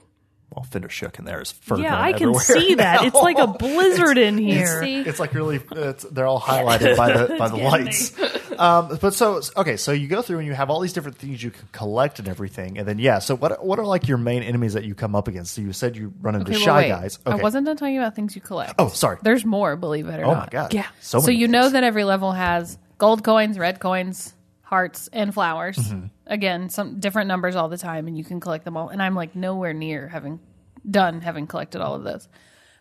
Well, 0.54 0.64
Fender 0.64 0.88
shook 0.88 1.18
in 1.18 1.26
there 1.26 1.42
is 1.42 1.52
fur 1.52 1.76
yeah, 1.78 2.00
I 2.00 2.14
can 2.14 2.34
see 2.34 2.76
that. 2.76 3.04
It's 3.04 3.14
like 3.14 3.36
a 3.38 3.46
now. 3.46 3.52
blizzard 3.52 4.16
in 4.16 4.38
here. 4.38 4.80
See? 4.82 5.00
It's 5.00 5.20
like 5.20 5.34
really, 5.34 5.60
it's, 5.72 6.04
they're 6.04 6.26
all 6.26 6.40
highlighted 6.40 6.96
by 6.96 7.12
the 7.12 7.36
by 7.38 7.48
the 7.48 7.56
lights. 7.58 8.18
Um, 8.58 8.96
but 9.00 9.12
so 9.14 9.40
okay, 9.58 9.76
so 9.76 9.92
you 9.92 10.08
go 10.08 10.22
through 10.22 10.38
and 10.38 10.46
you 10.46 10.54
have 10.54 10.70
all 10.70 10.80
these 10.80 10.94
different 10.94 11.18
things 11.18 11.42
you 11.42 11.50
can 11.50 11.68
collect 11.72 12.18
and 12.18 12.26
everything, 12.28 12.78
and 12.78 12.88
then 12.88 12.98
yeah. 12.98 13.18
So 13.18 13.36
what 13.36 13.62
what 13.64 13.78
are 13.78 13.84
like 13.84 14.08
your 14.08 14.16
main 14.18 14.42
enemies 14.42 14.72
that 14.72 14.84
you 14.84 14.94
come 14.94 15.14
up 15.14 15.28
against? 15.28 15.52
So 15.54 15.60
you 15.60 15.72
said 15.74 15.96
you 15.96 16.14
run 16.22 16.34
into 16.34 16.50
Okay, 16.52 16.60
shy 16.60 16.76
wait. 16.82 16.88
guys. 16.88 17.18
I 17.26 17.36
wasn't 17.36 17.66
done 17.66 17.76
talking 17.76 17.98
about 17.98 18.16
things 18.16 18.34
you 18.34 18.40
collect. 18.40 18.74
Oh, 18.78 18.88
sorry. 18.88 19.18
There's 19.22 19.44
more, 19.44 19.76
believe 19.76 20.08
it 20.08 20.18
or 20.18 20.24
Oh 20.24 20.32
not. 20.32 20.36
Oh 20.36 20.40
my 20.40 20.62
god. 20.62 20.74
Yeah. 20.74 20.86
So, 21.00 21.20
So 21.20 21.26
many 21.26 21.38
you 21.38 21.48
know 21.48 21.68
that 21.68 21.84
every 21.84 22.04
level 22.04 22.32
has 22.32 22.78
gold 22.96 23.22
coins, 23.22 23.58
red 23.58 23.80
coins, 23.80 24.34
hearts, 24.62 25.08
and 25.12 25.32
flowers. 25.32 25.76
Mm-hmm. 25.76 26.06
Again, 26.28 26.68
some 26.68 27.00
different 27.00 27.26
numbers 27.26 27.56
all 27.56 27.68
the 27.68 27.78
time, 27.78 28.06
and 28.06 28.16
you 28.16 28.22
can 28.24 28.38
collect 28.38 28.64
them 28.64 28.76
all. 28.76 28.88
And 28.88 29.02
I'm 29.02 29.14
like 29.14 29.34
nowhere 29.34 29.72
near 29.72 30.08
having 30.08 30.40
done 30.88 31.20
having 31.22 31.46
collected 31.46 31.80
all 31.80 31.94
of 31.94 32.04
those. 32.04 32.28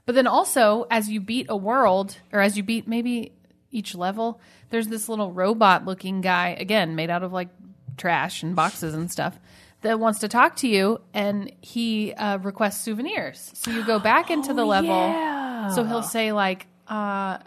But 0.06 0.16
then 0.16 0.28
also, 0.28 0.86
as 0.92 1.10
you 1.10 1.20
beat 1.20 1.48
a 1.50 1.58
world, 1.58 2.18
or 2.32 2.40
as 2.42 2.56
you 2.58 2.64
beat 2.64 2.88
maybe 2.88 3.34
each 3.72 3.96
level, 3.96 4.40
there's 4.70 4.88
this 4.88 5.10
little 5.10 5.32
robot 5.32 5.86
looking 5.86 6.22
guy, 6.22 6.56
again, 6.60 6.96
made 6.96 7.10
out 7.10 7.24
of 7.24 7.34
like 7.34 7.50
trash 7.98 8.44
and 8.44 8.56
boxes 8.56 8.94
and 8.94 9.12
stuff, 9.12 9.38
that 9.82 10.00
wants 10.00 10.20
to 10.20 10.28
talk 10.28 10.56
to 10.58 10.68
you, 10.68 11.02
and 11.14 11.52
he 11.62 12.14
uh, 12.14 12.38
requests 12.40 12.82
souvenirs. 12.82 13.52
So 13.54 13.72
you 13.72 13.86
go 13.86 14.00
back 14.00 14.30
into 14.30 14.54
the 14.54 14.66
level. 14.76 14.90
yeah. 14.90 15.70
So 15.70 15.84
he'll 15.84 16.04
say, 16.04 16.32
like, 16.32 16.68
uh, 16.88 17.40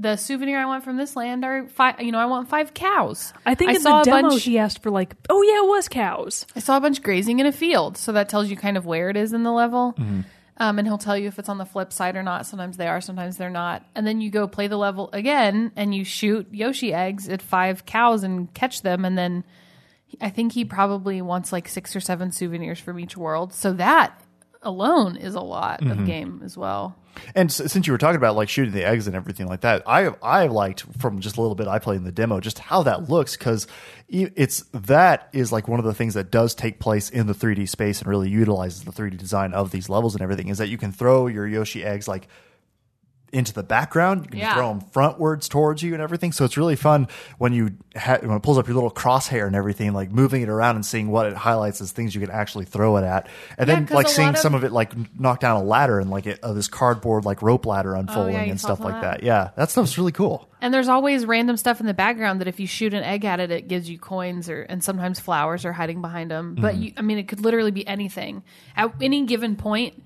the 0.00 0.16
souvenir 0.16 0.58
I 0.58 0.66
want 0.66 0.84
from 0.84 0.96
this 0.96 1.16
land 1.16 1.44
are 1.44 1.66
five. 1.66 2.00
You 2.00 2.12
know, 2.12 2.18
I 2.18 2.26
want 2.26 2.48
five 2.48 2.72
cows. 2.72 3.32
I 3.44 3.54
think 3.54 3.72
in 3.72 3.80
saw 3.80 4.02
the 4.04 4.10
a 4.10 4.14
demo 4.14 4.30
bunch. 4.30 4.44
he 4.44 4.56
asked 4.56 4.82
for 4.82 4.90
like, 4.90 5.14
oh 5.28 5.42
yeah, 5.42 5.64
it 5.64 5.68
was 5.68 5.88
cows. 5.88 6.46
I 6.54 6.60
saw 6.60 6.76
a 6.76 6.80
bunch 6.80 7.02
grazing 7.02 7.40
in 7.40 7.46
a 7.46 7.52
field, 7.52 7.96
so 7.98 8.12
that 8.12 8.28
tells 8.28 8.48
you 8.48 8.56
kind 8.56 8.76
of 8.76 8.86
where 8.86 9.10
it 9.10 9.16
is 9.16 9.32
in 9.32 9.42
the 9.42 9.52
level. 9.52 9.94
Um, 10.60 10.78
and 10.78 10.88
he'll 10.88 10.98
tell 10.98 11.16
you 11.16 11.28
if 11.28 11.38
it's 11.38 11.48
on 11.48 11.58
the 11.58 11.64
flip 11.64 11.92
side 11.92 12.16
or 12.16 12.22
not. 12.22 12.46
Sometimes 12.46 12.76
they 12.76 12.88
are, 12.88 13.00
sometimes 13.00 13.36
they're 13.36 13.50
not. 13.50 13.84
And 13.94 14.04
then 14.06 14.20
you 14.20 14.30
go 14.30 14.48
play 14.48 14.66
the 14.66 14.76
level 14.76 15.10
again, 15.12 15.72
and 15.76 15.94
you 15.94 16.04
shoot 16.04 16.48
Yoshi 16.52 16.92
eggs 16.92 17.28
at 17.28 17.42
five 17.42 17.84
cows 17.86 18.22
and 18.22 18.52
catch 18.54 18.82
them. 18.82 19.04
And 19.04 19.16
then 19.16 19.44
I 20.20 20.30
think 20.30 20.52
he 20.52 20.64
probably 20.64 21.22
wants 21.22 21.52
like 21.52 21.68
six 21.68 21.94
or 21.94 22.00
seven 22.00 22.32
souvenirs 22.32 22.78
from 22.80 22.98
each 22.98 23.16
world. 23.16 23.52
So 23.52 23.72
that 23.74 24.20
alone 24.62 25.16
is 25.16 25.34
a 25.34 25.40
lot 25.40 25.82
of 25.82 25.88
mm-hmm. 25.88 26.04
game 26.04 26.42
as 26.44 26.56
well. 26.56 26.96
And 27.34 27.50
s- 27.50 27.72
since 27.72 27.86
you 27.86 27.92
were 27.92 27.98
talking 27.98 28.16
about 28.16 28.36
like 28.36 28.48
shooting 28.48 28.72
the 28.72 28.84
eggs 28.84 29.06
and 29.06 29.16
everything 29.16 29.46
like 29.46 29.62
that, 29.62 29.82
I 29.86 30.14
I 30.22 30.46
liked 30.46 30.84
from 30.98 31.20
just 31.20 31.36
a 31.36 31.40
little 31.40 31.54
bit 31.54 31.68
I 31.68 31.78
played 31.78 31.96
in 31.96 32.04
the 32.04 32.12
demo 32.12 32.40
just 32.40 32.58
how 32.58 32.82
that 32.84 33.08
looks 33.08 33.36
because 33.36 33.66
it's 34.08 34.60
that 34.72 35.28
is 35.32 35.52
like 35.52 35.68
one 35.68 35.78
of 35.78 35.84
the 35.84 35.94
things 35.94 36.14
that 36.14 36.30
does 36.30 36.54
take 36.54 36.78
place 36.78 37.10
in 37.10 37.26
the 37.26 37.34
3D 37.34 37.68
space 37.68 38.00
and 38.00 38.08
really 38.08 38.30
utilizes 38.30 38.84
the 38.84 38.92
3D 38.92 39.16
design 39.16 39.52
of 39.52 39.70
these 39.70 39.88
levels 39.88 40.14
and 40.14 40.22
everything 40.22 40.48
is 40.48 40.58
that 40.58 40.68
you 40.68 40.78
can 40.78 40.92
throw 40.92 41.26
your 41.26 41.46
Yoshi 41.46 41.84
eggs 41.84 42.08
like 42.08 42.28
into 43.32 43.52
the 43.52 43.62
background. 43.62 44.24
You 44.24 44.30
can 44.30 44.38
Yeah. 44.38 44.54
throw 44.54 44.68
them 44.68 44.80
frontwards 44.92 45.48
towards 45.48 45.82
you 45.82 45.92
and 45.94 46.02
everything. 46.02 46.32
So 46.32 46.44
it's 46.44 46.56
really 46.56 46.76
fun 46.76 47.08
when 47.38 47.52
you 47.52 47.70
ha- 47.96 48.18
when 48.22 48.36
it 48.36 48.42
pulls 48.42 48.58
up 48.58 48.66
your 48.66 48.74
little 48.74 48.90
crosshair 48.90 49.46
and 49.46 49.54
everything, 49.54 49.92
like 49.92 50.10
moving 50.10 50.42
it 50.42 50.48
around 50.48 50.76
and 50.76 50.84
seeing 50.86 51.10
what 51.10 51.26
it 51.26 51.36
highlights 51.36 51.80
as 51.80 51.92
things 51.92 52.14
you 52.14 52.20
can 52.20 52.30
actually 52.30 52.64
throw 52.64 52.96
it 52.96 53.04
at, 53.04 53.28
and 53.58 53.68
Yeah, 53.68 53.74
then 53.80 53.88
like 53.90 54.08
seeing 54.08 54.30
of- 54.30 54.38
some 54.38 54.54
of 54.54 54.64
it 54.64 54.72
like 54.72 54.92
knock 55.18 55.40
down 55.40 55.60
a 55.60 55.62
ladder 55.64 56.00
and 56.00 56.10
like 56.10 56.26
it, 56.26 56.40
uh, 56.42 56.52
this 56.52 56.68
cardboard 56.68 57.24
like 57.24 57.42
rope 57.42 57.66
ladder 57.66 57.94
unfolding 57.94 58.34
you 58.34 58.50
and 58.50 58.60
stuff 58.60 58.80
like 58.80 58.94
that. 58.94 59.20
that. 59.20 59.22
Yeah, 59.22 59.50
that 59.56 59.70
stuff's 59.70 59.98
really 59.98 60.12
cool. 60.12 60.48
And 60.60 60.74
there's 60.74 60.88
always 60.88 61.24
random 61.24 61.56
stuff 61.56 61.78
in 61.80 61.86
the 61.86 61.94
background 61.94 62.40
that 62.40 62.48
if 62.48 62.58
you 62.58 62.66
shoot 62.66 62.92
an 62.92 63.04
egg 63.04 63.24
at 63.24 63.38
it, 63.38 63.50
it 63.50 63.68
gives 63.68 63.88
you 63.88 63.98
coins 63.98 64.48
or 64.48 64.62
and 64.62 64.82
sometimes 64.82 65.20
flowers 65.20 65.64
are 65.64 65.72
hiding 65.72 66.00
behind 66.00 66.30
them. 66.30 66.56
But 66.58 66.74
Mm-hmm. 66.74 66.82
you, 66.82 66.92
I 66.96 67.02
mean, 67.02 67.18
it 67.18 67.28
could 67.28 67.40
literally 67.40 67.70
be 67.70 67.86
anything. 67.86 68.42
At 68.76 68.92
any 69.00 69.24
given 69.26 69.54
point 69.54 70.02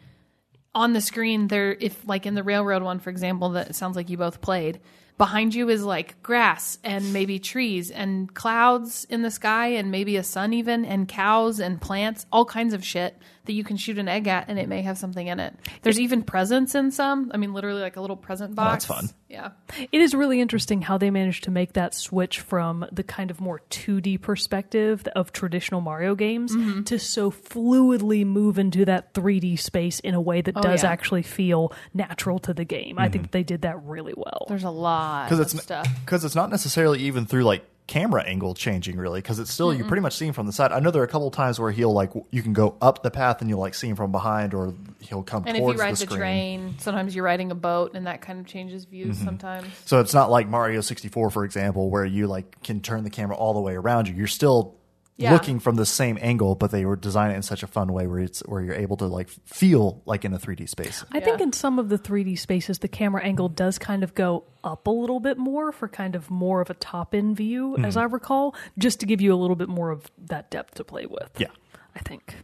on 0.75 0.93
the 0.93 1.01
screen, 1.01 1.49
there, 1.49 1.77
if 1.79 2.07
like 2.07 2.27
in 2.27 2.35
the 2.35 2.43
railroad 2.43 2.83
one, 2.83 2.99
for 2.99 3.11
example, 3.11 3.51
that 3.51 3.75
sounds 3.75 3.97
like 3.97 4.09
you 4.09 4.17
both 4.17 4.41
played, 4.41 4.81
behind 5.19 5.55
you 5.55 5.69
is 5.69 5.85
like 5.85 6.21
grass 6.23 6.79
and 6.83 7.13
maybe 7.13 7.39
trees 7.39 7.91
and 7.91 8.33
clouds 8.35 9.07
in 9.11 9.23
the 9.23 9.31
sky 9.31 9.69
and 9.69 9.91
maybe 9.91 10.17
a 10.17 10.23
sun 10.23 10.53
even 10.53 10.85
and 10.85 11.09
cows 11.09 11.61
and 11.61 11.81
plants, 11.81 12.27
all 12.33 12.45
kinds 12.45 12.75
of 12.75 12.85
shit 12.85 13.17
that 13.45 13.53
you 13.55 13.65
can 13.65 13.77
shoot 13.77 13.99
an 13.99 14.09
egg 14.09 14.29
at 14.29 14.49
and 14.49 14.59
it 14.59 14.69
may 14.69 14.83
have 14.83 14.97
something 14.99 15.27
in 15.27 15.41
it. 15.41 15.55
There's 15.83 15.99
even 15.99 16.23
presents 16.23 16.75
in 16.75 16.91
some. 16.91 17.31
I 17.35 17.37
mean, 17.37 17.53
literally 17.53 17.81
like 17.83 17.97
a 17.97 18.01
little 18.01 18.17
present 18.17 18.55
box. 18.55 18.85
that's 18.87 19.01
fun. 19.01 19.11
Yeah. 19.29 19.51
It 19.91 20.01
is 20.01 20.15
really 20.15 20.41
interesting 20.41 20.83
how 20.83 20.99
they 20.99 21.11
managed 21.11 21.45
to 21.45 21.51
make 21.51 21.73
that 21.73 21.95
switch 21.95 22.41
from 22.41 22.85
the 22.93 23.03
kind 23.03 23.31
of 23.31 23.41
more 23.41 23.63
2D 23.71 24.21
perspective 24.21 25.07
of 25.17 25.33
traditional 25.33 25.81
Mario 25.81 26.15
games 26.15 26.55
Mm-hmm. 26.55 26.83
to 26.85 26.99
so 26.99 27.31
fluidly 27.31 28.25
move 28.27 28.59
into 28.59 28.85
that 28.85 29.15
3D 29.15 29.59
space 29.59 30.01
in 30.01 30.15
a 30.15 30.21
way 30.21 30.41
that 30.41 30.55
does 30.57 30.85
Oh, 30.85 30.87
yeah. 30.87 30.93
actually 30.93 31.23
feel 31.23 31.73
natural 31.95 32.39
to 32.41 32.53
the 32.55 32.65
game. 32.65 32.99
I 32.99 33.09
think 33.09 33.31
they 33.31 33.43
did 33.43 33.63
that 33.63 33.83
really 33.85 34.15
well. 34.17 34.47
There's 34.49 34.65
a 34.65 34.71
lot 34.71 35.27
because 35.29 35.39
of 35.41 35.47
it's 35.55 35.63
stuff. 35.65 35.89
because 36.05 36.25
it's 36.25 36.35
not 36.35 36.51
necessarily 36.51 37.01
even 37.01 37.27
through 37.27 37.45
like 37.45 37.65
camera 37.89 38.23
angle 38.23 38.55
changing 38.55 38.97
really 38.97 39.21
because 39.21 39.39
it's 39.39 39.53
still 39.53 39.75
you 39.75 39.85
pretty 39.85 40.01
much 40.01 40.17
see 40.17 40.27
him 40.27 40.33
from 40.33 40.47
the 40.47 40.53
side. 40.53 40.73
I 40.73 40.79
know 40.81 40.91
there 40.91 41.03
are 41.03 41.05
a 41.05 41.09
couple 41.09 41.27
of 41.27 41.35
times 41.35 41.59
where 41.59 41.71
he'll 41.73 41.93
like 41.93 42.13
you 42.31 42.43
can 42.43 42.53
go 42.53 42.77
up 42.81 43.03
the 43.03 43.11
path 43.11 43.41
and 43.41 43.51
you'll 43.51 43.61
like 43.61 43.75
see 43.75 43.89
him 43.89 43.97
from 43.97 44.13
behind 44.13 44.55
or 44.55 44.73
he'll 45.01 45.23
come 45.25 45.45
And 45.47 45.57
if 45.57 45.61
towards 45.61 45.79
you 45.79 45.83
ride 45.83 45.97
the 45.97 46.07
the, 46.07 46.17
train, 46.17 46.77
sometimes 46.79 47.15
you're 47.15 47.25
riding 47.25 47.51
a 47.51 47.55
boat, 47.57 47.93
and 47.95 48.07
that 48.07 48.21
kind 48.23 48.39
of 48.41 48.47
changes 48.47 48.85
views 48.85 49.17
Mm-hmm. 49.17 49.25
sometimes. 49.25 49.67
So 49.85 50.01
it's 50.01 50.15
not 50.15 50.31
like 50.31 50.49
Mario 50.49 50.81
64 50.81 51.31
for 51.31 51.45
example 51.45 51.91
where 51.91 52.05
you 52.05 52.29
like 52.29 52.63
can 52.63 52.81
turn 52.81 53.05
the 53.05 53.11
camera 53.11 53.37
all 53.37 53.53
the 53.53 53.61
way 53.61 53.75
around 53.75 54.09
you. 54.09 54.15
You're 54.15 54.27
still 54.29 54.77
Yeah. 55.17 55.33
looking 55.33 55.61
from 55.61 55.77
the 55.77 55.85
same 55.85 56.19
angle 56.23 56.55
but 56.55 56.71
they 56.71 56.87
were 56.87 56.97
designed 56.97 57.33
it 57.33 57.37
in 57.37 57.43
such 57.43 57.63
a 57.63 57.67
fun 57.67 57.93
way 57.93 58.07
where 58.07 58.21
it's 58.21 58.41
where 58.41 58.63
you're 58.63 58.75
able 58.75 58.97
to 58.97 59.07
like 59.07 59.29
feel 59.29 60.03
like 60.07 60.25
in 60.25 60.33
a 60.33 60.39
3D 60.39 60.69
space. 60.69 61.05
I 61.13 61.21
think 61.21 61.41
in 61.41 61.53
some 61.53 61.79
of 61.79 61.91
the 61.91 61.99
3D 61.99 62.39
spaces, 62.39 62.79
the 62.79 62.89
camera 62.89 63.23
angle 63.23 63.49
does 63.49 63.79
kind 63.79 64.03
of 64.03 64.15
go 64.15 64.45
up 64.65 64.87
a 64.87 64.91
little 64.91 65.21
bit 65.21 65.39
more 65.39 65.71
for 65.71 65.87
kind 65.87 66.15
of 66.15 66.31
more 66.31 66.61
of 66.61 66.71
a 66.71 66.75
top 66.75 67.15
end 67.15 67.37
view, 67.37 67.77
as 67.79 67.95
mm-hmm. 67.95 67.99
I 67.99 68.05
recall, 68.05 68.55
just 68.79 69.01
to 69.01 69.07
give 69.07 69.21
you 69.21 69.35
a 69.35 69.37
little 69.37 69.57
bit 69.57 69.69
more 69.69 69.91
of 69.91 70.11
that 70.27 70.51
depth 70.51 70.75
to 70.77 70.85
play 70.85 71.07
with. 71.07 71.31
Yeah. 71.39 71.49
I 71.95 72.01
think. 72.01 72.37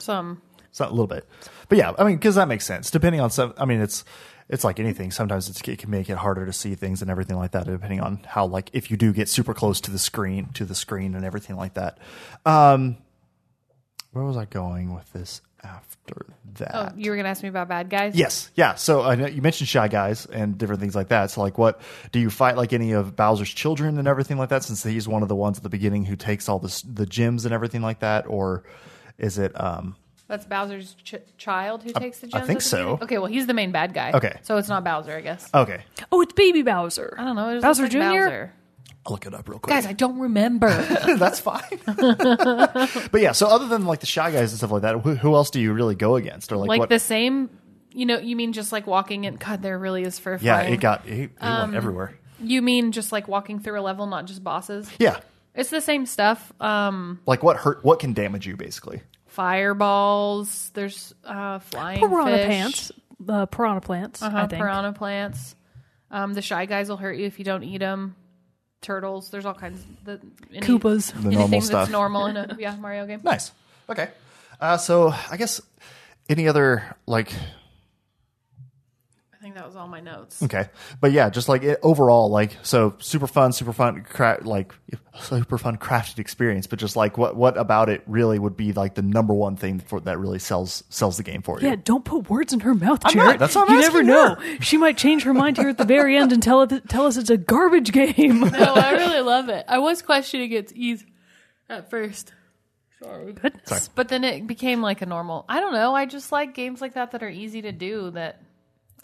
Some 0.00 0.42
So 0.72 0.86
a 0.86 0.90
little 0.90 1.06
bit, 1.06 1.26
but 1.68 1.78
yeah, 1.78 1.92
I 1.98 2.04
mean, 2.04 2.16
because 2.16 2.34
that 2.34 2.48
makes 2.48 2.66
sense. 2.66 2.90
Depending 2.90 3.20
on 3.20 3.30
some, 3.30 3.54
I 3.56 3.64
mean, 3.64 3.80
it's 3.80 4.04
it's 4.48 4.64
like 4.64 4.78
anything. 4.78 5.10
Sometimes 5.10 5.48
it's, 5.48 5.60
it 5.66 5.78
can 5.78 5.90
make 5.90 6.08
it 6.08 6.16
harder 6.16 6.46
to 6.46 6.52
see 6.52 6.74
things 6.74 7.02
and 7.02 7.10
everything 7.10 7.36
like 7.36 7.52
that, 7.52 7.66
depending 7.66 8.00
on 8.00 8.20
how 8.26 8.46
like 8.46 8.70
if 8.72 8.90
you 8.90 8.96
do 8.96 9.12
get 9.12 9.28
super 9.28 9.54
close 9.54 9.80
to 9.82 9.90
the 9.90 9.98
screen, 9.98 10.50
to 10.54 10.64
the 10.64 10.74
screen 10.74 11.14
and 11.14 11.24
everything 11.24 11.56
like 11.56 11.74
that. 11.74 11.98
Um, 12.44 12.98
where 14.12 14.24
was 14.24 14.36
I 14.36 14.44
going 14.44 14.94
with 14.94 15.12
this 15.12 15.42
after 15.62 16.26
that? 16.54 16.70
Oh, 16.74 16.88
you 16.96 17.10
were 17.10 17.16
gonna 17.16 17.28
ask 17.28 17.42
me 17.42 17.48
about 17.48 17.68
bad 17.68 17.90
guys? 17.90 18.14
Yes, 18.14 18.50
yeah. 18.54 18.76
So 18.76 19.02
I 19.02 19.14
know 19.16 19.26
you 19.26 19.42
mentioned 19.42 19.68
shy 19.68 19.88
guys 19.88 20.26
and 20.26 20.56
different 20.56 20.80
things 20.80 20.94
like 20.94 21.08
that. 21.08 21.32
So 21.32 21.42
like, 21.42 21.58
what 21.58 21.80
do 22.12 22.20
you 22.20 22.30
fight 22.30 22.56
like 22.56 22.72
any 22.72 22.92
of 22.92 23.16
Bowser's 23.16 23.52
children 23.52 23.98
and 23.98 24.06
everything 24.06 24.38
like 24.38 24.50
that? 24.50 24.62
Since 24.62 24.84
he's 24.84 25.08
one 25.08 25.22
of 25.22 25.28
the 25.28 25.36
ones 25.36 25.56
at 25.58 25.64
the 25.64 25.68
beginning 25.68 26.04
who 26.04 26.16
takes 26.16 26.48
all 26.48 26.58
this 26.58 26.82
the 26.82 27.04
gems 27.04 27.44
and 27.44 27.52
everything 27.52 27.82
like 27.82 27.98
that, 27.98 28.26
or 28.26 28.62
is 29.18 29.38
it? 29.38 29.58
um 29.60 29.96
That's 30.28 30.44
Bowser's 30.44 30.94
ch- 31.04 31.14
child 31.38 31.82
who 31.84 31.92
takes 31.92 32.18
the 32.18 32.26
gems. 32.26 32.42
I 32.42 32.46
think 32.46 32.58
at 32.58 32.62
the 32.64 32.68
so. 32.68 32.76
beginning? 32.78 33.02
Okay, 33.04 33.18
well 33.18 33.26
he's 33.28 33.46
the 33.46 33.54
main 33.54 33.70
bad 33.72 33.94
guy. 33.94 34.12
Okay. 34.12 34.38
so 34.42 34.56
it's 34.56 34.68
not 34.68 34.82
Bowser, 34.84 35.16
I 35.16 35.20
guess. 35.20 35.48
Okay, 35.54 35.82
Oh, 36.10 36.20
it's 36.20 36.32
Baby 36.32 36.62
Bowser. 36.62 37.14
I 37.18 37.24
don't 37.24 37.36
know. 37.36 37.50
It 37.50 37.54
just 37.60 37.64
Bowser 37.64 37.82
looks 37.82 37.94
like 37.94 38.02
Jr.? 38.12 38.18
Bowser. 38.24 38.52
I'll 39.06 39.12
look 39.12 39.24
it 39.26 39.34
up 39.34 39.48
real 39.48 39.60
quick. 39.60 39.72
Guys, 39.72 39.86
I 39.86 39.92
don't 39.92 40.18
remember. 40.18 40.68
That's 41.16 41.38
fine. 41.38 41.62
but 41.86 43.20
yeah, 43.20 43.32
so 43.32 43.46
other 43.46 43.68
than 43.68 43.84
like 43.86 44.00
the 44.00 44.06
shy 44.06 44.30
guys 44.32 44.50
and 44.50 44.58
stuff 44.58 44.72
like 44.72 44.82
that, 44.82 45.00
who, 45.00 45.14
who 45.14 45.34
else 45.34 45.50
do 45.50 45.60
you 45.60 45.72
really 45.72 45.94
go 45.94 46.16
against, 46.16 46.50
or 46.52 46.56
like, 46.56 46.68
like 46.68 46.80
what? 46.80 46.88
the 46.88 46.98
same. 46.98 47.50
You 47.92 48.04
know, 48.04 48.18
you 48.18 48.34
mean 48.36 48.52
just 48.52 48.72
like 48.72 48.86
walking 48.86 49.24
in? 49.24 49.36
God, 49.36 49.62
there 49.62 49.78
really 49.78 50.02
is 50.02 50.18
fur 50.18 50.38
yeah, 50.42 50.58
flying. 50.58 50.74
it 50.74 50.80
got 50.80 51.06
it, 51.06 51.12
it 51.20 51.30
Um, 51.40 51.60
went 51.70 51.74
everywhere. 51.76 52.18
You 52.40 52.60
mean 52.62 52.92
just 52.92 53.12
like 53.12 53.26
walking 53.28 53.58
through 53.60 53.78
a 53.78 53.82
level, 53.82 54.06
not 54.06 54.26
just 54.26 54.44
bosses? 54.44 54.90
Yeah, 54.98 55.20
It's 55.54 55.70
the 55.70 55.80
same 55.80 56.04
stuff. 56.04 56.52
Um, 56.60 57.20
like 57.26 57.42
what 57.42 57.56
hurt? 57.56 57.82
What 57.84 58.00
can 58.00 58.12
damage 58.12 58.46
you 58.46 58.56
basically? 58.56 59.00
Fireballs. 59.36 60.70
There's 60.74 61.14
uh, 61.24 61.58
flying 61.60 62.00
Piranha 62.00 62.36
fish. 62.36 62.46
pants. 62.46 62.92
Uh, 63.28 63.46
piranha 63.46 63.80
plants, 63.80 64.22
Uh-huh, 64.22 64.36
I 64.36 64.46
think. 64.46 64.60
piranha 64.60 64.92
plants. 64.92 65.54
Um, 66.10 66.34
the 66.34 66.42
shy 66.42 66.66
guys 66.66 66.88
will 66.88 66.96
hurt 66.98 67.16
you 67.16 67.26
if 67.26 67.38
you 67.38 67.44
don't 67.44 67.62
eat 67.64 67.78
them. 67.78 68.14
Turtles. 68.82 69.30
There's 69.30 69.46
all 69.46 69.54
kinds. 69.54 69.80
Of 69.80 70.04
the, 70.04 70.20
any, 70.54 70.60
Koopas. 70.66 71.12
The 71.12 71.22
normal 71.22 71.40
anything 71.40 71.60
stuff. 71.62 71.80
that's 71.82 71.90
normal 71.90 72.26
in 72.26 72.36
a 72.36 72.56
yeah 72.58 72.76
Mario 72.76 73.06
game. 73.06 73.20
Nice. 73.24 73.50
Okay. 73.88 74.08
Uh, 74.60 74.76
so 74.76 75.12
I 75.30 75.36
guess 75.36 75.60
any 76.28 76.46
other 76.46 76.94
like 77.06 77.32
I 77.32 77.36
think 79.56 79.64
that 79.64 79.66
was 79.68 79.76
all 79.76 79.88
my 79.88 80.00
notes. 80.00 80.42
okay, 80.42 80.68
but 81.00 81.12
yeah, 81.12 81.30
just 81.30 81.48
like 81.48 81.62
it, 81.62 81.78
overall, 81.82 82.28
like 82.28 82.56
so 82.62 82.94
super 82.98 83.26
fun, 83.26 83.52
super 83.52 83.72
fun, 83.72 84.02
cra- 84.02 84.40
like 84.42 84.74
super 85.18 85.56
fun 85.58 85.78
crafted 85.78 86.18
experience. 86.18 86.66
But 86.66 86.78
just 86.78 86.94
like 86.96 87.16
what 87.16 87.36
what 87.36 87.56
about 87.56 87.88
it 87.88 88.02
really 88.06 88.38
would 88.38 88.56
be 88.56 88.72
like 88.72 88.94
the 88.94 89.02
number 89.02 89.32
one 89.32 89.56
thing 89.56 89.78
for 89.80 90.00
that 90.00 90.18
really 90.18 90.38
sells 90.38 90.84
sells 90.90 91.16
the 91.16 91.22
game 91.22 91.40
for 91.42 91.60
you? 91.60 91.68
Yeah, 91.68 91.76
don't 91.82 92.04
put 92.04 92.28
words 92.28 92.52
in 92.52 92.60
her 92.60 92.74
mouth, 92.74 93.00
I'm 93.04 93.12
Jarrett. 93.12 93.28
not. 93.30 93.38
That's 93.38 93.54
what 93.54 93.68
I'm 93.70 93.76
you 93.76 93.80
never 93.80 94.02
know. 94.02 94.34
her. 94.34 94.60
She 94.62 94.76
might 94.76 94.98
change 94.98 95.22
her 95.24 95.32
mind 95.34 95.56
here 95.56 95.68
at 95.68 95.78
the 95.78 95.84
very 95.84 96.16
end 96.16 96.32
and 96.32 96.42
tell 96.42 96.62
it, 96.62 96.88
tell 96.88 97.06
us 97.06 97.16
it's 97.16 97.30
a 97.30 97.36
garbage 97.38 97.92
game. 97.92 98.40
No, 98.56 98.74
I 98.74 98.92
really 98.92 99.20
love 99.20 99.48
it. 99.48 99.64
I 99.68 99.78
was 99.78 100.00
questioning 100.02 100.50
its 100.52 100.72
ease 100.74 101.04
at 101.68 101.90
first, 101.90 102.32
Goodness. 103.02 103.88
but 103.94 104.08
then 104.08 104.24
it 104.24 104.46
became 104.46 104.80
like 104.80 105.02
a 105.02 105.06
normal. 105.06 105.44
I 105.48 105.60
don't 105.60 105.72
know. 105.74 105.94
I 105.94 106.06
just 106.06 106.32
like 106.32 106.54
games 106.54 106.80
like 106.80 106.94
that 106.94 107.10
that 107.12 107.22
are 107.22 107.28
easy 107.28 107.62
to 107.62 107.72
do 107.72 108.10
that 108.12 108.40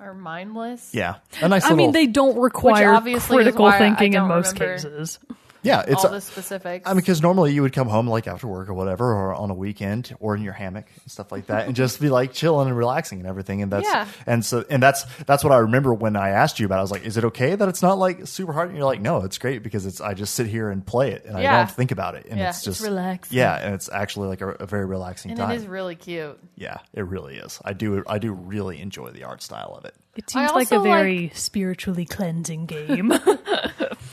are 0.03 0.15
mindless. 0.15 0.91
Yeah, 0.95 1.17
a 1.41 1.49
nice 1.49 1.65
I 1.65 1.71
little. 1.71 1.77
mean, 1.77 1.93
they 1.93 2.07
don't 2.07 2.39
require 2.39 2.93
obviously 2.95 3.37
is 3.39 3.43
critical 3.45 3.65
why 3.65 3.77
I 3.77 3.79
thinking 3.79 4.15
in 4.15 4.21
don't 4.21 4.29
most 4.29 4.53
remember. 4.59 4.75
cases. 4.77 5.19
Yeah, 5.63 5.85
it's 5.87 6.05
all 6.05 6.11
a- 6.11 6.15
the 6.15 6.21
specifics. 6.21 6.87
I 6.87 6.91
mean, 6.93 7.01
because 7.01 7.23
normally 7.23 7.53
you 7.53 7.63
would 7.63 7.73
come 7.73 7.89
home 7.89 8.07
like 8.09 8.27
after 8.27 8.47
work 8.47 8.69
or 8.69 8.75
whatever, 8.75 9.13
or 9.13 9.35
on 9.35 9.51
a 9.51 9.55
weekend, 9.55 10.15
or 10.21 10.35
in 10.37 10.43
your 10.43 10.53
hammock 10.53 10.87
and 11.03 11.11
stuff 11.11 11.31
like 11.33 11.47
that, 11.47 11.67
and 11.67 11.77
just 11.77 12.01
be 12.01 12.09
like 12.09 12.33
chilling 12.33 12.69
and 12.69 12.77
relaxing 12.77 13.19
and 13.21 13.29
everything. 13.29 13.63
And 13.63 13.71
that's 13.73 13.87
Yeah. 13.89 14.07
and 14.27 14.45
so 14.45 14.65
and 14.71 14.83
that's 14.83 15.05
that's 15.25 15.43
what 15.45 15.53
I 15.53 15.59
remember 15.59 15.95
when 15.95 16.17
I 16.17 16.31
asked 16.31 16.61
you 16.61 16.67
about. 16.67 16.77
it. 16.77 16.79
I 16.79 16.83
was 16.83 16.91
like, 16.91 17.05
"Is 17.05 17.17
it 17.17 17.25
okay 17.27 17.55
that 17.55 17.69
it's 17.69 17.83
not 17.83 17.99
like 17.99 18.27
super 18.27 18.53
hard?" 18.53 18.69
And 18.69 18.77
you're 18.77 18.87
like, 18.87 19.01
"No, 19.01 19.19
it's 19.23 19.39
great 19.39 19.63
because 19.63 19.87
it's 19.87 20.01
I 20.01 20.15
just 20.15 20.35
sit 20.35 20.47
here 20.47 20.69
and 20.71 20.85
play 20.85 21.13
it, 21.13 21.25
and 21.25 21.37
I 21.37 21.43
don't 21.43 21.71
think 21.71 21.91
about 21.93 22.15
it, 22.15 22.27
and 22.29 22.39
Yeah, 22.39 22.49
it's 22.49 22.59
it's 22.59 22.65
just 22.79 22.83
relaxing. 22.83 23.39
Yeah, 23.39 23.55
and 23.57 23.75
it's 23.75 23.89
actually 23.93 24.29
like 24.29 24.41
a, 24.41 24.49
a 24.51 24.67
very 24.67 24.85
relaxing 24.87 25.31
and 25.31 25.39
time. 25.41 25.51
it 25.53 25.57
is 25.57 25.67
really 25.67 25.95
cute. 25.97 26.39
yeah, 26.57 26.79
it 26.93 27.07
really 27.07 27.37
is. 27.37 27.61
I 27.65 27.73
do 27.73 28.03
I 28.07 28.19
do 28.19 28.33
really 28.33 28.81
enjoy 28.81 29.11
the 29.11 29.25
art 29.25 29.43
style 29.43 29.75
of 29.79 29.85
it. 29.85 29.95
It 30.15 30.29
seems 30.29 30.51
like 30.53 30.71
a 30.71 30.77
also 30.77 30.83
very 30.83 31.31
spiritually 31.35 32.05
cleansing 32.05 32.67
game. 32.67 33.13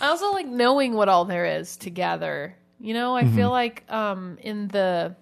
I 0.01 0.07
also 0.07 0.31
like 0.31 0.47
knowing 0.47 0.93
what 0.93 1.09
all 1.09 1.25
there 1.25 1.45
is 1.45 1.77
together. 1.77 2.55
You 2.79 2.93
know, 2.93 3.15
I 3.15 3.23
Mm-hmm. 3.23 3.35
feel 3.35 3.49
like 3.51 3.83
um 3.91 4.37
in 4.41 4.67
the 4.69 5.15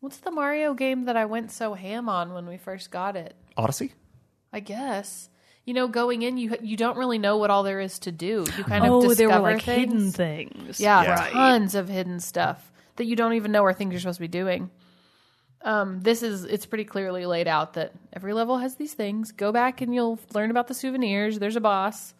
what's 0.00 0.18
the 0.18 0.30
Mario 0.30 0.74
game 0.74 1.04
that 1.04 1.16
I 1.16 1.26
went 1.26 1.50
so 1.52 1.74
ham 1.74 2.08
on 2.08 2.32
when 2.32 2.46
we 2.46 2.56
first 2.56 2.90
got 2.90 3.16
it? 3.16 3.36
Odyssey. 3.56 3.92
I 4.52 4.60
guess. 4.60 5.28
You 5.64 5.74
know, 5.74 5.86
going 5.86 6.22
in, 6.22 6.38
you 6.38 6.56
you 6.62 6.76
don't 6.76 6.96
really 6.96 7.18
know 7.18 7.36
what 7.36 7.50
all 7.50 7.62
there 7.62 7.80
is 7.80 7.98
to 8.00 8.12
do. 8.12 8.44
You 8.56 8.64
kind 8.64 8.84
of 8.84 8.90
oh, 8.92 9.00
discover 9.02 9.14
there 9.14 9.28
were 9.40 9.52
like 9.52 9.62
things. 9.62 9.80
hidden 9.80 10.10
things. 10.12 10.80
Yeah, 10.80 11.02
Yeah. 11.04 11.28
tons 11.30 11.74
of 11.74 11.88
hidden 11.88 12.18
stuff 12.20 12.72
that 12.96 13.04
you 13.04 13.14
don't 13.16 13.34
even 13.34 13.52
know 13.52 13.64
are 13.64 13.72
things 13.72 13.92
you're 13.92 14.00
supposed 14.00 14.16
to 14.18 14.22
be 14.22 14.28
doing. 14.28 14.70
Um, 15.64 16.00
this 16.00 16.24
is 16.24 16.44
it's 16.44 16.66
pretty 16.66 16.84
clearly 16.84 17.24
laid 17.24 17.46
out 17.46 17.74
that 17.74 17.92
every 18.12 18.32
level 18.32 18.58
has 18.58 18.74
these 18.74 18.94
things. 18.94 19.30
Go 19.30 19.52
back 19.52 19.80
and 19.80 19.94
you'll 19.94 20.18
learn 20.34 20.50
about 20.50 20.66
the 20.66 20.74
souvenirs. 20.74 21.38
There's 21.38 21.54
a 21.54 21.60
boss. 21.60 22.14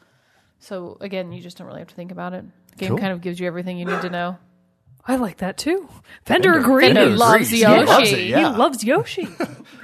So 0.63 0.97
again, 1.01 1.33
you 1.33 1.43
just 1.43 1.59
don't 1.59 1.67
really 1.67 1.81
have 1.81 1.89
to 1.89 1.95
think 1.95 2.13
about 2.13 2.33
it. 2.35 2.45
The 2.71 2.77
game 2.77 2.89
Cool. 2.91 2.99
kind 2.99 3.13
of 3.13 3.21
gives 3.21 3.39
you 3.41 3.47
everything 3.47 3.79
you 3.79 3.85
need 3.85 4.01
to 4.03 4.11
know. 4.11 4.39
I 5.07 5.17
like 5.17 5.39
that 5.39 5.59
too. 5.59 5.89
Fender, 6.25 6.53
agrees. 6.55 6.87
Fender 6.93 7.07
loves 7.17 7.35
agrees. 7.49 7.51
He 7.51 7.67
loves 7.67 7.91
Yoshi. 7.91 8.13
it, 8.15 8.19
He 8.19 8.31
yeah. 8.31 8.53
He 8.53 8.57
loves 8.59 8.85
Yoshi. 8.85 9.27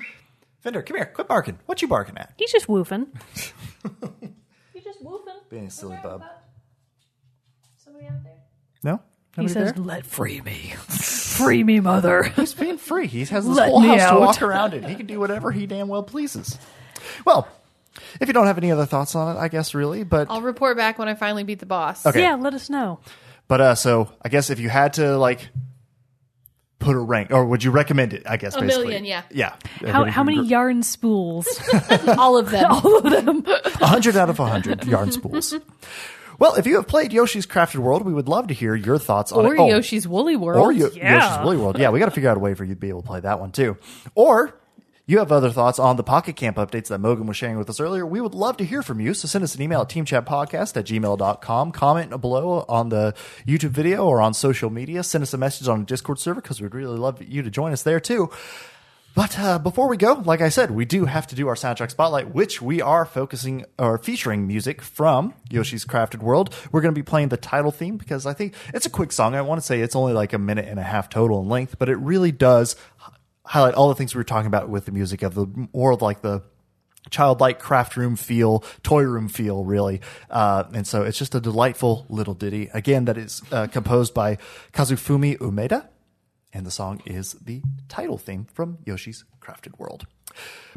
Fender, 0.60 0.82
come 0.82 0.96
here, 0.96 1.06
quit 1.06 1.26
barking. 1.28 1.58
What 1.66 1.82
you 1.82 1.88
barking 1.88 2.16
at? 2.18 2.32
He's 2.36 2.52
just 2.52 2.66
woofing. 2.68 3.08
You 4.74 4.80
just 4.84 5.02
woofing. 5.04 5.48
Being 5.50 5.66
a 5.66 5.70
silly 5.70 5.98
bub. 6.02 6.22
Somebody 7.78 8.06
out 8.06 8.22
there. 8.22 8.36
No. 8.84 8.96
He 9.34 9.42
Nobody 9.42 9.52
says, 9.54 9.72
there? 9.72 9.82
"Let 9.84 10.06
free 10.06 10.40
me, 10.40 10.72
free 10.78 11.64
me, 11.64 11.80
mother." 11.80 12.22
He's 12.36 12.54
being 12.54 12.78
free. 12.78 13.06
He 13.08 13.20
has 13.24 13.44
this 13.46 13.56
Let 13.56 13.70
whole 13.70 13.80
me 13.80 13.88
house 13.88 13.98
to 14.00 14.06
out. 14.14 14.20
walk 14.20 14.42
around 14.42 14.74
in. 14.74 14.84
He 14.84 14.94
can 14.94 15.06
do 15.06 15.18
whatever 15.18 15.50
he 15.50 15.66
damn 15.66 15.88
well 15.88 16.02
pleases. 16.04 16.56
Well, 17.24 17.48
if 18.20 18.28
you 18.28 18.32
don't 18.34 18.46
have 18.46 18.58
any 18.58 18.70
other 18.72 18.86
thoughts 18.86 19.14
on 19.14 19.36
it, 19.36 19.38
I 19.40 19.48
guess 19.48 19.74
really, 19.74 20.04
but 20.04 20.28
I'll 20.30 20.42
report 20.42 20.76
back 20.76 20.98
when 20.98 21.08
I 21.08 21.14
finally 21.14 21.44
beat 21.44 21.58
the 21.60 21.66
boss. 21.66 22.04
Okay. 22.06 22.20
Yeah, 22.22 22.34
let 22.36 22.54
us 22.54 22.68
know. 22.70 23.00
but 23.48 23.60
uh, 23.60 23.74
so 23.74 24.12
I 24.22 24.28
guess 24.28 24.50
if 24.50 24.60
you 24.60 24.68
had 24.68 24.94
to 24.94 25.16
like 25.18 25.48
put 26.78 26.94
a 26.94 26.98
rank, 27.00 27.32
or 27.32 27.44
would 27.44 27.64
you 27.64 27.70
recommend 27.72 28.12
it? 28.12 28.22
I 28.26 28.36
guess 28.36 28.54
A 28.56 28.60
basically. 28.60 28.84
million, 28.86 29.04
yeah. 29.04 29.22
yeah. 29.32 29.56
How, 29.90 30.04
how 30.04 30.22
many 30.22 30.44
yarn 30.46 30.82
spools? 30.84 31.48
All 32.18 32.38
of 32.38 32.50
them. 32.50 32.70
All 32.70 32.98
of 32.98 33.04
them. 33.04 33.42
100 33.42 34.16
out 34.16 34.30
of 34.30 34.38
100 34.38 34.84
yarn 34.84 35.10
spools. 35.10 35.54
Well, 36.38 36.54
if 36.54 36.68
you 36.68 36.76
have 36.76 36.86
played 36.86 37.12
Yoshi's 37.12 37.48
Crafted 37.48 37.78
World, 37.80 38.02
we 38.02 38.12
would 38.14 38.28
love 38.28 38.46
to 38.46 38.54
hear 38.54 38.76
your 38.76 38.96
thoughts 38.96 39.32
on 39.32 39.44
or 39.44 39.54
it. 39.56 39.58
Oh, 39.58 39.66
Yoshi's 39.66 40.06
Woolly 40.06 40.36
World. 40.36 40.60
Or 40.62 40.70
Yo- 40.70 40.90
Yeah. 40.94 41.14
Yoshi's 41.16 41.44
Woolly 41.44 41.56
World. 41.56 41.78
Yeah, 41.80 41.90
we 41.90 41.98
got 41.98 42.04
to 42.04 42.12
figure 42.12 42.30
out 42.30 42.36
a 42.36 42.40
way 42.40 42.54
for 42.54 42.62
you 42.62 42.74
to 42.74 42.80
be 42.80 42.90
able 42.90 43.02
to 43.02 43.08
play 43.08 43.18
that 43.18 43.40
one 43.40 43.50
too. 43.50 43.76
Or 44.14 44.54
you 45.08 45.18
have 45.18 45.32
other 45.32 45.50
thoughts 45.50 45.78
on 45.78 45.96
the 45.96 46.02
Pocket 46.02 46.36
Camp 46.36 46.58
updates 46.58 46.88
that 46.88 46.98
Mogan 46.98 47.26
was 47.26 47.36
sharing 47.36 47.56
with 47.56 47.70
us 47.70 47.80
earlier. 47.80 48.04
We 48.04 48.20
would 48.20 48.34
love 48.34 48.58
to 48.58 48.64
hear 48.64 48.82
from 48.82 49.00
you. 49.00 49.14
So 49.14 49.26
send 49.26 49.42
us 49.42 49.54
an 49.54 49.62
email 49.62 49.80
at 49.80 49.88
teamchatpodcast 49.88 50.76
at 50.76 50.84
gmail.com. 50.84 51.72
Comment 51.72 52.20
below 52.20 52.66
on 52.68 52.90
the 52.90 53.14
YouTube 53.46 53.70
video 53.70 54.04
or 54.06 54.20
on 54.20 54.34
social 54.34 54.68
media. 54.68 55.02
Send 55.02 55.22
us 55.22 55.32
a 55.32 55.38
message 55.38 55.66
on 55.66 55.80
the 55.80 55.86
Discord 55.86 56.18
server 56.18 56.42
because 56.42 56.60
we'd 56.60 56.74
really 56.74 56.98
love 56.98 57.22
you 57.22 57.40
to 57.42 57.50
join 57.50 57.72
us 57.72 57.82
there 57.82 58.00
too. 58.00 58.30
But 59.14 59.38
uh, 59.38 59.58
before 59.58 59.88
we 59.88 59.96
go, 59.96 60.12
like 60.12 60.42
I 60.42 60.50
said, 60.50 60.70
we 60.70 60.84
do 60.84 61.06
have 61.06 61.26
to 61.28 61.34
do 61.34 61.48
our 61.48 61.54
soundtrack 61.54 61.90
spotlight, 61.90 62.34
which 62.34 62.60
we 62.60 62.82
are 62.82 63.06
focusing 63.06 63.64
or 63.78 63.96
featuring 63.96 64.46
music 64.46 64.82
from 64.82 65.32
Yoshi's 65.50 65.86
Crafted 65.86 66.22
World. 66.22 66.54
We're 66.70 66.82
going 66.82 66.94
to 66.94 66.98
be 66.98 67.02
playing 67.02 67.30
the 67.30 67.38
title 67.38 67.72
theme 67.72 67.96
because 67.96 68.26
I 68.26 68.34
think 68.34 68.54
it's 68.74 68.84
a 68.84 68.90
quick 68.90 69.12
song. 69.12 69.34
I 69.34 69.40
want 69.40 69.58
to 69.58 69.66
say 69.66 69.80
it's 69.80 69.96
only 69.96 70.12
like 70.12 70.34
a 70.34 70.38
minute 70.38 70.66
and 70.68 70.78
a 70.78 70.82
half 70.82 71.08
total 71.08 71.40
in 71.40 71.48
length, 71.48 71.78
but 71.78 71.88
it 71.88 71.96
really 71.96 72.30
does 72.30 72.76
highlight 73.48 73.74
all 73.74 73.88
the 73.88 73.94
things 73.94 74.14
we 74.14 74.18
were 74.18 74.24
talking 74.24 74.46
about 74.46 74.68
with 74.68 74.84
the 74.84 74.92
music 74.92 75.22
of 75.22 75.34
the 75.34 75.46
more 75.72 75.92
of 75.92 76.02
like 76.02 76.20
the 76.20 76.42
childlike 77.10 77.58
craft 77.58 77.96
room 77.96 78.16
feel, 78.16 78.62
toy 78.82 79.02
room 79.02 79.28
feel, 79.28 79.64
really. 79.64 80.00
Uh, 80.30 80.64
and 80.74 80.86
so 80.86 81.02
it's 81.02 81.18
just 81.18 81.34
a 81.34 81.40
delightful 81.40 82.04
little 82.08 82.34
ditty. 82.34 82.68
Again, 82.74 83.06
that 83.06 83.16
is 83.16 83.42
uh, 83.50 83.66
composed 83.66 84.12
by 84.12 84.36
Kazufumi 84.72 85.38
Umeda. 85.38 85.88
And 86.52 86.66
the 86.66 86.70
song 86.70 87.02
is 87.06 87.32
the 87.34 87.62
title 87.88 88.18
theme 88.18 88.46
from 88.52 88.78
Yoshi's 88.84 89.24
Crafted 89.40 89.78
World. 89.78 90.06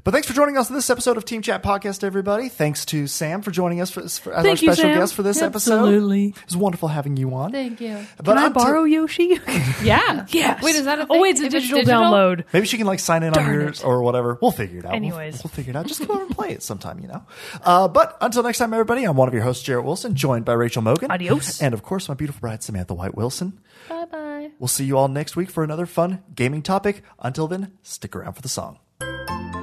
But 0.03 0.16
thanks 0.16 0.28
for 0.28 0.34
joining 0.34 0.57
us 0.57 0.68
in 0.68 0.76
this 0.76 0.89
episode 0.89 1.16
of 1.18 1.26
Team 1.26 1.43
Chat 1.43 1.62
Podcast, 1.62 2.03
everybody. 2.03 2.49
Thanks 2.49 2.86
to 2.86 3.05
Sam 3.05 3.43
for 3.43 3.51
joining 3.51 3.82
us 3.82 3.91
for, 3.91 4.01
for, 4.01 4.34
as 4.34 4.43
Thank 4.43 4.45
our 4.45 4.49
you, 4.49 4.55
special 4.57 4.76
Sam. 4.89 4.97
guest 4.97 5.14
for 5.14 5.22
this 5.22 5.43
episode. 5.43 5.74
Absolutely. 5.76 6.28
It 6.30 6.45
was 6.47 6.57
wonderful 6.57 6.88
having 6.88 7.18
you 7.18 7.36
on. 7.36 7.51
Thank 7.51 7.80
you. 7.82 7.99
But 8.18 8.26
Can 8.26 8.38
I 8.39 8.47
until- 8.47 8.64
borrow 8.64 8.84
Yoshi? 8.86 9.39
Yeah. 9.84 10.26
yes. 10.30 10.64
Wait, 10.64 10.74
is 10.76 10.86
that 10.86 10.99
a 11.01 11.07
Oh, 11.07 11.22
wait, 11.22 11.32
it's 11.32 11.41
a 11.41 11.45
If 11.45 11.51
digital, 11.51 11.84
download. 11.84 12.45
Maybe 12.51 12.66
she 12.66 12.78
can 12.78 12.88
like 12.88 12.99
sign 12.99 13.22
in 13.22 13.30
on 13.36 13.43
Darn 13.43 13.53
yours 13.53 13.82
it. 13.82 13.86
or 13.86 14.01
whatever. 14.01 14.39
We'll 14.41 14.49
figure 14.49 14.80
it 14.80 14.86
out. 14.86 14.89
We'll- 14.89 14.95
Anyways. 14.97 15.43
we'll, 15.43 15.51
figure 15.51 15.70
it 15.70 15.76
out. 15.76 15.86
Just 15.86 15.99
come 16.01 16.09
over 16.09 16.24
and 16.26 16.36
play 16.36 16.49
it 16.49 16.64
sometime, 16.64 16.99
you 16.99 17.07
know. 17.07 17.24
Uh, 17.64 17.88
but 17.88 18.18
until 18.22 18.41
next 18.41 18.57
time, 18.57 18.74
everybody, 18.74 19.03
I'm 19.03 19.16
one 19.16 19.28
of 19.28 19.36
your 19.36 19.43
hosts, 19.43 19.62
Jarrett 19.64 19.86
Wilson, 19.86 20.16
joined 20.16 20.45
by 20.45 20.53
Rachel 20.53 20.82
Mogan. 20.82 21.12
Adios. 21.12 21.62
And 21.62 21.76
of 21.76 21.84
course, 21.84 22.09
my 22.09 22.16
beautiful 22.16 22.39
bride, 22.39 22.64
Samantha 22.64 22.95
White 22.95 23.14
Wilson. 23.16 23.59
Bye 23.88 24.05
bye. 24.05 24.49
We'll 24.57 24.68
see 24.68 24.86
you 24.86 24.97
all 24.97 25.09
next 25.09 25.36
week 25.36 25.51
for 25.51 25.64
another 25.64 25.86
fun 25.86 26.24
gaming 26.34 26.64
topic. 26.64 27.03
Until 27.20 27.47
then, 27.47 27.74
stick 27.84 28.16
around 28.16 28.34
for 28.34 28.41
the 28.41 28.49
song. 28.49 28.80
Thank 29.02 29.56
you. 29.56 29.61